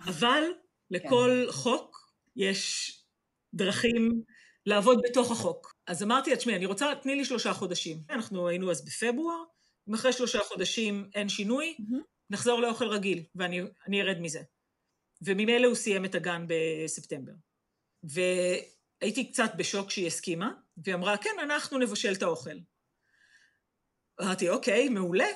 אבל 0.00 0.44
לכל 0.90 1.44
כן. 1.46 1.52
חוק 1.52 2.10
יש 2.36 2.92
דרכים 3.54 4.22
לעבוד 4.66 5.00
בתוך 5.04 5.30
החוק. 5.30 5.74
אז 5.86 6.02
אמרתי, 6.02 6.36
תשמעי, 6.36 6.56
אני 6.56 6.66
רוצה, 6.66 6.92
תני 7.02 7.16
לי 7.16 7.24
שלושה 7.24 7.52
חודשים. 7.52 7.96
אנחנו 8.10 8.48
היינו 8.48 8.70
אז 8.70 8.84
בפברואר, 8.84 9.42
אם 9.88 9.94
אחרי 9.94 10.12
שלושה 10.12 10.38
חודשים 10.38 11.10
אין 11.14 11.28
שינוי, 11.28 11.76
mm-hmm. 11.78 12.02
נחזור 12.30 12.60
לאוכל 12.60 12.88
רגיל, 12.88 13.24
ואני 13.34 14.02
ארד 14.02 14.20
מזה. 14.20 14.40
וממילא 15.22 15.66
הוא 15.66 15.74
סיים 15.74 16.04
את 16.04 16.14
הגן 16.14 16.46
בספטמבר. 16.48 17.32
והייתי 18.02 19.32
קצת 19.32 19.50
בשוק 19.56 19.90
שהיא 19.90 20.06
הסכימה, 20.06 20.50
והיא 20.76 20.94
אמרה, 20.94 21.16
כן, 21.16 21.36
אנחנו 21.42 21.78
נבשל 21.78 22.12
את 22.12 22.22
האוכל. 22.22 22.58
אמרתי, 24.22 24.48
אוקיי, 24.48 24.88
מעולה. 24.88 25.28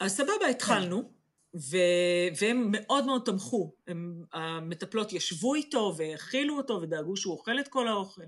אז 0.00 0.16
סבבה, 0.16 0.46
התחלנו, 0.50 1.12
ו- 1.56 2.28
והם 2.40 2.68
מאוד 2.72 3.06
מאוד 3.06 3.22
תמכו. 3.24 3.74
הם, 3.86 4.24
המטפלות 4.32 5.12
ישבו 5.12 5.54
איתו 5.54 5.94
והאכילו 5.96 6.56
אותו 6.56 6.80
ודאגו 6.82 7.16
שהוא 7.16 7.34
אוכל 7.34 7.60
את 7.60 7.68
כל 7.68 7.88
האוכל. 7.88 8.22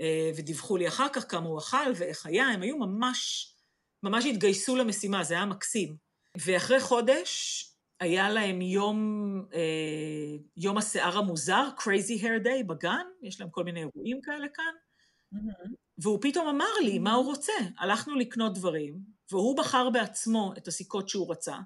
אה, 0.00 0.30
ודיווחו 0.36 0.76
לי 0.76 0.88
אחר 0.88 1.08
כך 1.12 1.30
כמה 1.30 1.48
הוא 1.48 1.58
אכל 1.58 1.92
ואיך 1.96 2.26
היה, 2.26 2.48
הם 2.48 2.62
היו 2.62 2.78
ממש, 2.78 3.52
ממש 4.02 4.24
התגייסו 4.24 4.76
למשימה, 4.76 5.24
זה 5.24 5.34
היה 5.34 5.46
מקסים. 5.46 5.96
ואחרי 6.44 6.80
חודש 6.80 7.64
היה 8.00 8.30
להם 8.30 8.62
יום, 8.62 8.98
אה, 9.54 10.36
יום 10.56 10.78
השיער 10.78 11.18
המוזר, 11.18 11.68
Crazy 11.78 12.22
Hair 12.22 12.44
Day 12.44 12.64
בגן, 12.66 13.06
יש 13.22 13.40
להם 13.40 13.50
כל 13.50 13.64
מיני 13.64 13.80
אירועים 13.80 14.20
כאלה 14.20 14.46
כאן, 14.54 14.72
mm-hmm. 15.34 15.68
והוא 15.98 16.18
פתאום 16.22 16.48
אמר 16.48 16.72
לי 16.84 16.96
mm-hmm. 16.96 17.00
מה 17.00 17.14
הוא 17.14 17.24
רוצה. 17.24 17.52
הלכנו 17.78 18.14
לקנות 18.14 18.54
דברים, 18.54 18.98
והוא 19.30 19.56
בחר 19.56 19.90
בעצמו 19.90 20.52
את 20.58 20.68
הסיכות 20.68 21.08
שהוא 21.08 21.30
רצה, 21.32 21.56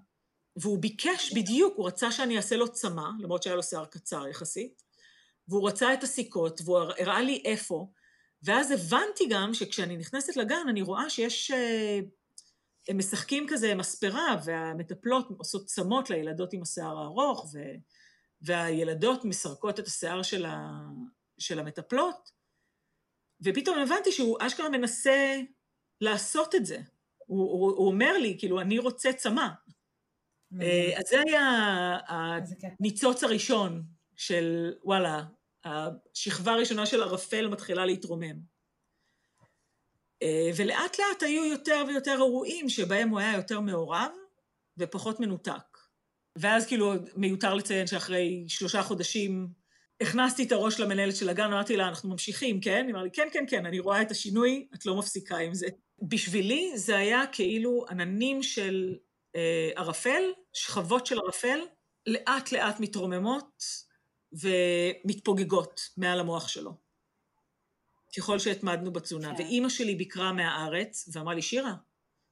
והוא 0.56 0.78
ביקש 0.78 1.32
בדיוק, 1.34 1.74
הוא 1.76 1.86
רצה 1.86 2.12
שאני 2.12 2.36
אעשה 2.36 2.56
לו 2.56 2.72
צמא, 2.72 3.08
למרות 3.20 3.42
שהיה 3.42 3.56
לו 3.56 3.62
שיער 3.62 3.84
קצר 3.84 4.28
יחסית, 4.28 4.82
והוא 5.48 5.68
רצה 5.68 5.94
את 5.94 6.02
הסיכות, 6.02 6.60
והוא 6.64 6.78
הראה 6.78 7.22
לי 7.22 7.42
איפה, 7.44 7.86
ואז 8.42 8.70
הבנתי 8.70 9.26
גם 9.30 9.54
שכשאני 9.54 9.96
נכנסת 9.96 10.36
לגן, 10.36 10.68
אני 10.68 10.82
רואה 10.82 11.10
שיש... 11.10 11.50
אה, 11.50 12.00
הם 12.88 12.98
משחקים 12.98 13.46
כזה 13.48 13.74
מספרה, 13.74 14.36
והמטפלות 14.44 15.28
עושות 15.38 15.66
צמות 15.66 16.10
לילדות 16.10 16.52
עם 16.52 16.62
השיער 16.62 16.98
הארוך, 16.98 17.50
ו, 17.54 17.58
והילדות 18.42 19.24
מסרקות 19.24 19.80
את 19.80 19.86
השיער 19.86 20.22
של, 20.22 20.44
ה, 20.44 20.70
של 21.38 21.58
המטפלות, 21.58 22.30
ופתאום 23.44 23.78
הבנתי 23.78 24.12
שהוא 24.12 24.38
אשכרה 24.40 24.68
מנסה 24.68 25.40
לעשות 26.00 26.54
את 26.54 26.66
זה. 26.66 26.78
הוא, 27.26 27.50
הוא, 27.52 27.70
הוא 27.70 27.88
אומר 27.88 28.18
לי, 28.18 28.36
כאילו, 28.38 28.60
אני 28.60 28.78
רוצה 28.78 29.12
צמא. 29.12 29.46
אה, 30.60 30.98
אז 30.98 31.04
זה 31.08 31.16
היה 31.26 31.98
הניצוץ 32.08 33.24
הראשון 33.24 33.82
של, 34.16 34.74
וואלה, 34.84 35.24
השכבה 35.64 36.52
הראשונה 36.52 36.86
של 36.86 37.02
ערפל 37.02 37.48
מתחילה 37.48 37.86
להתרומם. 37.86 38.51
אה, 40.22 40.50
ולאט 40.56 40.98
לאט 40.98 41.22
היו 41.22 41.44
יותר 41.44 41.84
ויותר 41.88 42.12
אירועים 42.12 42.68
שבהם 42.68 43.08
הוא 43.08 43.18
היה 43.18 43.36
יותר 43.36 43.60
מעורב 43.60 44.10
ופחות 44.78 45.20
מנותק. 45.20 45.78
ואז 46.38 46.66
כאילו 46.66 46.92
מיותר 47.16 47.54
לציין 47.54 47.86
שאחרי 47.86 48.44
שלושה 48.48 48.82
חודשים 48.82 49.48
הכנסתי 50.00 50.44
את 50.44 50.52
הראש 50.52 50.80
למנהלת 50.80 51.16
של 51.16 51.28
הגן, 51.28 51.44
אמרתי 51.44 51.76
לה, 51.76 51.88
אנחנו 51.88 52.08
ממשיכים, 52.08 52.60
כן? 52.60 52.84
היא 52.86 52.92
אמרה 52.92 53.04
לי, 53.04 53.10
כן, 53.10 53.28
כן, 53.32 53.44
כן, 53.48 53.66
אני 53.66 53.78
רואה 53.80 54.02
את 54.02 54.10
השינוי, 54.10 54.68
את 54.74 54.86
לא 54.86 54.96
מפסיקה 54.96 55.36
עם 55.36 55.54
זה. 55.54 55.66
בשבילי 56.02 56.72
זה 56.74 56.96
היה 56.96 57.22
כאילו 57.32 57.84
עננים 57.90 58.42
של 58.42 58.96
אה, 59.36 59.70
ערפל, 59.76 60.22
שכבות 60.52 61.06
של 61.06 61.18
ערפל, 61.18 61.60
לאט 62.06 62.52
לאט 62.52 62.80
מתרוממות 62.80 63.64
ומתפוגגות 64.32 65.80
מעל 65.96 66.20
המוח 66.20 66.48
שלו. 66.48 66.74
ככל 68.16 68.38
שהתמדנו 68.38 68.92
בתזונה. 68.92 69.36
כן. 69.36 69.42
ואימא 69.42 69.68
שלי 69.68 69.94
ביקרה 69.94 70.32
מהארץ, 70.32 71.08
ואמרה 71.12 71.34
לי, 71.34 71.42
שירה, 71.42 71.74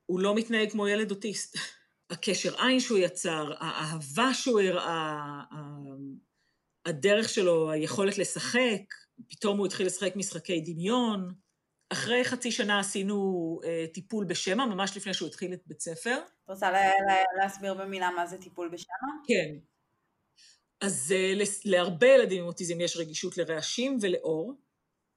הוא 0.07 0.21
לא 0.21 0.35
מתנהג 0.35 0.71
כמו 0.71 0.89
ילד 0.89 1.11
אוטיסט. 1.11 1.57
הקשר 2.11 2.61
עין 2.63 2.81
שהוא 2.81 2.99
יצר, 2.99 3.53
האהבה 3.59 4.35
שהוא 4.35 4.61
הראה, 4.61 5.41
הדרך 6.87 7.29
שלו, 7.29 7.71
היכולת 7.71 8.19
לשחק, 8.19 8.81
פתאום 9.29 9.59
הוא 9.59 9.67
התחיל 9.67 9.87
לשחק 9.87 10.17
משחקי 10.17 10.61
דמיון. 10.61 11.35
אחרי 11.93 12.25
חצי 12.25 12.53
שנה 12.53 12.81
עשינו 12.81 13.61
אה, 13.65 13.85
טיפול 13.95 14.25
בשמע, 14.25 14.67
ממש 14.67 14.97
לפני 14.97 15.15
שהוא 15.15 15.29
התחיל 15.29 15.53
את 15.53 15.63
בית 15.67 15.81
ספר. 15.81 16.17
את 16.45 16.51
רוצה 16.51 16.71
לה, 16.71 16.91
להסביר 17.43 17.75
במילה 17.75 18.11
מה 18.11 18.27
זה 18.27 18.39
טיפול 18.39 18.69
בשמע? 18.69 18.95
כן. 19.27 19.59
אז 20.81 21.15
אה, 21.17 21.33
להרבה 21.65 22.07
ילדים 22.07 22.43
עם 22.43 22.49
אוטיזם 22.49 22.81
יש 22.81 22.97
רגישות 22.97 23.37
לרעשים 23.37 23.99
ולאור. 24.01 24.55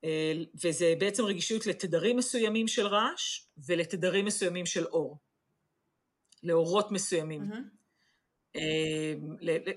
אה, 0.03 0.33
וזה 0.63 0.93
בעצם 0.99 1.23
רגישות 1.25 1.65
לתדרים 1.65 2.17
מסוימים 2.17 2.67
של 2.67 2.87
רעש 2.87 3.45
ולתדרים 3.67 4.25
מסוימים 4.25 4.65
של 4.65 4.85
אור, 4.85 5.17
לאורות 6.43 6.91
מסוימים, 6.91 7.41
mm-hmm. 7.41 8.59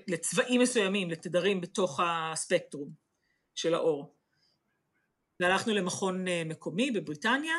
לצבעים 0.07 0.61
מסוימים, 0.61 1.09
לתדרים 1.09 1.61
בתוך 1.61 1.99
הספקטרום 2.03 2.89
של 3.55 3.73
האור. 3.73 4.13
והלכנו 5.39 5.73
למכון 5.73 6.27
אה, 6.27 6.43
מקומי 6.45 6.91
בבריטניה, 6.91 7.55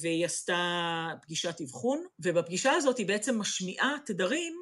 והיא 0.00 0.24
עשתה 0.24 1.08
פגישת 1.22 1.60
אבחון, 1.60 2.04
ובפגישה 2.18 2.72
הזאת 2.72 2.98
היא 2.98 3.06
בעצם 3.06 3.38
משמיעה 3.38 3.96
תדרים 4.06 4.54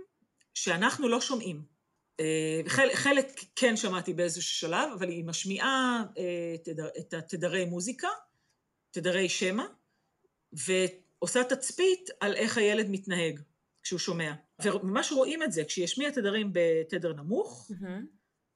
שאנחנו 0.55 1.09
לא 1.09 1.21
שומעים. 1.21 1.74
אה, 2.21 2.61
חלק, 2.95 3.27
כן 3.57 3.77
שמעתי 3.77 4.13
באיזשהו 4.13 4.43
שלב, 4.43 4.93
אבל 4.99 5.09
היא 5.09 5.25
משמיעה 5.25 6.05
אה, 6.19 6.75
את 6.99 7.15
התדרי 7.15 7.65
מוזיקה, 7.65 8.09
תדרי 8.91 9.29
שמע, 9.29 9.65
ועושה 10.53 11.45
תצפית 11.45 12.11
על 12.21 12.35
איך 12.35 12.59
הילד 12.59 12.87
מתנהג 12.91 13.41
כשהוא 13.83 13.99
שומע. 13.99 14.33
וממש 14.65 15.13
רואים 15.13 15.43
את 15.43 15.53
זה, 15.53 15.65
כשהיא 15.65 15.85
השמיעה 15.85 16.13
תדרים 16.13 16.51
בתדר 16.53 17.13
נמוך. 17.13 17.71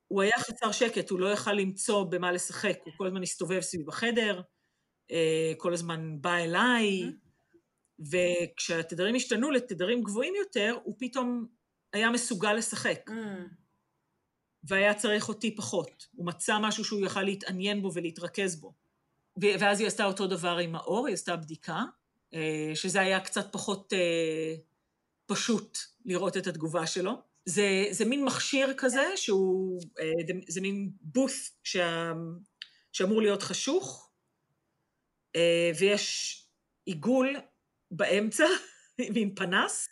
הוא 0.09 0.22
היה 0.22 0.38
חסר 0.38 0.72
שקט, 0.72 1.11
הוא 1.11 1.20
לא 1.20 1.32
יכל 1.32 1.52
למצוא 1.52 2.04
במה 2.04 2.32
לשחק, 2.32 2.78
הוא 2.84 2.92
כל 2.96 3.06
הזמן 3.06 3.22
הסתובב 3.22 3.61
סביב 3.61 3.88
החדר, 3.88 4.40
אה, 5.11 5.52
כל 5.56 5.72
הזמן 5.72 6.20
בא 6.20 6.36
אליי. 6.36 7.12
וכשהתדרים 8.11 9.14
השתנו 9.14 9.50
לתדרים 9.50 10.02
גבוהים 10.02 10.34
יותר, 10.34 10.76
הוא 10.84 10.96
פתאום 10.98 11.46
היה 11.93 12.11
מסוגל 12.11 12.53
לשחק. 12.53 13.11
Mm. 13.11 13.12
והיה 14.64 14.95
צריך 14.95 15.28
אותי 15.28 15.57
פחות. 15.57 16.07
הוא 16.12 16.26
מצא 16.26 16.59
משהו 16.59 16.84
שהוא 16.84 17.07
יכל 17.07 17.22
להתעניין 17.22 17.82
בו 17.82 17.91
ולהתרכז 17.95 18.61
בו. 18.61 18.74
ואז 19.41 19.80
היא 19.80 19.86
עשתה 19.86 20.05
אותו 20.05 20.26
דבר 20.26 20.59
עם 20.59 20.74
האור, 20.74 21.07
היא 21.07 21.14
עשתה 21.14 21.36
בדיקה, 21.36 21.82
אה, 22.34 22.70
שזה 22.74 23.01
היה 23.01 23.20
קצת 23.20 23.53
פחות 23.53 23.93
אה, 23.93 24.55
פשוט 25.26 25.78
לראות 26.05 26.36
את 26.36 26.47
התגובה 26.47 26.86
שלו. 26.86 27.12
זה, 27.45 27.84
זה 27.91 28.05
מין 28.05 28.24
מכשיר 28.24 28.74
כזה 28.76 29.05
שהוא, 29.16 29.80
אה, 30.01 30.12
זה, 30.49 30.61
מין 30.61 30.91
בוף 31.01 31.51
שה, 31.62 32.12
שאמור 32.93 33.22
להיות 33.22 33.43
חשוך, 33.43 34.05
ויש 35.78 36.36
עיגול 36.86 37.36
באמצע, 37.91 38.45
מין 39.14 39.34
פנס, 39.34 39.89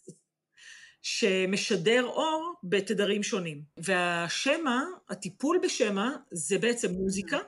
שמשדר 1.08 2.04
אור 2.04 2.54
בתדרים 2.64 3.22
שונים. 3.22 3.62
והשמע, 3.76 4.80
הטיפול 5.08 5.60
בשמע, 5.62 6.08
זה 6.30 6.58
בעצם 6.58 6.92
מוזיקה 6.92 7.38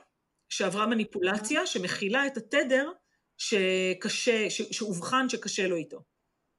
שעברה 0.49 0.87
מניפולציה, 0.87 1.65
שמכילה 1.65 2.27
את 2.27 2.37
התדר 2.37 2.89
שקשה, 3.37 4.49
שאובחן 4.49 5.29
שקשה 5.29 5.67
לו 5.67 5.75
איתו. 5.75 5.99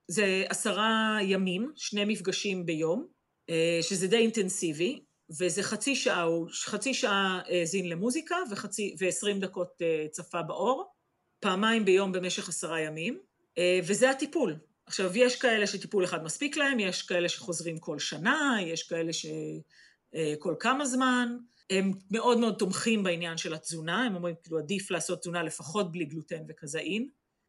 זה 0.09 0.45
עשרה 0.49 1.19
ימים, 1.23 1.73
שני 1.77 2.05
מפגשים 2.05 2.67
ביום, 2.67 3.07
אה, 3.51 3.79
שזה 3.83 4.07
די 4.07 4.17
אינטנסיבי, 4.17 5.01
וזה 5.41 5.63
חצי 5.63 5.97
שעה, 5.97 6.27
חצי 6.65 6.95
שעה 6.95 7.41
האזין 7.47 7.89
למוזיקה 7.89 8.37
וחצי, 8.51 8.97
ועשרים 8.99 9.41
דקות 9.41 9.83
אה, 9.83 10.07
צפה 10.11 10.43
באור, 10.43 10.93
פעמיים 11.41 11.85
ביום 11.85 12.13
במשך 12.13 12.49
עשרה 12.49 12.81
ימים, 12.81 13.19
אה, 13.59 13.81
וזה 13.87 14.11
הטיפול. 14.11 14.70
עכשיו, 14.91 15.19
יש 15.19 15.37
כאלה 15.37 15.67
שטיפול 15.67 16.05
אחד 16.05 16.25
מספיק 16.25 16.57
להם, 16.57 16.81
יש 16.81 17.03
כאלה 17.03 17.29
שחוזרים 17.29 17.79
כל 17.79 17.99
שנה, 17.99 18.57
יש 18.61 18.83
כאלה 18.83 19.13
שכל 19.13 20.55
כמה 20.61 20.87
זמן. 20.87 21.37
הם 21.71 21.93
מאוד 22.11 22.39
מאוד 22.39 22.55
תומכים 22.59 23.03
בעניין 23.03 23.37
של 23.37 23.55
התזונה, 23.55 24.05
הם 24.05 24.15
אומרים, 24.15 24.35
כאילו, 24.43 24.59
עדיף 24.59 24.91
לעשות 24.91 25.21
תזונה 25.21 25.43
לפחות 25.43 25.93
בלי 25.93 26.05
גלוטן 26.05 26.43
וכזאין. 26.49 27.09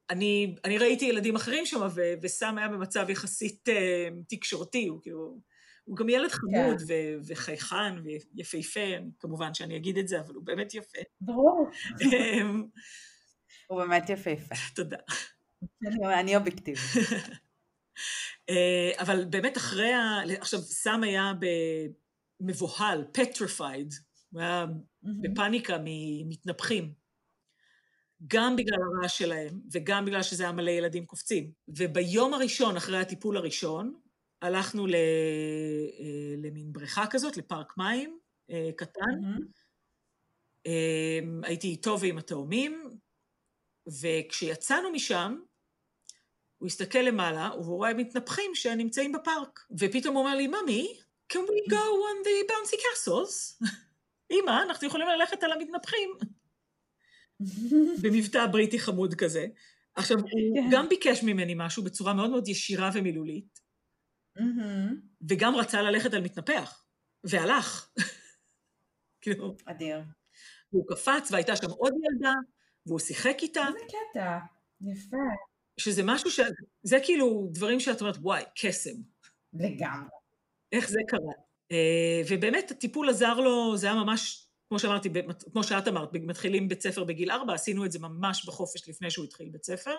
אני, 0.09 0.55
אני 0.65 0.77
ראיתי 0.77 1.05
ילדים 1.05 1.35
אחרים 1.35 1.65
שם, 1.65 1.87
ו- 1.95 2.13
וסם 2.21 2.57
היה 2.57 2.67
במצב 2.67 3.09
יחסית 3.09 3.69
אה, 3.69 4.07
תקשורתי, 4.27 4.87
הוא 4.87 5.01
כאילו, 5.01 5.39
הוא 5.83 5.97
גם 5.97 6.09
ילד 6.09 6.31
חמוד 6.31 6.77
כן. 6.79 6.83
ו- 6.87 7.17
וחייכן 7.27 7.95
ויפהפה, 8.35 8.79
כמובן 9.19 9.53
שאני 9.53 9.77
אגיד 9.77 9.97
את 9.97 10.07
זה, 10.07 10.19
אבל 10.19 10.35
הוא 10.35 10.43
באמת 10.43 10.73
יפה. 10.73 10.99
ברור. 11.21 11.69
אמ, 12.01 12.63
הוא 13.67 13.83
באמת 13.83 14.09
יפהפה. 14.09 14.55
תודה. 14.75 14.97
אני- 16.19 16.35
אובייקטיבית. 16.35 16.79
אה, 18.49 18.91
אבל 18.99 19.25
באמת 19.25 19.57
אחרי 19.57 19.93
ה... 19.93 20.21
עכשיו, 20.39 20.59
סם 20.59 21.03
היה 21.03 21.33
מבוהל, 22.39 23.05
petrified, 23.17 23.95
הוא 24.31 24.41
היה 24.41 24.65
בפאניקה 25.03 25.77
ממתנפחים. 25.83 26.93
גם 28.27 28.55
בגלל 28.55 28.77
הרעש 28.81 29.17
שלהם, 29.17 29.61
וגם 29.71 30.05
בגלל 30.05 30.23
שזה 30.23 30.43
היה 30.43 30.51
מלא 30.51 30.71
ילדים 30.71 31.05
קופצים. 31.05 31.51
וביום 31.67 32.33
הראשון, 32.33 32.77
אחרי 32.77 32.97
הטיפול 32.97 33.37
הראשון, 33.37 33.93
הלכנו 34.41 34.87
ל... 34.87 34.95
אה, 34.95 36.35
למין 36.37 36.73
בריכה 36.73 37.07
כזאת, 37.09 37.37
לפארק 37.37 37.77
מים 37.77 38.19
אה, 38.51 38.69
קטן. 38.77 39.21
אה, 40.67 41.19
הייתי 41.43 41.67
איתו 41.67 41.99
ועם 41.99 42.17
התאומים, 42.17 42.89
וכשיצאנו 44.01 44.91
משם, 44.91 45.35
הוא 46.61 46.67
הסתכל 46.67 46.99
למעלה, 46.99 47.49
והוא 47.53 47.77
רואה 47.77 47.93
מתנפחים 47.93 48.51
שנמצאים 48.53 49.11
בפארק. 49.11 49.59
ופתאום 49.79 50.15
הוא 50.15 50.23
אומר 50.23 50.35
לי, 50.35 50.47
ממי, 50.47 50.97
can 51.33 51.35
we 51.35 51.71
go 51.71 51.85
on 52.07 52.25
the 52.25 52.51
bouncy 52.51 52.77
castles? 52.77 53.65
אמא, 54.33 54.63
אנחנו 54.63 54.87
יכולים 54.87 55.07
ללכת 55.07 55.43
על 55.43 55.51
המתנפחים. 55.51 56.09
במבטא 58.01 58.45
בריטי 58.45 58.79
חמוד 58.79 59.13
כזה. 59.13 59.45
עכשיו, 59.95 60.17
הוא 60.17 60.57
כן. 60.63 60.69
גם 60.71 60.89
ביקש 60.89 61.23
ממני 61.23 61.53
משהו 61.57 61.83
בצורה 61.83 62.13
מאוד 62.13 62.29
מאוד 62.29 62.47
ישירה 62.47 62.89
ומילולית, 62.93 63.59
וגם 65.29 65.55
רצה 65.55 65.81
ללכת 65.81 66.13
על 66.13 66.21
מתנפח, 66.21 66.83
והלך. 67.23 67.89
כאילו, 69.21 69.55
אדיר. 69.65 70.01
הוא 70.69 70.87
קפץ, 70.87 71.31
והייתה 71.31 71.55
שם 71.55 71.69
עוד 71.69 71.93
ילדה, 71.93 72.33
והוא 72.85 72.99
שיחק 72.99 73.37
איתה, 73.41 73.67
איזה 73.67 73.79
קטע. 73.87 74.37
יפה. 74.81 75.50
שזה 75.77 76.03
משהו 76.05 76.31
ש... 76.31 76.39
זה 76.83 76.97
כאילו 77.03 77.49
דברים 77.51 77.79
שאת 77.79 78.01
אומרת, 78.01 78.17
וואי, 78.21 78.43
קסם. 78.55 78.95
לגמרי. 79.53 80.09
איך 80.71 80.89
זה 80.89 80.99
קרה? 81.07 81.33
אה, 81.71 82.21
ובאמת, 82.29 82.71
הטיפול 82.71 83.09
עזר 83.09 83.33
לו, 83.33 83.77
זה 83.77 83.87
היה 83.87 83.95
ממש, 83.95 84.47
כמו 84.69 84.79
שאמרתי, 84.79 85.09
כמו 85.51 85.63
שאת 85.63 85.87
אמרת, 85.87 86.09
מתחילים 86.13 86.67
בית 86.67 86.81
ספר 86.81 87.03
בגיל 87.03 87.31
ארבע, 87.31 87.53
עשינו 87.53 87.85
את 87.85 87.91
זה 87.91 87.99
ממש 87.99 88.45
בחופש 88.45 88.89
לפני 88.89 89.11
שהוא 89.11 89.25
התחיל 89.25 89.49
בית 89.49 89.63
ספר, 89.63 89.95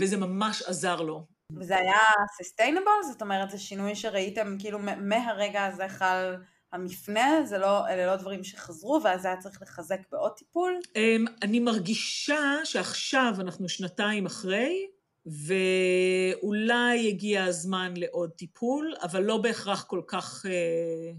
וזה 0.00 0.16
ממש 0.16 0.62
עזר 0.62 1.02
לו. 1.02 1.26
וזה 1.60 1.76
היה 1.76 1.98
sustainable? 2.40 3.06
זאת 3.12 3.22
אומרת, 3.22 3.50
זה 3.50 3.58
שינוי 3.58 3.94
שראיתם, 3.94 4.56
כאילו 4.58 4.78
מהרגע 4.78 5.64
הזה 5.64 5.88
חל 5.88 6.36
המפנה, 6.72 7.44
זה 7.44 7.58
לא, 7.58 7.88
אלה 7.88 8.06
לא 8.06 8.16
דברים 8.16 8.44
שחזרו, 8.44 9.00
ואז 9.04 9.24
היה 9.24 9.36
צריך 9.36 9.62
לחזק 9.62 10.00
בעוד 10.12 10.32
טיפול? 10.32 10.78
אמ, 10.96 11.24
אני 11.42 11.60
מרגישה 11.60 12.40
שעכשיו 12.64 13.34
אנחנו 13.40 13.68
שנתיים 13.68 14.26
אחרי, 14.26 14.86
ואולי 15.26 17.08
הגיע 17.08 17.44
הזמן 17.44 17.94
לעוד 17.96 18.30
טיפול, 18.30 18.94
אבל 19.02 19.22
לא 19.22 19.36
בהכרח 19.36 19.84
כל 19.84 20.00
כך... 20.06 20.46
אה, 20.46 21.12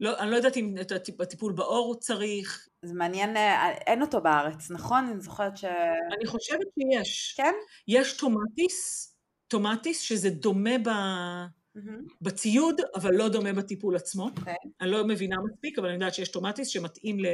לא, 0.00 0.18
אני 0.18 0.30
לא 0.30 0.36
יודעת 0.36 0.56
אם 0.56 0.74
את 0.80 0.92
הטיפ- 0.92 1.22
הטיפול 1.22 1.52
בעור 1.52 1.86
הוא 1.86 1.94
צריך, 2.00 2.68
זה 2.82 2.94
מעניין, 2.94 3.36
אה, 3.36 3.70
אין 3.70 4.02
אותו 4.02 4.20
בארץ, 4.20 4.70
נכון? 4.70 5.04
אני 5.12 5.20
זוכרת 5.20 5.56
ש... 5.56 5.64
אני 6.16 6.26
חושבת 6.26 6.66
שיש. 6.78 7.34
כן? 7.36 7.54
יש 7.88 8.16
טומטיס, 8.16 9.08
טומטיס 9.48 10.00
שזה 10.00 10.30
דומה 10.30 10.78
ב... 10.78 10.88
בציוד, 12.20 12.80
אבל 12.94 13.14
לא 13.14 13.28
דומה 13.28 13.52
בטיפול 13.52 13.96
עצמו. 13.96 14.30
אוקיי. 14.38 14.54
אני 14.80 14.90
לא 14.90 15.06
מבינה 15.06 15.36
מספיק, 15.52 15.78
אבל 15.78 15.88
אני 15.88 15.94
יודעת 15.94 16.14
שיש 16.14 16.28
טומטיס 16.28 16.68
שמתאים 16.68 17.20
ל... 17.20 17.26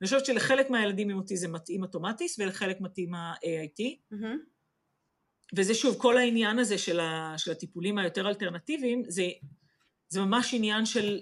אני 0.00 0.06
חושבת 0.06 0.26
שלחלק 0.26 0.70
מהילדים 0.70 1.10
עם 1.10 1.18
אוטיזם 1.18 1.52
מתאים 1.52 1.84
הטומטיס, 1.84 2.38
ולחלק 2.38 2.80
מתאים 2.80 3.14
ה-AIT. 3.14 4.14
וזה 5.56 5.74
שוב, 5.74 5.96
כל 5.98 6.16
העניין 6.16 6.58
הזה 6.58 6.78
של, 6.78 7.00
ה, 7.00 7.34
של 7.36 7.50
הטיפולים 7.50 7.98
היותר 7.98 8.28
אלטרנטיביים, 8.28 9.02
זה, 9.08 9.22
זה 10.08 10.20
ממש 10.20 10.54
עניין 10.54 10.86
של 10.86 11.20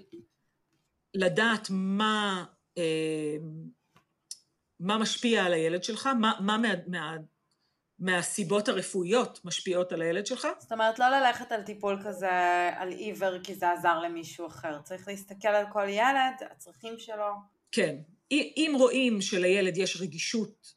לדעת 1.13 1.67
מה, 1.71 2.45
אה, 2.77 3.37
מה 4.79 4.97
משפיע 4.97 5.45
על 5.45 5.53
הילד 5.53 5.83
שלך, 5.83 6.09
מה, 6.19 6.33
מה 6.39 6.57
מה, 6.57 6.67
מה, 6.87 7.17
מהסיבות 8.03 8.67
הרפואיות 8.67 9.39
משפיעות 9.45 9.91
על 9.91 10.01
הילד 10.01 10.25
שלך. 10.25 10.47
זאת 10.59 10.71
אומרת, 10.71 10.99
לא 10.99 11.09
ללכת 11.09 11.51
על 11.51 11.61
טיפול 11.61 12.01
כזה, 12.05 12.29
על 12.75 12.91
עיוור, 12.91 13.39
כי 13.43 13.55
זה 13.55 13.71
עזר 13.71 13.99
למישהו 13.99 14.47
אחר. 14.47 14.79
צריך 14.81 15.07
להסתכל 15.07 15.47
על 15.47 15.65
כל 15.73 15.85
ילד, 15.89 16.33
הצרכים 16.51 16.93
שלו. 16.97 17.25
כן. 17.71 17.95
אם 18.31 18.75
רואים 18.77 19.21
שלילד 19.21 19.77
יש 19.77 20.01
רגישות 20.01 20.73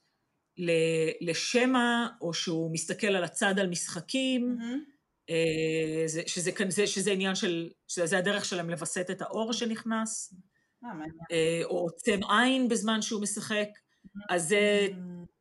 לשמע, 1.21 2.07
או 2.21 2.35
שהוא 2.35 2.73
מסתכל 2.73 3.07
על 3.07 3.25
הצד 3.25 3.59
על 3.59 3.67
משחקים, 3.69 4.59
אה, 5.31 6.03
זה- 6.07 6.23
שזה, 6.27 6.53
כאן- 6.53 6.71
זה- 6.71 6.87
שזה 6.87 7.11
עניין 7.13 7.35
של, 7.35 7.71
שזה 7.89 8.19
הדרך 8.19 8.45
שלהם 8.45 8.71
לווסת 8.71 9.11
את 9.11 9.23
האור 9.23 9.53
שנכנס, 9.53 10.35
אה. 10.85 10.91
אה, 11.33 11.61
או 11.65 11.79
עוצם 11.79 12.21
עין 12.29 12.69
בזמן 12.69 13.03
שהוא 13.03 13.23
משחק, 13.23 13.69
אז 14.31 14.49
זה, 14.49 14.87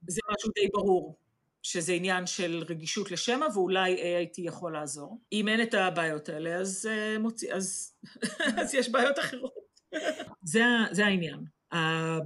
זה 0.07 0.21
משהו 0.33 0.51
די 0.55 0.67
ברור, 0.73 1.17
שזה 1.65 1.93
עניין 1.93 2.25
של 2.25 2.63
רגישות 2.69 3.11
לשמע, 3.11 3.45
ואולי 3.53 3.95
AIT 3.95 4.35
יכול 4.37 4.73
לעזור. 4.73 5.21
אם 5.33 5.47
אין 5.47 5.61
את 5.61 5.73
הבעיות 5.73 6.29
האלה, 6.29 6.55
אז, 6.55 6.89
אה, 6.91 7.19
מוציא, 7.19 7.53
אז, 7.53 7.93
אז 8.61 8.73
יש 8.73 8.89
בעיות 8.89 9.19
אחרות. 9.19 9.53
זה, 10.53 10.63
זה 10.91 11.05
העניין. 11.05 11.39
Uh, 11.73 11.77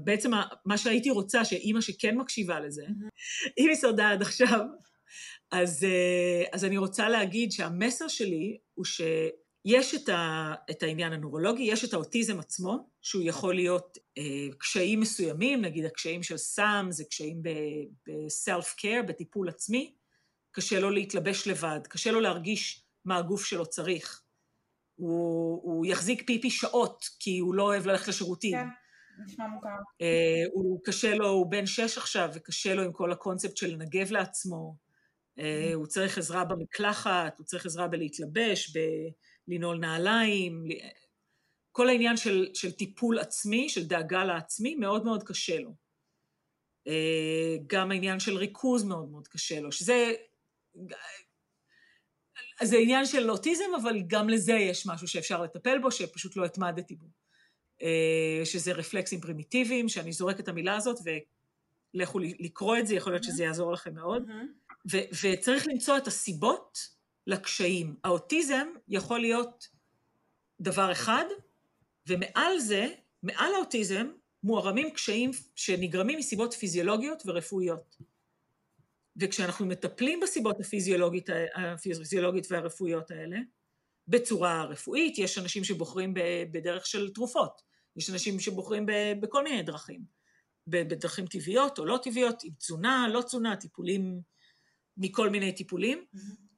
בעצם 0.03 0.33
ה- 0.33 0.47
מה 0.65 0.77
שהייתי 0.77 1.09
רוצה, 1.09 1.45
שאימא 1.45 1.81
שכן 1.81 2.17
מקשיבה 2.17 2.59
לזה, 2.59 2.85
אם 3.57 3.69
היא 3.69 3.75
שרדה 3.75 4.09
עד 4.09 4.21
עכשיו, 4.21 4.59
אז, 5.51 5.83
אה, 5.83 6.43
אז 6.53 6.65
אני 6.65 6.77
רוצה 6.77 7.09
להגיד 7.09 7.51
שהמסר 7.51 8.07
שלי 8.07 8.57
הוא 8.73 8.85
שיש 9.67 9.95
את, 9.95 10.09
ה, 10.09 10.53
את 10.71 10.83
העניין 10.83 11.13
הנורולוגי, 11.13 11.63
יש 11.63 11.85
את 11.85 11.93
האוטיזם 11.93 12.39
עצמו, 12.39 12.89
שהוא 13.01 13.23
יכול 13.25 13.55
להיות 13.55 13.97
אה, 14.17 14.47
קשיים 14.57 14.99
מסוימים, 14.99 15.61
נגיד 15.61 15.85
הקשיים 15.85 16.23
של 16.23 16.37
סם, 16.37 16.87
זה 16.89 17.03
קשיים 17.03 17.43
ב-self-care, 17.43 19.03
בטיפול 19.07 19.49
עצמי, 19.49 19.93
קשה 20.51 20.79
לו 20.79 20.89
להתלבש 20.89 21.47
לבד, 21.47 21.79
קשה 21.89 22.11
לו 22.11 22.19
להרגיש 22.19 22.85
מה 23.05 23.17
הגוף 23.17 23.45
שלו 23.45 23.65
צריך. 23.65 24.21
הוא, 24.95 25.61
הוא 25.63 25.85
יחזיק 25.85 26.23
פיפי 26.27 26.49
שעות, 26.49 27.05
כי 27.19 27.39
הוא 27.39 27.55
לא 27.55 27.63
אוהב 27.63 27.87
ללכת 27.87 28.07
לשירותים. 28.07 28.57
כן, 28.57 28.67
נשמע 29.25 29.47
מוכר. 29.47 29.69
אה, 30.01 30.43
הוא 30.53 30.79
קשה 30.83 31.15
לו, 31.15 31.27
הוא 31.29 31.51
בן 31.51 31.65
שש 31.65 31.97
עכשיו, 31.97 32.29
וקשה 32.33 32.73
לו 32.73 32.83
עם 32.83 32.91
כל 32.93 33.11
הקונספט 33.11 33.57
של 33.57 33.67
לנגב 33.67 34.11
לעצמו. 34.11 34.75
אה, 35.39 35.71
הוא 35.73 35.85
צריך 35.85 36.17
עזרה 36.17 36.45
במקלחת, 36.45 37.37
הוא 37.37 37.45
צריך 37.45 37.65
עזרה 37.65 37.87
בלהתלבש, 37.87 38.73
בלנעול 39.49 39.77
נעליים. 39.77 40.67
כל 41.71 41.89
העניין 41.89 42.17
של, 42.17 42.47
של 42.53 42.71
טיפול 42.71 43.19
עצמי, 43.19 43.69
של 43.69 43.87
דאגה 43.87 44.23
לעצמי, 44.23 44.75
מאוד 44.75 45.05
מאוד 45.05 45.23
קשה 45.23 45.59
לו. 45.59 45.75
אה, 46.87 47.55
גם 47.67 47.91
העניין 47.91 48.19
של 48.19 48.37
ריכוז 48.37 48.83
מאוד 48.83 49.09
מאוד 49.09 49.27
קשה 49.27 49.59
לו, 49.59 49.71
שזה... 49.71 50.13
זה 52.63 52.77
עניין 52.77 53.05
של 53.05 53.31
אוטיזם, 53.31 53.75
אבל 53.81 54.01
גם 54.07 54.29
לזה 54.29 54.53
יש 54.53 54.87
משהו 54.87 55.07
שאפשר 55.07 55.41
לטפל 55.41 55.77
בו, 55.79 55.91
שפשוט 55.91 56.35
לא 56.35 56.45
התמדתי 56.45 56.95
בו. 56.95 57.05
אה, 57.81 58.41
שזה 58.45 58.71
רפלקסים 58.71 59.21
פרימיטיביים, 59.21 59.89
שאני 59.89 60.11
זורקת 60.11 60.39
את 60.39 60.47
המילה 60.47 60.75
הזאת, 60.75 60.97
ולכו 61.93 62.19
לקרוא 62.19 62.77
את 62.77 62.87
זה, 62.87 62.95
יכול 62.95 63.13
להיות 63.13 63.23
שזה 63.23 63.43
יעזור 63.43 63.71
לכם 63.71 63.93
מאוד. 63.93 64.23
ו- 64.91 65.09
וצריך 65.23 65.67
למצוא 65.67 65.97
את 65.97 66.07
הסיבות 66.07 66.98
לקשיים. 67.29 67.95
האוטיזם 68.03 68.67
יכול 68.87 69.19
להיות 69.19 69.67
דבר 70.59 70.91
אחד, 70.91 71.25
ומעל 72.07 72.59
זה, 72.59 72.87
מעל 73.23 73.53
האוטיזם, 73.55 74.07
מוערמים 74.43 74.93
קשיים 74.93 75.31
שנגרמים 75.55 76.19
מסיבות 76.19 76.53
פיזיולוגיות 76.53 77.23
ורפואיות. 77.25 77.97
וכשאנחנו 79.17 79.65
מטפלים 79.65 80.19
בסיבות 80.19 80.59
הפיזיולוגית, 80.59 81.29
הפיזיולוגית 81.55 82.47
והרפואיות 82.51 83.11
האלה, 83.11 83.37
בצורה 84.07 84.65
רפואית, 84.65 85.17
יש 85.17 85.37
אנשים 85.37 85.63
שבוחרים 85.63 86.13
בדרך 86.51 86.85
של 86.85 87.09
תרופות, 87.13 87.61
יש 87.95 88.09
אנשים 88.09 88.39
שבוחרים 88.39 88.85
בכל 89.19 89.43
מיני 89.43 89.63
דרכים, 89.63 90.01
בדרכים 90.67 91.27
טבעיות 91.27 91.79
או 91.79 91.85
לא 91.85 91.99
טבעיות, 92.03 92.43
עם 92.43 92.53
תזונה, 92.57 93.07
לא 93.13 93.21
תזונה, 93.21 93.55
טיפולים, 93.55 94.21
מכל 94.97 95.29
מיני 95.29 95.51
טיפולים. 95.51 96.05
Mm-hmm. 96.15 96.48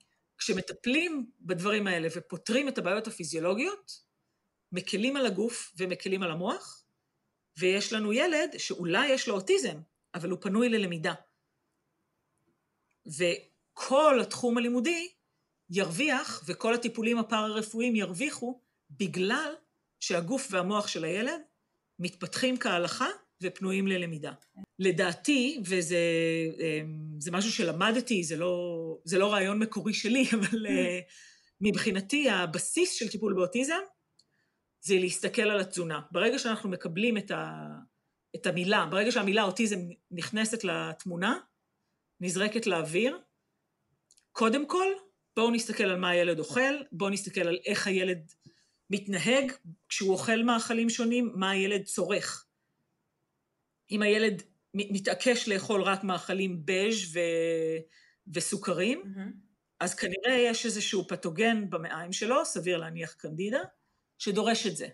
כשמטפלים 0.42 1.32
בדברים 1.42 1.88
האלה 1.88 2.08
ופותרים 2.16 2.68
את 2.68 2.78
הבעיות 2.78 3.08
הפיזיולוגיות, 3.08 3.92
מקלים 4.72 5.18
על 5.18 5.26
הגוף 5.26 5.74
ומקלים 5.78 6.24
על 6.24 6.32
המוח, 6.32 6.84
ויש 7.60 7.94
לנו 7.94 8.14
ילד 8.14 8.58
שאולי 8.58 9.08
יש 9.08 9.28
לו 9.28 9.36
אוטיזם, 9.36 9.80
אבל 10.16 10.30
הוא 10.30 10.39
פנוי 10.42 10.70
ללמידה. 10.70 11.14
וכל 13.08 14.20
התחום 14.22 14.58
הלימודי 14.58 15.10
ירוויח, 15.70 16.44
וכל 16.46 16.74
הטיפולים 16.74 17.18
הפארה-רפואיים 17.18 17.96
ירוויחו, 17.96 18.62
בגלל 18.92 19.54
שהגוף 20.00 20.48
והמוח 20.52 20.88
של 20.88 21.04
הילד 21.04 21.42
מתפתחים 22.00 22.58
כהלכה 22.58 23.08
ופנויים 23.42 23.88
ללמידה. 23.88 24.34
לדעתי, 24.80 25.62
וזה 25.66 25.98
זה 27.20 27.32
משהו 27.32 27.52
שלמדתי, 27.52 28.24
זה 28.24 28.36
לא, 28.36 28.81
זה 29.04 29.18
לא 29.18 29.34
רעיון 29.34 29.60
מקורי 29.60 29.94
שלי, 29.94 30.26
אבל 30.39 30.68
אה, 30.68 31.00
מבחינתי 31.62 32.30
הבסיס 32.30 32.94
של 32.94 33.08
טיפול 33.08 33.34
באוטיזם 33.34 33.80
זה 34.82 34.96
להסתכל 34.96 35.42
על 35.42 35.60
התזונה. 35.60 36.02
ברגע 36.12 36.39
שאנחנו 36.39 36.70
מקבלים 36.70 37.18
את, 37.18 37.32
ה, 37.32 37.68
את 38.36 38.46
המילה, 38.46 38.86
ברגע 38.92 39.12
שהמילה 39.12 39.44
אוטיזם 39.44 39.80
נכנסת 40.12 40.64
לתמונה, 40.64 41.38
נזרקת 42.20 42.68
לאוויר, 42.68 43.20
קודם 44.32 44.68
כל, 44.68 44.88
בואו 45.36 45.52
נסתכל 45.52 45.84
על 45.84 46.00
מה 46.00 46.10
הילד 46.10 46.39
אוכל, 46.39 46.74
בואו 46.92 47.10
נסתכל 47.10 47.42
על 47.42 47.60
איך 47.66 47.88
הילד 47.88 48.32
מתנהג 48.89 49.52
כשהוא 49.89 50.12
אוכל 50.12 50.44
מאכלים 50.44 50.89
שונים, 50.89 51.32
מה 51.36 51.50
הילד 51.52 51.84
צורך. 51.84 52.46
אם 53.92 54.02
הילד 54.02 54.42
מתעקש 54.74 55.48
לאכול 55.48 55.82
רק 55.82 56.04
מאכלים 56.04 56.62
בז'. 56.66 57.20
וסוכרים, 58.34 59.02
mm-hmm. 59.04 59.52
אז 59.80 59.96
כנראה 59.96 60.34
יש 60.34 60.66
איזשהו 60.66 61.08
פתוגן 61.08 61.70
במעיים 61.70 62.14
שלו, 62.14 62.46
סביר 62.46 62.78
להניח 62.78 63.14
קנדידה, 63.14 63.62
שדורש 64.18 64.68
את 64.68 64.78
זה. 64.78 64.88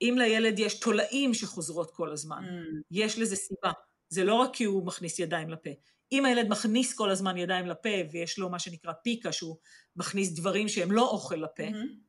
אם 0.00 0.14
לילד 0.18 0.58
יש 0.58 0.80
תולעים 0.80 1.34
שחוזרות 1.34 1.90
כל 1.90 2.12
הזמן, 2.12 2.44
mm. 2.44 2.82
יש 2.90 3.18
לזה 3.18 3.36
סיבה. 3.36 3.72
זה 4.08 4.24
לא 4.24 4.34
רק 4.34 4.50
כי 4.54 4.64
הוא 4.64 4.86
מכניס 4.86 5.18
ידיים 5.18 5.50
לפה. 5.50 5.70
אם 6.12 6.24
הילד 6.24 6.48
מכניס 6.48 6.94
כל 6.94 7.10
הזמן 7.10 7.36
ידיים 7.36 7.66
לפה 7.66 7.88
ויש 8.12 8.38
לו 8.38 8.50
מה 8.50 8.58
שנקרא 8.58 8.92
פיקה, 8.92 9.32
שהוא 9.32 9.56
מכניס 9.96 10.32
דברים 10.32 10.68
שהם 10.68 10.92
לא 10.92 11.08
אוכל 11.10 11.36
לפה, 11.36 11.68
mm-hmm. 11.68 12.04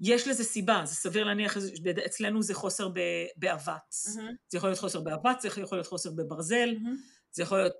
יש 0.00 0.28
לזה 0.28 0.44
סיבה, 0.44 0.82
זה 0.84 0.94
סביר 0.94 1.24
להניח, 1.24 1.56
אצלנו 2.06 2.42
זה 2.42 2.54
חוסר 2.54 2.88
באבץ. 3.36 4.06
Mm-hmm. 4.06 4.34
זה 4.48 4.58
יכול 4.58 4.68
להיות 4.68 4.80
חוסר 4.80 5.00
באבץ, 5.00 5.42
זה 5.42 5.48
יכול 5.48 5.78
להיות 5.78 5.86
חוסר 5.86 6.10
בברזל, 6.10 6.70
mm-hmm. 6.70 6.98
זה 7.30 7.42
יכול 7.42 7.58
להיות 7.58 7.74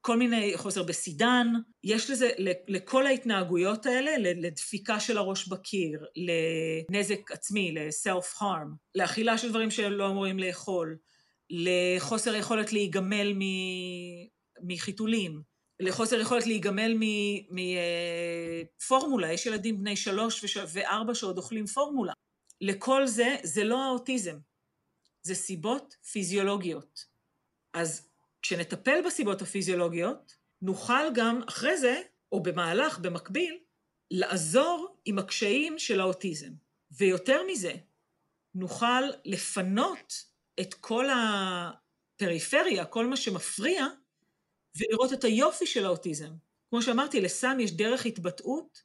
כל 0.00 0.16
מיני 0.16 0.52
חוסר 0.56 0.82
בסידן, 0.82 1.46
יש 1.84 2.10
לזה, 2.10 2.30
לכל 2.68 3.06
ההתנהגויות 3.06 3.86
האלה, 3.86 4.12
לדפיקה 4.18 5.00
של 5.00 5.18
הראש 5.18 5.48
בקיר, 5.48 6.06
לנזק 6.16 7.30
עצמי, 7.30 7.72
ל-self-harm, 7.72 8.68
לאכילה 8.94 9.38
של 9.38 9.48
דברים 9.48 9.70
שלא 9.70 10.10
אמורים 10.10 10.38
לאכול, 10.38 10.96
לחוסר 11.50 12.34
יכולת 12.34 12.72
להיגמל 12.72 13.34
מחיתולים, 14.62 15.42
לחוסר 15.80 16.20
יכולת 16.20 16.46
להיגמל 16.46 16.96
מפורמולה, 17.50 19.32
יש 19.32 19.46
ילדים 19.46 19.78
בני 19.78 19.96
שלוש 19.96 20.56
וארבע 20.72 21.14
שעוד 21.14 21.38
אוכלים 21.38 21.66
פורמולה. 21.66 22.12
לכל 22.60 23.06
זה, 23.06 23.36
זה 23.42 23.64
לא 23.64 23.84
האוטיזם, 23.84 24.38
זה 25.22 25.34
סיבות 25.34 25.96
פיזיולוגיות. 26.12 27.04
אז 27.74 28.09
כשנטפל 28.42 29.00
בסיבות 29.06 29.42
הפיזיולוגיות, 29.42 30.36
נוכל 30.62 31.14
גם 31.14 31.40
אחרי 31.48 31.78
זה, 31.78 32.02
או 32.32 32.42
במהלך, 32.42 32.98
במקביל, 32.98 33.58
לעזור 34.10 34.96
עם 35.04 35.18
הקשיים 35.18 35.78
של 35.78 36.00
האוטיזם. 36.00 36.52
ויותר 36.90 37.40
מזה, 37.52 37.72
נוכל 38.54 39.02
לפנות 39.24 40.24
את 40.60 40.74
כל 40.74 41.06
הפריפריה, 41.10 42.84
כל 42.84 43.06
מה 43.06 43.16
שמפריע, 43.16 43.86
ולראות 44.76 45.12
את 45.12 45.24
היופי 45.24 45.66
של 45.66 45.84
האוטיזם. 45.84 46.30
כמו 46.70 46.82
שאמרתי, 46.82 47.20
לסם 47.20 47.56
יש 47.60 47.72
דרך 47.72 48.06
התבטאות 48.06 48.82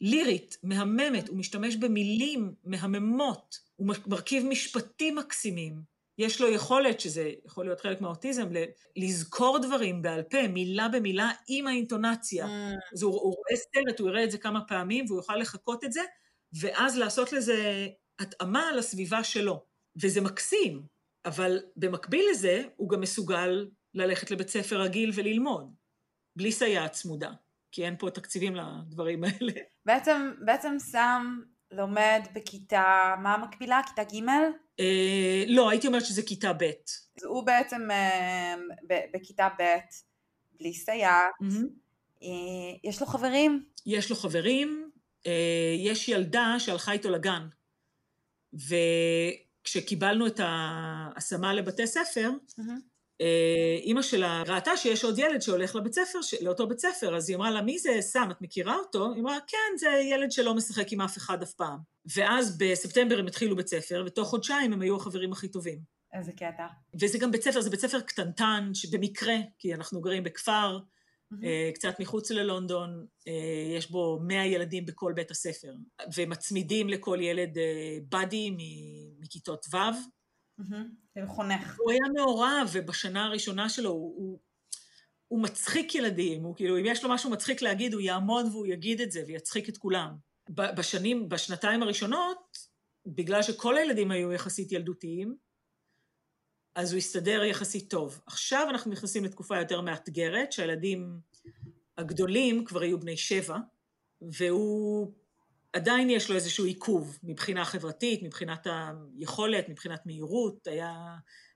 לירית, 0.00 0.58
מהממת, 0.62 1.28
הוא 1.28 1.38
משתמש 1.38 1.76
במילים 1.76 2.54
מהממות, 2.64 3.58
הוא 3.76 3.94
מרכיב 4.06 4.44
משפטים 4.44 5.16
מקסימים. 5.16 5.97
יש 6.18 6.40
לו 6.40 6.48
יכולת, 6.48 7.00
שזה 7.00 7.30
יכול 7.44 7.64
להיות 7.64 7.80
חלק 7.80 8.00
מהאוטיזם, 8.00 8.48
לזכור 8.96 9.58
דברים 9.58 10.02
בעל 10.02 10.22
פה, 10.22 10.48
מילה 10.48 10.88
במילה, 10.88 11.30
עם 11.48 11.66
האינטונציה. 11.66 12.46
Mm. 12.46 12.48
אז 12.94 13.02
הוא, 13.02 13.12
הוא 13.12 13.34
רואה 13.34 13.56
סרט, 13.56 14.00
הוא 14.00 14.08
יראה 14.08 14.24
את 14.24 14.30
זה 14.30 14.38
כמה 14.38 14.60
פעמים, 14.64 15.04
והוא 15.08 15.18
יוכל 15.18 15.36
לחקות 15.36 15.84
את 15.84 15.92
זה, 15.92 16.00
ואז 16.60 16.98
לעשות 16.98 17.32
לזה 17.32 17.88
התאמה 18.18 18.72
לסביבה 18.72 19.24
שלו. 19.24 19.64
וזה 20.02 20.20
מקסים, 20.20 20.82
אבל 21.24 21.58
במקביל 21.76 22.26
לזה, 22.30 22.62
הוא 22.76 22.88
גם 22.88 23.00
מסוגל 23.00 23.68
ללכת 23.94 24.30
לבית 24.30 24.48
ספר 24.48 24.80
רגיל 24.80 25.10
וללמוד, 25.14 25.74
בלי 26.36 26.52
סייעת 26.52 26.92
צמודה, 26.92 27.30
כי 27.72 27.84
אין 27.84 27.96
פה 27.98 28.10
תקציבים 28.10 28.56
לדברים 28.56 29.24
האלה. 29.24 29.52
בעצם, 29.86 30.32
בעצם 30.44 30.76
סם 30.78 31.40
לומד 31.70 32.20
בכיתה, 32.32 33.14
מה 33.22 33.34
המקבילה? 33.34 33.80
כיתה 33.86 34.02
ג'? 34.04 34.28
אה, 34.80 35.44
לא, 35.46 35.70
הייתי 35.70 35.86
אומרת 35.86 36.04
שזה 36.04 36.22
כיתה 36.22 36.52
ב'. 36.52 36.62
אז 37.18 37.24
הוא 37.24 37.46
בעצם 37.46 37.90
אה, 37.90 38.54
בכיתה 39.14 39.48
ב', 39.58 39.62
בלי 40.60 40.74
סייעת. 40.74 41.32
Mm-hmm. 41.42 41.66
אה, 42.22 42.28
יש 42.84 43.00
לו 43.00 43.06
חברים? 43.06 43.64
יש 43.86 44.10
לו 44.10 44.16
חברים. 44.16 44.90
אה, 45.26 45.74
יש 45.78 46.08
ילדה 46.08 46.54
שהלכה 46.58 46.92
איתו 46.92 47.10
לגן, 47.10 47.48
וכשקיבלנו 49.62 50.26
את 50.26 50.40
ההשמה 50.44 51.54
לבתי 51.54 51.86
ספר, 51.86 52.30
mm-hmm. 52.30 52.62
אימא 53.82 54.02
שלה 54.02 54.42
ראתה 54.46 54.76
שיש 54.76 55.04
עוד 55.04 55.18
ילד 55.18 55.42
שהולך 55.42 55.74
לבית 55.74 55.94
ספר, 55.94 56.18
לאותו 56.40 56.68
בית 56.68 56.78
ספר, 56.78 57.16
אז 57.16 57.28
היא 57.28 57.36
אמרה 57.36 57.50
לה, 57.50 57.62
מי 57.62 57.78
זה 57.78 57.96
סם, 58.00 58.28
את 58.30 58.42
מכירה 58.42 58.76
אותו? 58.76 59.12
היא 59.12 59.22
אמרה, 59.22 59.38
כן, 59.46 59.76
זה 59.78 59.88
ילד 59.88 60.32
שלא 60.32 60.54
משחק 60.54 60.92
עם 60.92 61.00
אף 61.00 61.16
אחד 61.16 61.42
אף 61.42 61.52
פעם. 61.52 61.78
ואז 62.16 62.58
בספטמבר 62.58 63.18
הם 63.18 63.26
התחילו 63.26 63.56
בית 63.56 63.68
ספר, 63.68 64.02
ותוך 64.06 64.28
חודשיים 64.28 64.72
הם 64.72 64.82
היו 64.82 64.96
החברים 64.96 65.32
הכי 65.32 65.48
טובים. 65.48 65.78
איזה 66.12 66.32
קטע. 66.32 66.66
וזה 67.00 67.18
גם 67.18 67.30
בית 67.30 67.42
ספר, 67.42 67.60
זה 67.60 67.70
בית 67.70 67.80
ספר 67.80 68.00
קטנטן, 68.00 68.70
שבמקרה, 68.74 69.36
כי 69.58 69.74
אנחנו 69.74 70.00
גרים 70.00 70.24
בכפר, 70.24 70.78
mm-hmm. 70.78 71.36
קצת 71.74 72.00
מחוץ 72.00 72.30
ללונדון, 72.30 73.06
אה, 73.28 73.76
יש 73.76 73.90
בו 73.90 74.18
100 74.22 74.46
ילדים 74.46 74.86
בכל 74.86 75.12
בית 75.12 75.30
הספר, 75.30 75.74
ומצמידים 76.16 76.88
לכל 76.88 77.18
ילד 77.20 77.58
באדי 78.08 78.56
מכיתות 79.20 79.66
ו'. 79.72 80.17
Mm-hmm. 80.60 81.26
חונך. 81.26 81.76
הוא 81.78 81.90
היה 81.92 82.00
מעורב, 82.16 82.68
ובשנה 82.72 83.24
הראשונה 83.24 83.68
שלו 83.68 83.90
הוא, 83.90 84.14
הוא, 84.16 84.38
הוא 85.28 85.42
מצחיק 85.42 85.94
ילדים, 85.94 86.44
הוא 86.44 86.56
כאילו, 86.56 86.78
אם 86.78 86.86
יש 86.86 87.04
לו 87.04 87.10
משהו 87.10 87.30
מצחיק 87.30 87.62
להגיד, 87.62 87.94
הוא 87.94 88.00
יעמוד 88.00 88.46
והוא 88.46 88.66
יגיד 88.66 89.00
את 89.00 89.12
זה 89.12 89.22
ויצחיק 89.26 89.68
את 89.68 89.78
כולם. 89.78 90.14
בשנים, 90.50 91.28
בשנתיים 91.28 91.82
הראשונות, 91.82 92.58
בגלל 93.06 93.42
שכל 93.42 93.76
הילדים 93.76 94.10
היו 94.10 94.32
יחסית 94.32 94.72
ילדותיים, 94.72 95.36
אז 96.74 96.92
הוא 96.92 96.98
הסתדר 96.98 97.44
יחסית 97.44 97.90
טוב. 97.90 98.20
עכשיו 98.26 98.66
אנחנו 98.70 98.90
נכנסים 98.90 99.24
לתקופה 99.24 99.58
יותר 99.58 99.80
מאתגרת, 99.80 100.52
שהילדים 100.52 101.20
הגדולים 101.98 102.64
כבר 102.64 102.80
היו 102.80 103.00
בני 103.00 103.16
שבע, 103.16 103.56
והוא 104.20 105.12
עדיין 105.72 106.10
יש 106.10 106.30
לו 106.30 106.36
איזשהו 106.36 106.64
עיכוב 106.64 107.18
מבחינה 107.22 107.64
חברתית, 107.64 108.22
מבחינת 108.22 108.66
היכולת, 109.16 109.68
מבחינת 109.68 110.06
מהירות, 110.06 110.66
היה, 110.66 110.92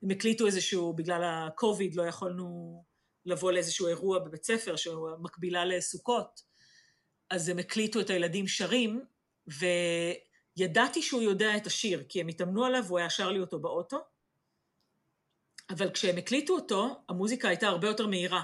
הם 0.02 0.10
הקליטו 0.10 0.46
איזשהו, 0.46 0.92
בגלל 0.92 1.22
הקוביד 1.24 1.94
לא 1.94 2.02
יכולנו 2.02 2.84
לבוא 3.26 3.52
לאיזשהו 3.52 3.86
אירוע 3.86 4.18
בבית 4.18 4.44
ספר 4.44 4.76
שהוא 4.76 5.08
מקבילה 5.20 5.64
לסוכות, 5.64 6.40
אז 7.30 7.48
הם 7.48 7.58
הקליטו 7.58 8.00
את 8.00 8.10
הילדים 8.10 8.46
שרים, 8.46 9.04
וידעתי 10.56 11.02
שהוא 11.02 11.22
יודע 11.22 11.56
את 11.56 11.66
השיר, 11.66 12.04
כי 12.08 12.20
הם 12.20 12.28
התאמנו 12.28 12.64
עליו 12.64 12.84
והוא 12.86 12.98
היה 12.98 13.10
שר 13.10 13.30
לי 13.30 13.40
אותו 13.40 13.58
באוטו, 13.58 13.98
אבל 15.70 15.90
כשהם 15.90 16.18
הקליטו 16.18 16.54
אותו, 16.54 17.02
המוזיקה 17.08 17.48
הייתה 17.48 17.68
הרבה 17.68 17.88
יותר 17.88 18.06
מהירה. 18.06 18.42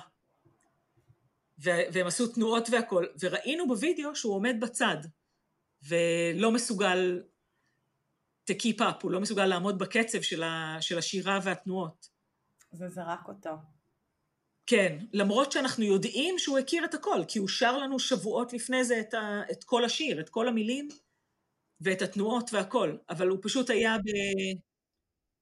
והם 1.58 2.06
עשו 2.06 2.26
תנועות 2.26 2.68
והכול, 2.70 3.08
וראינו 3.20 3.68
בווידאו 3.68 4.16
שהוא 4.16 4.34
עומד 4.34 4.56
בצד, 4.60 4.96
ולא 5.82 6.52
מסוגל 6.52 7.22
to 8.50 8.54
keep 8.54 8.80
up, 8.80 9.02
הוא 9.02 9.10
לא 9.10 9.20
מסוגל 9.20 9.46
לעמוד 9.46 9.78
בקצב 9.78 10.20
של, 10.20 10.42
ה, 10.42 10.76
של 10.80 10.98
השירה 10.98 11.40
והתנועות. 11.42 12.08
זה 12.72 12.88
זרק 12.88 13.28
אותו. 13.28 13.50
כן, 14.66 14.98
למרות 15.12 15.52
שאנחנו 15.52 15.84
יודעים 15.84 16.38
שהוא 16.38 16.58
הכיר 16.58 16.84
את 16.84 16.94
הכל, 16.94 17.20
כי 17.28 17.38
הוא 17.38 17.48
שר 17.48 17.78
לנו 17.78 17.98
שבועות 17.98 18.52
לפני 18.52 18.84
זה 18.84 19.00
את, 19.00 19.14
ה, 19.14 19.42
את 19.50 19.64
כל 19.64 19.84
השיר, 19.84 20.20
את 20.20 20.28
כל 20.28 20.48
המילים 20.48 20.88
ואת 21.80 22.02
התנועות 22.02 22.50
והכל, 22.52 22.96
אבל 23.10 23.28
הוא 23.28 23.38
פשוט 23.42 23.70
היה 23.70 23.98
ב... 23.98 24.08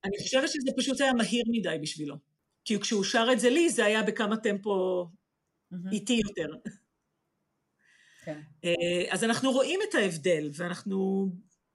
אני 0.05 0.18
חושבת 0.22 0.49
שזה 0.49 0.70
פשוט 0.76 1.01
היה 1.01 1.12
מהיר 1.12 1.45
מדי 1.49 1.76
בשבילו. 1.82 2.16
כי 2.64 2.80
כשהוא 2.80 3.05
שר 3.05 3.28
את 3.32 3.41
זה 3.41 3.51
לי, 3.51 3.70
זה 3.70 3.84
היה 3.84 4.03
בכמה 4.03 4.37
טמפו 4.37 5.07
mm-hmm. 5.72 5.93
איטי 5.93 6.20
יותר. 6.28 6.70
כן. 8.27 8.41
אה, 8.64 9.12
אז 9.14 9.24
אנחנו 9.24 9.53
רואים 9.53 9.81
את 9.89 9.95
ההבדל, 9.95 10.51
ואנחנו 10.55 11.29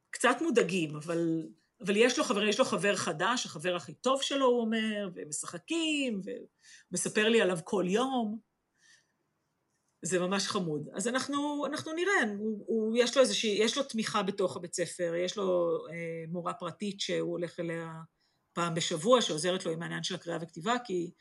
קצת 0.09 0.37
מודאגים, 0.41 0.95
אבל, 0.95 1.47
אבל 1.85 1.97
יש 1.97 2.17
לו 2.17 2.23
חבר, 2.23 2.43
יש 2.43 2.59
לו 2.59 2.65
חבר 2.65 2.95
חדש, 2.95 3.45
החבר 3.45 3.75
הכי 3.75 3.93
טוב 3.93 4.21
שלו, 4.21 4.45
הוא 4.45 4.61
אומר, 4.61 5.09
והם 5.13 5.29
משחקים, 5.29 6.21
ומספר 6.91 7.29
לי 7.29 7.41
עליו 7.41 7.59
כל 7.63 7.85
יום. 7.87 8.39
זה 10.01 10.19
ממש 10.19 10.47
חמוד. 10.47 10.89
אז 10.93 11.07
אנחנו, 11.07 11.65
אנחנו 11.65 11.93
נראה, 11.93 12.33
הוא, 12.37 12.63
הוא, 12.67 12.97
יש 12.97 13.17
לו 13.17 13.21
איזושהי, 13.21 13.57
יש 13.59 13.77
לו 13.77 13.83
תמיכה 13.83 14.23
בתוך 14.23 14.57
הבית 14.57 14.73
ספר, 14.73 15.13
יש 15.15 15.37
לו 15.37 15.77
אה, 15.91 16.23
מורה 16.27 16.53
פרטית 16.53 16.99
שהוא 16.99 17.31
הולך 17.31 17.59
אליה 17.59 17.91
פעם 18.53 18.73
בשבוע, 18.73 19.21
שעוזרת 19.21 19.65
לו 19.65 19.71
עם 19.71 19.81
העניין 19.81 20.03
של 20.03 20.15
הקריאה 20.15 20.39
וכתיבה, 20.41 20.75
כי 20.85 21.11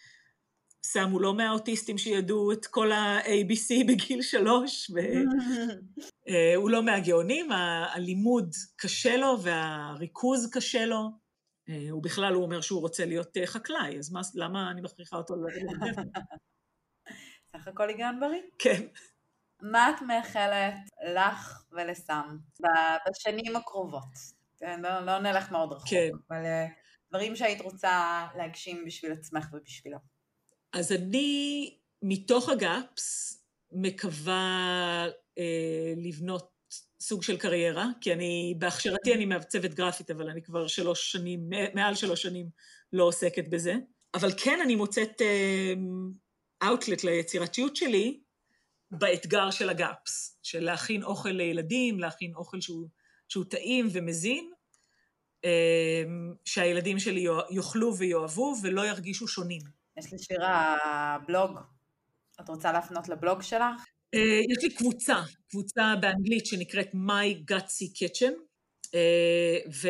הוא 1.11 1.21
לא 1.21 1.35
מהאוטיסטים 1.35 1.99
שידעו 1.99 2.53
את 2.53 2.67
כל 2.67 2.93
ה-ABC 2.93 3.85
בגיל 3.89 4.23
שלוש, 4.23 4.91
והוא 4.91 6.71
אה, 6.71 6.73
לא 6.73 6.83
מהגאונים, 6.83 7.53
הלימוד 7.93 8.55
קשה 8.77 9.17
לו 9.17 9.43
והריכוז 9.43 10.51
קשה 10.53 10.87
לו. 10.87 11.11
אה, 11.69 11.87
הוא 11.91 12.03
בכלל, 12.03 12.35
הוא 12.35 12.43
אומר 12.43 12.61
שהוא 12.61 12.81
רוצה 12.81 13.07
להיות 13.07 13.37
אה, 13.37 13.47
חקלאי, 13.47 13.99
אז 13.99 14.13
מה, 14.13 14.21
למה 14.35 14.71
אני 14.71 14.81
מכריחה 14.81 15.17
אותו 15.17 15.35
לדבר? 15.37 16.03
סך 17.53 17.69
הכל 17.69 17.89
היגיון 17.89 18.21
בריא. 18.21 18.43
כן. 18.59 18.87
מה 19.63 19.91
את 19.91 20.03
מאחלת 20.03 20.75
לך 21.15 21.65
ולסם 21.73 22.37
בשנים 23.09 23.57
הקרובות? 23.57 24.41
לא, 24.61 25.01
לא 25.01 25.19
נלך 25.19 25.53
מאוד 25.53 25.73
רחוק, 25.73 25.89
כן. 25.89 26.11
אבל 26.31 26.45
דברים 27.11 27.37
שהיית 27.37 27.61
רוצה 27.61 28.27
להגשים 28.37 28.85
בשביל 28.87 29.13
עצמך 29.13 29.47
ובשבילו. 29.53 29.99
אז 30.73 30.93
אני, 30.93 31.75
מתוך 32.03 32.49
הגאפס, 32.49 33.37
מקווה 33.73 35.07
אה, 35.39 35.95
לבנות 35.97 36.51
סוג 37.01 37.23
של 37.23 37.37
קריירה, 37.37 37.87
כי 38.01 38.13
אני, 38.13 38.55
בהכשרתי 38.59 39.15
אני 39.15 39.25
מעצבת 39.25 39.75
גרפית, 39.75 40.11
אבל 40.11 40.31
אני 40.31 40.43
כבר 40.43 40.67
שלוש 40.67 41.13
שנים, 41.13 41.51
מעל 41.75 41.95
שלוש 41.95 42.23
שנים 42.23 42.49
לא 42.93 43.05
עוסקת 43.05 43.49
בזה. 43.49 43.75
אבל 44.15 44.31
כן, 44.37 44.59
אני 44.65 44.75
מוצאת 44.75 45.23
אאוטלט 46.63 47.05
אה, 47.05 47.11
ליצירתיות 47.11 47.77
שלי 47.77 48.21
באתגר 48.91 49.51
של 49.51 49.69
הגאפס, 49.69 50.39
של 50.43 50.65
להכין 50.65 51.03
אוכל 51.03 51.29
לילדים, 51.29 52.01
להכין 52.01 52.35
אוכל 52.35 52.61
שהוא, 52.61 52.89
שהוא 53.29 53.45
טעים 53.45 53.89
ומזין, 53.93 54.51
אה, 55.45 56.05
שהילדים 56.45 56.99
שלי 56.99 57.27
יאכלו 57.51 57.97
ויאהבו 57.97 58.55
ולא 58.63 58.87
ירגישו 58.87 59.29
שונים. 59.29 59.80
יש 60.01 60.13
לי 60.13 60.19
שירה 60.19 61.19
בלוג. 61.27 61.59
את 62.41 62.49
רוצה 62.49 62.73
להפנות 62.73 63.09
לבלוג 63.09 63.43
שלך? 63.43 63.85
אה, 64.15 64.41
יש 64.51 64.65
לי 64.65 64.75
קבוצה, 64.75 65.23
קבוצה 65.51 65.95
באנגלית 66.01 66.47
שנקראת 66.47 66.89
My 66.95 67.53
Gutsy 67.53 67.87
Kitchen, 67.97 68.33
אה, 68.95 69.59
ו... 69.83 69.89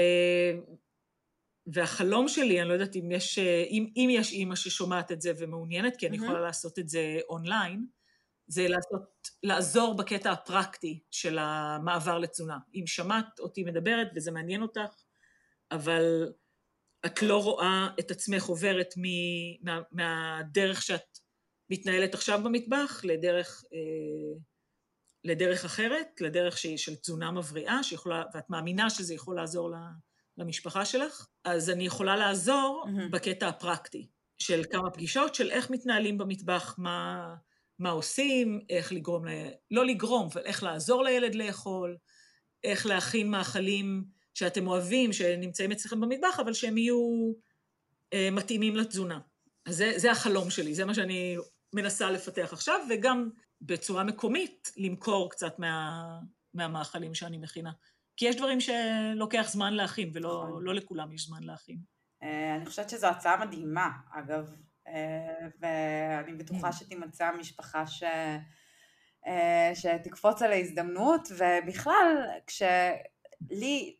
והחלום 1.66 2.28
שלי, 2.28 2.60
אני 2.60 2.68
לא 2.68 2.72
יודעת 2.72 2.96
אם 2.96 3.12
יש, 3.12 3.38
אה, 3.38 3.64
אם, 3.70 3.86
אם 3.96 4.08
יש 4.12 4.32
אימא 4.32 4.54
ששומעת 4.54 5.12
את 5.12 5.20
זה 5.20 5.32
ומעוניינת, 5.38 5.96
כי 5.96 6.06
אני 6.06 6.18
mm-hmm. 6.18 6.24
יכולה 6.24 6.40
לעשות 6.40 6.78
את 6.78 6.88
זה 6.88 7.18
אונליין, 7.28 7.86
זה 8.46 8.68
לעשות, 8.68 9.28
לעזור 9.42 9.96
בקטע 9.96 10.32
הפרקטי 10.32 11.00
של 11.10 11.38
המעבר 11.40 12.18
לתזונה. 12.18 12.58
אם 12.74 12.86
שמעת 12.86 13.40
אותי 13.40 13.64
מדברת 13.64 14.08
וזה 14.16 14.30
מעניין 14.30 14.62
אותך, 14.62 14.94
אבל 15.70 16.32
את 17.06 17.22
לא 17.22 17.42
רואה 17.42 17.88
את 18.00 18.10
עצמך 18.10 18.44
עוברת 18.44 18.94
מה, 19.62 19.80
מהדרך 19.92 20.82
שאת 20.82 21.18
מתנהלת 21.70 22.14
עכשיו 22.14 22.40
במטבח 22.44 23.00
לדרך, 23.04 23.64
אה, 23.72 24.38
לדרך 25.24 25.64
אחרת, 25.64 26.20
לדרך 26.20 26.58
שהיא 26.58 26.78
של 26.78 26.96
תזונה 26.96 27.30
מבריאה, 27.30 27.82
שיכולה, 27.82 28.22
ואת 28.34 28.50
מאמינה 28.50 28.90
שזה 28.90 29.14
יכול 29.14 29.36
לעזור 29.36 29.70
למשפחה 30.38 30.84
שלך, 30.84 31.26
אז 31.44 31.70
אני 31.70 31.86
יכולה 31.86 32.16
לעזור 32.16 32.84
mm-hmm. 32.86 33.08
בקטע 33.10 33.48
הפרקטי 33.48 34.08
של 34.38 34.62
כמה 34.70 34.90
פגישות, 34.90 35.34
של 35.34 35.50
איך 35.50 35.70
מתנהלים 35.70 36.18
במטבח, 36.18 36.74
מה, 36.78 37.34
מה 37.78 37.90
עושים, 37.90 38.60
איך 38.70 38.92
לגרום, 38.92 39.26
ל... 39.26 39.30
לא 39.70 39.86
לגרום, 39.86 40.28
אבל 40.32 40.42
איך 40.44 40.62
לעזור 40.62 41.02
לילד 41.02 41.34
לאכול, 41.34 41.96
איך 42.64 42.86
להכין 42.86 43.30
מאכלים 43.30 44.04
שאתם 44.34 44.66
אוהבים, 44.66 45.12
שנמצאים 45.12 45.72
אצלכם 45.72 46.00
במטבח, 46.00 46.40
אבל 46.40 46.52
שהם 46.52 46.78
יהיו 46.78 47.32
אה, 48.12 48.28
מתאימים 48.32 48.76
לתזונה. 48.76 49.20
אז 49.66 49.76
זה, 49.76 49.92
זה 49.96 50.10
החלום 50.10 50.50
שלי, 50.50 50.74
זה 50.74 50.84
מה 50.84 50.94
שאני 50.94 51.36
מנסה 51.72 52.10
לפתח 52.10 52.52
עכשיו, 52.52 52.80
וגם 52.90 53.30
בצורה 53.62 54.04
מקומית 54.04 54.72
למכור 54.76 55.30
קצת 55.30 55.58
מה, 55.58 56.00
מהמאכלים 56.54 57.14
שאני 57.14 57.38
מכינה. 57.38 57.70
כי 58.16 58.28
יש 58.28 58.36
דברים 58.36 58.58
שלוקח 58.60 59.46
זמן 59.50 59.74
להכין, 59.74 60.10
ולא 60.14 60.44
נכון. 60.48 60.64
לא 60.64 60.74
לכולם 60.74 61.12
יש 61.12 61.26
זמן 61.26 61.42
להכין. 61.42 61.78
אה, 62.22 62.56
אני 62.56 62.66
חושבת 62.66 62.90
שזו 62.90 63.06
הצעה 63.06 63.46
מדהימה, 63.46 63.90
אגב, 64.10 64.54
אה, 64.88 65.48
ואני 65.60 66.32
בטוחה 66.34 66.72
כן. 66.72 66.72
שתימצא 66.72 67.32
משפחה 67.38 67.86
ש... 67.86 68.02
אה, 69.26 69.70
שתקפוץ 69.74 70.42
על 70.42 70.52
ההזדמנות, 70.52 71.28
ובכלל, 71.30 72.26
כשלי 72.46 73.96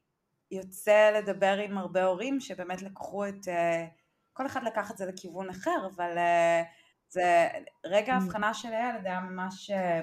יוצא 0.50 1.10
לדבר 1.10 1.56
עם 1.64 1.78
הרבה 1.78 2.04
הורים 2.04 2.40
שבאמת 2.40 2.82
לקחו 2.82 3.28
את, 3.28 3.48
אה, 3.48 3.86
כל 4.32 4.46
אחד 4.46 4.62
לקח 4.62 4.90
את 4.90 4.96
זה 4.96 5.06
לכיוון 5.06 5.50
אחר, 5.50 5.86
אבל 5.94 6.18
אה, 6.18 6.62
זה 7.08 7.48
רגע 7.86 8.12
mm. 8.12 8.14
ההבחנה 8.14 8.54
של 8.54 8.68
הילד 8.68 9.06
היה 9.06 9.20
ממש, 9.20 9.70
אה, 9.70 10.00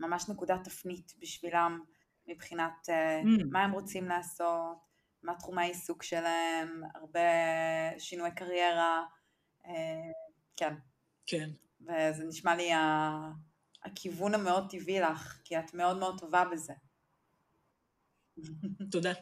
ממש 0.00 0.28
נקודת 0.28 0.64
תפנית 0.64 1.12
בשבילם 1.20 1.80
מבחינת 2.26 2.88
mm. 2.88 3.44
מה 3.50 3.64
הם 3.64 3.72
רוצים 3.72 4.08
לעשות, 4.08 4.76
מה 5.22 5.34
תחומי 5.34 5.62
העיסוק 5.62 6.02
שלהם, 6.02 6.82
הרבה 6.94 7.20
שינוי 7.98 8.30
קריירה, 8.30 9.04
כן. 10.56 10.74
כן. 11.26 11.50
וזה 11.80 12.24
נשמע 12.24 12.54
לי 12.54 12.70
הכיוון 13.84 14.34
המאוד 14.34 14.70
טבעי 14.70 15.00
לך, 15.00 15.40
כי 15.44 15.58
את 15.58 15.74
מאוד 15.74 15.98
מאוד 15.98 16.20
טובה 16.20 16.44
בזה. 16.52 16.72
תודה. 18.90 19.12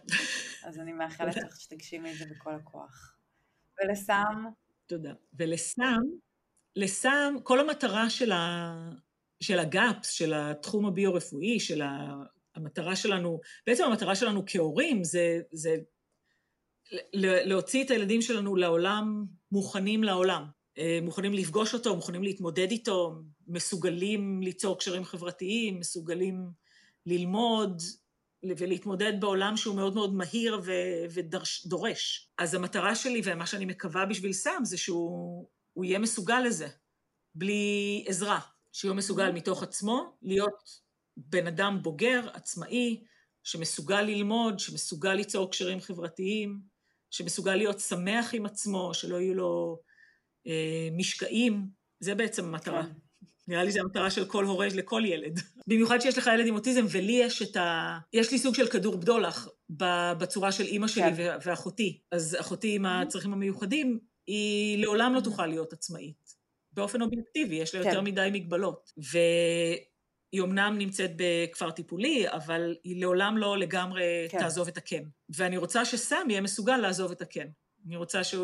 אז 0.65 0.79
אני 0.79 0.93
מאחלת 0.93 1.37
לך 1.37 1.61
שתגשימי 1.61 2.13
את 2.13 2.19
זה 2.19 2.25
בכל 2.31 2.55
הכוח. 2.55 3.17
ולסם? 3.83 4.45
תודה. 4.87 5.13
ולסם, 5.39 6.01
לסם, 6.77 7.35
כל 7.43 7.61
המטרה 7.61 8.11
של, 8.11 8.33
ה, 8.33 8.75
של 9.41 9.59
הגאפס, 9.59 10.11
של 10.11 10.35
התחום 10.35 10.87
הביו-רפואי, 10.87 11.61
של 11.61 11.83
ה, 11.83 12.15
המטרה 12.55 12.97
שלנו, 12.97 13.41
בעצם 13.67 13.85
המטרה 13.85 14.15
שלנו 14.15 14.43
כהורים 14.47 15.05
זה, 15.05 15.41
זה 15.53 15.77
להוציא 17.45 17.85
את 17.85 17.91
הילדים 17.91 18.23
שלנו 18.23 18.57
לעולם 18.57 19.25
מוכנים 19.53 20.05
לעולם. 20.05 20.45
אה, 20.79 20.99
מוכנים 21.03 21.35
לפגוש 21.35 21.75
אותו, 21.75 21.97
מוכנים 21.97 22.23
להתמודד 22.23 22.71
איתו, 22.71 23.23
מסוגלים 23.49 24.43
ליצור 24.43 24.79
קשרים 24.79 25.05
חברתיים, 25.05 25.79
מסוגלים 25.79 26.51
ללמוד, 27.07 27.83
ולהתמודד 28.57 29.21
בעולם 29.21 29.57
שהוא 29.57 29.77
מאוד 29.77 29.95
מאוד 29.95 30.15
מהיר 30.15 30.61
ודורש. 31.11 32.31
אז 32.39 32.55
המטרה 32.55 32.95
שלי 32.95 33.21
ומה 33.25 33.47
שאני 33.47 33.65
מקווה 33.65 34.07
בשביל 34.07 34.33
סם 34.33 34.61
זה 34.65 34.79
שהוא 34.79 35.47
יהיה 35.85 35.99
מסוגל 35.99 36.41
לזה, 36.41 36.69
בלי 37.35 38.05
עזרה. 38.09 38.41
שיהיה 38.73 38.95
מסוגל 38.95 39.33
מתוך 39.33 39.63
עצמו 39.63 40.17
להיות 40.23 40.83
בן 41.17 41.47
אדם 41.47 41.79
בוגר, 41.83 42.29
עצמאי, 42.33 43.05
שמסוגל 43.45 44.01
ללמוד, 44.01 44.59
שמסוגל 44.59 45.15
ליצור 45.15 45.51
קשרים 45.51 45.81
חברתיים, 45.81 46.61
שמסוגל 47.11 47.55
להיות 47.55 47.81
שמח 47.81 48.35
עם 48.35 48.47
עצמו, 48.47 48.95
שלא 48.95 49.21
יהיו 49.21 49.35
לו 49.35 49.81
אה, 50.47 50.89
משקעים, 50.93 51.67
זה 52.01 52.15
בעצם 52.15 52.45
המטרה. 52.45 52.83
כן. 52.83 52.93
נראה 53.49 53.65
לי 53.65 53.73
זו 53.73 53.81
המטרה 53.81 54.11
של 54.11 54.25
כל 54.25 54.45
הורה 54.45 54.67
לכל 54.75 55.03
ילד. 55.07 55.41
במיוחד 55.67 55.99
שיש 56.01 56.19
לך 56.19 56.31
ילד 56.35 56.47
עם 56.47 56.55
אוטיזם, 56.55 56.85
ולי 56.91 57.13
יש 57.13 57.43
את 57.43 57.57
ה... 57.57 57.99
יש 58.13 58.33
לי 58.33 58.39
סוג 58.39 58.55
של 58.55 58.67
כדור 58.67 58.97
בדולח 58.97 59.49
בצורה 60.19 60.53
של 60.53 60.65
אימא 60.65 60.89
שלי 60.89 61.03
כן. 61.17 61.39
ואחותי. 61.45 62.01
אז 62.11 62.37
אחותי 62.41 62.75
עם 62.75 62.87
הצרכים 62.87 63.33
המיוחדים, 63.33 63.99
היא 64.27 64.79
לעולם 64.79 65.15
לא 65.15 65.21
תוכל 65.21 65.47
להיות 65.47 65.73
עצמאית. 65.73 66.35
באופן 66.73 67.03
אובייקטיבי, 67.03 67.55
יש 67.55 67.75
לה 67.75 67.83
כן. 67.83 67.89
יותר 67.89 68.01
מדי 68.01 68.29
מגבלות. 68.33 68.93
והיא 68.97 70.43
אמנם 70.43 70.75
נמצאת 70.79 71.11
בכפר 71.17 71.71
טיפולי, 71.71 72.29
אבל 72.29 72.77
היא 72.85 73.01
לעולם 73.01 73.39
לא 73.39 73.59
לגמרי 73.59 74.27
כן. 74.29 74.39
תעזוב 74.39 74.69
את 74.69 74.77
הקן. 74.77 75.03
ואני 75.37 75.57
רוצה 75.57 75.85
שסם 75.85 76.27
יהיה 76.31 76.41
מסוגל 76.41 76.77
לעזוב 76.77 77.11
את 77.11 77.23
הקן. 77.23 77.47
אני 77.87 77.97
רוצה 77.97 78.25
ש... 78.25 78.35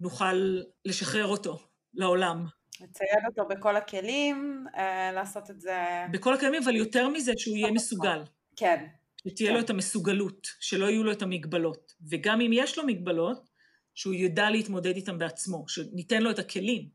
שנוכל 0.00 0.60
לשחרר 0.84 1.26
אותו 1.26 1.58
לעולם. 1.94 2.46
לצייד 2.80 3.24
אותו 3.26 3.48
בכל 3.48 3.76
הכלים, 3.76 4.66
אה, 4.76 5.12
לעשות 5.12 5.50
את 5.50 5.60
זה... 5.60 6.06
בכל 6.12 6.34
הכלים, 6.34 6.62
אבל 6.64 6.76
יותר 6.76 7.08
מזה, 7.08 7.32
שהוא 7.36 7.56
יהיה 7.56 7.70
מסוגל. 7.70 8.22
כן. 8.56 8.86
שתהיה 9.28 9.48
כן. 9.48 9.54
לו 9.54 9.60
את 9.60 9.70
המסוגלות, 9.70 10.46
שלא 10.60 10.86
יהיו 10.86 11.04
לו 11.04 11.12
את 11.12 11.22
המגבלות. 11.22 11.92
וגם 12.10 12.40
אם 12.40 12.50
יש 12.54 12.78
לו 12.78 12.86
מגבלות, 12.86 13.48
שהוא 13.94 14.14
ידע 14.14 14.50
להתמודד 14.50 14.96
איתם 14.96 15.18
בעצמו, 15.18 15.64
שניתן 15.68 16.22
לו 16.22 16.30
את 16.30 16.38
הכלים 16.38 16.88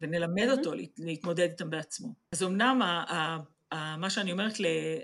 ונלמד 0.00 0.48
mm-hmm. 0.48 0.58
אותו 0.58 0.72
להתמודד 0.98 1.48
איתם 1.50 1.70
בעצמו. 1.70 2.14
אז 2.32 2.42
אמנם 2.42 2.82
ה, 2.82 2.86
ה, 2.86 3.38
ה, 3.74 3.96
מה 3.96 4.10
שאני 4.10 4.32
אומרת 4.32 4.52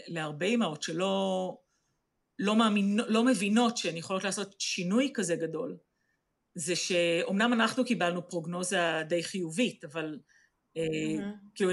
להרבה 0.08 0.46
אימהות 0.46 0.82
שלא 0.82 1.56
לא, 2.38 2.56
מאמין, 2.56 3.00
לא 3.08 3.24
מבינות 3.24 3.76
שהן 3.76 3.96
יכולות 3.96 4.24
לעשות 4.24 4.54
שינוי 4.58 5.10
כזה 5.14 5.36
גדול, 5.36 5.76
זה 6.54 6.76
שאומנם 6.76 7.52
אנחנו 7.52 7.84
קיבלנו 7.84 8.28
פרוגנוזה 8.28 9.02
די 9.08 9.22
חיובית, 9.22 9.84
אבל 9.84 10.18
mm-hmm. 10.18 10.80
אה, 10.80 11.30
כאילו 11.54 11.70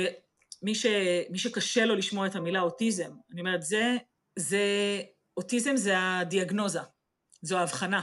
מי, 0.61 0.75
ש, 0.75 0.85
מי 1.29 1.37
שקשה 1.37 1.85
לו 1.85 1.95
לשמוע 1.95 2.27
את 2.27 2.35
המילה 2.35 2.61
אוטיזם, 2.61 3.11
אני 3.31 3.41
אומרת, 3.41 3.61
זה, 3.61 3.97
זה, 4.39 4.61
אוטיזם 5.37 5.75
זה 5.75 5.93
הדיאגנוזה, 5.97 6.79
זו 7.41 7.57
ההבחנה. 7.57 8.01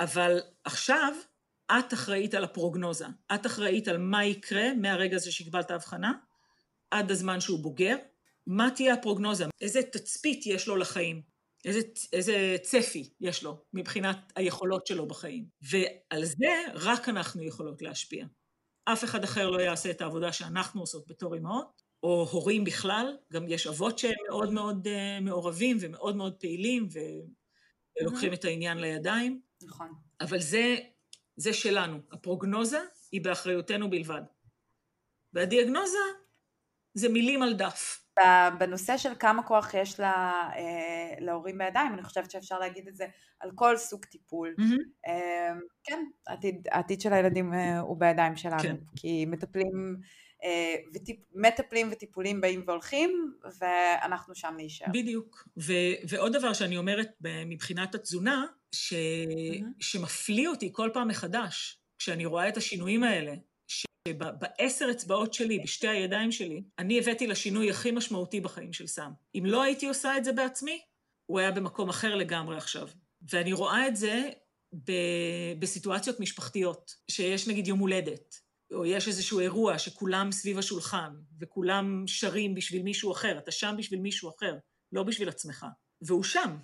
אבל 0.00 0.40
עכשיו 0.64 1.14
את 1.78 1.94
אחראית 1.94 2.34
על 2.34 2.44
הפרוגנוזה, 2.44 3.06
את 3.34 3.46
אחראית 3.46 3.88
על 3.88 3.98
מה 3.98 4.24
יקרה 4.24 4.74
מהרגע 4.74 5.16
הזה 5.16 5.32
שקיבלת 5.32 5.70
הבחנה, 5.70 6.12
עד 6.90 7.10
הזמן 7.10 7.40
שהוא 7.40 7.62
בוגר, 7.62 7.96
מה 8.46 8.68
תהיה 8.74 8.94
הפרוגנוזה, 8.94 9.44
איזה 9.60 9.82
תצפית 9.82 10.46
יש 10.46 10.68
לו 10.68 10.76
לחיים, 10.76 11.22
איזה, 11.64 11.80
איזה 12.12 12.56
צפי 12.62 13.10
יש 13.20 13.42
לו 13.42 13.64
מבחינת 13.72 14.32
היכולות 14.36 14.86
שלו 14.86 15.08
בחיים. 15.08 15.44
ועל 15.62 16.24
זה 16.24 16.62
רק 16.74 17.08
אנחנו 17.08 17.42
יכולות 17.42 17.82
להשפיע. 17.82 18.26
אף 18.84 19.04
אחד 19.04 19.24
אחר 19.24 19.50
לא 19.50 19.60
יעשה 19.60 19.90
את 19.90 20.00
העבודה 20.00 20.32
שאנחנו 20.32 20.80
עושות 20.80 21.06
בתור 21.06 21.36
אמהות, 21.36 21.82
או 22.02 22.28
הורים 22.30 22.64
בכלל, 22.64 23.16
גם 23.32 23.48
יש 23.48 23.66
אבות 23.66 23.98
שהם 23.98 24.14
מאוד 24.28 24.52
מאוד 24.52 24.86
uh, 24.86 25.24
מעורבים 25.24 25.76
ומאוד 25.80 26.16
מאוד 26.16 26.34
פעילים 26.40 26.88
ולוקחים 28.00 28.32
את 28.32 28.44
העניין 28.44 28.78
לידיים. 28.78 29.40
נכון. 29.62 29.88
אבל 30.20 30.40
זה, 30.40 30.76
זה 31.36 31.52
שלנו. 31.52 31.98
הפרוגנוזה 32.12 32.80
היא 33.12 33.20
באחריותנו 33.24 33.90
בלבד. 33.90 34.22
והדיאגנוזה 35.32 35.98
זה 36.94 37.08
מילים 37.08 37.42
על 37.42 37.54
דף. 37.54 38.04
בנושא 38.58 38.96
של 38.96 39.12
כמה 39.18 39.42
כוח 39.42 39.74
יש 39.74 40.00
לה, 40.00 40.48
אה, 40.56 41.14
להורים 41.18 41.58
בידיים, 41.58 41.94
אני 41.94 42.02
חושבת 42.02 42.30
שאפשר 42.30 42.58
להגיד 42.58 42.88
את 42.88 42.96
זה 42.96 43.06
על 43.40 43.50
כל 43.54 43.76
סוג 43.76 44.04
טיפול. 44.04 44.54
Mm-hmm. 44.58 45.10
כן, 45.84 46.04
העתיד, 46.26 46.68
העתיד 46.70 47.00
של 47.00 47.12
הילדים 47.12 47.54
אה, 47.54 47.80
הוא 47.80 47.96
בידיים 47.96 48.36
שלנו, 48.36 48.62
כן. 48.62 48.76
כי 48.96 49.26
מטפלים, 49.26 49.96
וטיפ, 50.94 51.16
מטפלים 51.34 51.88
וטיפולים 51.92 52.40
באים 52.40 52.62
והולכים, 52.66 53.32
ואנחנו 53.60 54.34
שם 54.34 54.54
להישאר. 54.56 54.86
בדיוק. 54.92 55.48
ו, 55.58 55.72
ועוד 56.08 56.36
דבר 56.36 56.52
שאני 56.52 56.76
אומרת 56.76 57.08
מבחינת 57.46 57.94
התזונה, 57.94 58.46
ש... 58.72 58.92
mm-hmm. 58.92 59.64
שמפליא 59.80 60.48
אותי 60.48 60.70
כל 60.72 60.90
פעם 60.92 61.08
מחדש, 61.08 61.80
כשאני 61.98 62.26
רואה 62.26 62.48
את 62.48 62.56
השינויים 62.56 63.02
האלה, 63.02 63.34
שבעשר 63.70 64.88
אצבעות 64.90 65.34
שלי, 65.34 65.58
בשתי 65.58 65.88
הידיים 65.88 66.32
שלי, 66.32 66.62
אני 66.78 66.98
הבאתי 66.98 67.26
לשינוי 67.26 67.70
הכי 67.70 67.90
משמעותי 67.90 68.40
בחיים 68.40 68.72
של 68.72 68.86
סם. 68.86 69.10
אם 69.34 69.42
לא 69.46 69.62
הייתי 69.62 69.88
עושה 69.88 70.16
את 70.16 70.24
זה 70.24 70.32
בעצמי, 70.32 70.80
הוא 71.26 71.38
היה 71.38 71.50
במקום 71.50 71.88
אחר 71.88 72.14
לגמרי 72.14 72.56
עכשיו. 72.56 72.88
ואני 73.32 73.52
רואה 73.52 73.88
את 73.88 73.96
זה 73.96 74.30
ב... 74.72 74.92
בסיטואציות 75.58 76.20
משפחתיות, 76.20 76.94
שיש 77.10 77.48
נגיד 77.48 77.68
יום 77.68 77.78
הולדת, 77.78 78.34
או 78.72 78.86
יש 78.86 79.08
איזשהו 79.08 79.40
אירוע 79.40 79.78
שכולם 79.78 80.32
סביב 80.32 80.58
השולחן, 80.58 81.14
וכולם 81.40 82.04
שרים 82.06 82.54
בשביל 82.54 82.82
מישהו 82.82 83.12
אחר, 83.12 83.38
אתה 83.38 83.50
שם 83.50 83.74
בשביל 83.78 84.00
מישהו 84.00 84.30
אחר, 84.30 84.56
לא 84.92 85.02
בשביל 85.02 85.28
עצמך. 85.28 85.66
והוא 86.02 86.24
שם, 86.24 86.56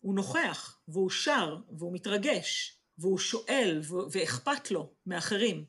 הוא 0.00 0.14
נוכח, 0.14 0.78
והוא 0.88 1.10
שר, 1.10 1.56
והוא 1.78 1.94
מתרגש, 1.94 2.78
והוא 2.98 3.18
שואל, 3.18 3.80
ואכפת 4.12 4.70
לו 4.70 4.92
מאחרים. 5.06 5.64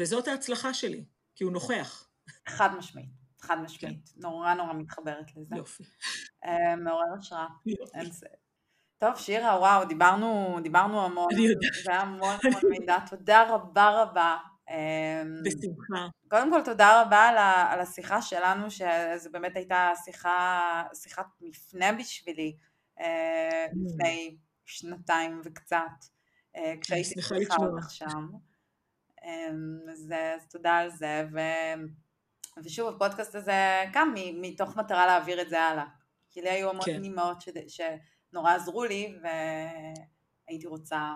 וזאת 0.00 0.28
ההצלחה 0.28 0.74
שלי, 0.74 1.04
כי 1.34 1.44
הוא 1.44 1.52
נוכח. 1.52 2.08
חד 2.48 2.74
משמעית, 2.78 3.10
חד 3.40 3.60
משמעית. 3.60 4.08
כן. 4.08 4.20
נורא 4.20 4.54
נורא 4.54 4.72
מתחברת 4.72 5.36
לזה. 5.36 5.56
יופי. 5.56 5.82
אה, 6.44 6.76
מעורר 6.76 7.18
השראה. 7.18 7.46
טוב, 8.98 9.16
שירה, 9.16 9.58
וואו, 9.58 9.84
דיברנו, 9.84 10.58
דיברנו 10.62 11.04
המון. 11.04 11.28
אני 11.32 11.42
יודעת. 11.42 11.84
זה 11.84 11.90
היה 11.90 12.00
המון 12.00 12.36
המון 12.44 12.62
מידע. 12.70 12.96
תודה 13.10 13.54
רבה 13.54 14.02
רבה. 14.02 14.36
אמ, 14.70 15.34
בשמחה. 15.44 16.08
קודם 16.28 16.50
כל 16.52 16.60
תודה 16.64 17.02
רבה 17.02 17.18
על, 17.18 17.36
על 17.72 17.80
השיחה 17.80 18.22
שלנו, 18.22 18.70
שזו 18.70 19.30
באמת 19.32 19.56
הייתה 19.56 19.92
שיחה, 20.04 20.82
שיחת 20.94 21.26
מפנה 21.40 21.92
בשבילי. 21.92 22.56
אה, 23.00 23.66
mm. 23.66 23.76
לפני 23.86 24.36
שנתיים 24.64 25.40
וקצת, 25.44 25.76
אה, 26.56 26.74
כשהייתי 26.80 27.14
צריכה 27.14 27.56
אותך 27.56 27.90
שם. 27.90 28.28
אמ, 29.24 29.90
אז, 29.92 30.12
אז 30.36 30.48
תודה 30.50 30.76
על 30.76 30.90
זה, 30.90 31.24
ו, 31.32 31.38
ושוב 32.64 32.94
הפודקאסט 32.94 33.34
הזה 33.34 33.84
קם 33.92 34.14
מתוך 34.16 34.76
מטרה 34.76 35.06
להעביר 35.06 35.40
את 35.40 35.48
זה 35.48 35.60
הלאה. 35.60 35.84
כי 36.30 36.42
לי 36.42 36.50
היו 36.50 36.70
המון 36.70 36.84
כן. 36.84 37.00
נימות 37.00 37.44
שנורא 37.68 38.52
עזרו 38.52 38.84
לי, 38.84 39.14
והייתי 39.22 40.66
רוצה 40.66 41.14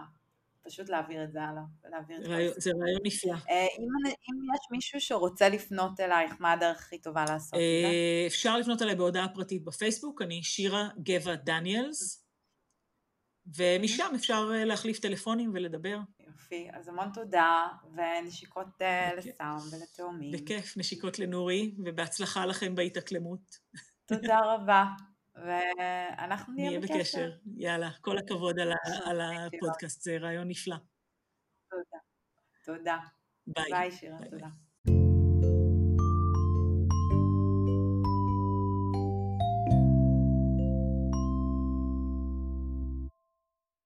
פשוט 0.64 0.88
להעביר 0.88 1.24
את 1.24 1.32
זה 1.32 1.42
הלאה. 1.42 1.62
ולהעביר 1.84 2.20
את 2.20 2.26
רעיון, 2.26 2.54
זה 2.56 2.70
רעיון 2.70 3.00
נפלא. 3.04 3.32
אה, 3.32 3.66
אם, 3.78 3.88
אם 4.06 4.54
יש 4.54 4.60
מישהו 4.70 5.00
שרוצה 5.00 5.48
לפנות 5.48 6.00
אלייך, 6.00 6.32
מה 6.40 6.52
הדרך 6.52 6.78
הכי 6.78 6.98
טובה 6.98 7.24
לעשות 7.28 7.54
את 7.54 7.58
זה? 7.58 7.88
אה, 7.88 8.26
אפשר 8.26 8.58
לפנות 8.58 8.82
אליי 8.82 8.94
בהודעה 8.94 9.28
פרטית 9.28 9.64
בפייסבוק, 9.64 10.22
אני 10.22 10.42
שירה 10.42 10.88
גבע 11.02 11.34
דניאלס, 11.34 12.23
ומשם 13.46 14.12
אפשר 14.14 14.50
אה, 14.54 14.64
להחליף 14.64 14.98
טלפונים 14.98 15.50
ולדבר. 15.54 15.98
יופי, 16.26 16.68
אז 16.72 16.88
המון 16.88 17.10
תודה, 17.14 17.66
ונשיקות 17.96 18.66
לסאם 19.16 19.56
ולתאומים. 19.72 20.32
בכיף, 20.32 20.76
נשיקות 20.76 21.18
לנורי, 21.18 21.74
ובהצלחה 21.84 22.46
לכם 22.46 22.74
בהתאקלמות. 22.74 23.58
תודה 24.06 24.38
רבה. 24.44 24.84
ואנחנו 25.34 26.54
נהיה, 26.54 26.68
נהיה 26.68 26.80
בקשר. 26.80 26.96
בקשר. 26.98 27.30
יאללה, 27.56 27.90
כל 28.00 28.18
הכבוד 28.18 28.58
על, 28.58 28.72
על 29.10 29.20
הפודקאסט, 29.20 30.02
זה 30.02 30.16
רעיון 30.16 30.48
נפלא. 30.48 30.76
תודה. 31.70 31.98
תודה. 32.64 32.98
ביי. 33.46 33.70
ביי 33.70 33.92
שירה, 33.92 34.18
ביי 34.18 34.30
תודה. 34.30 34.46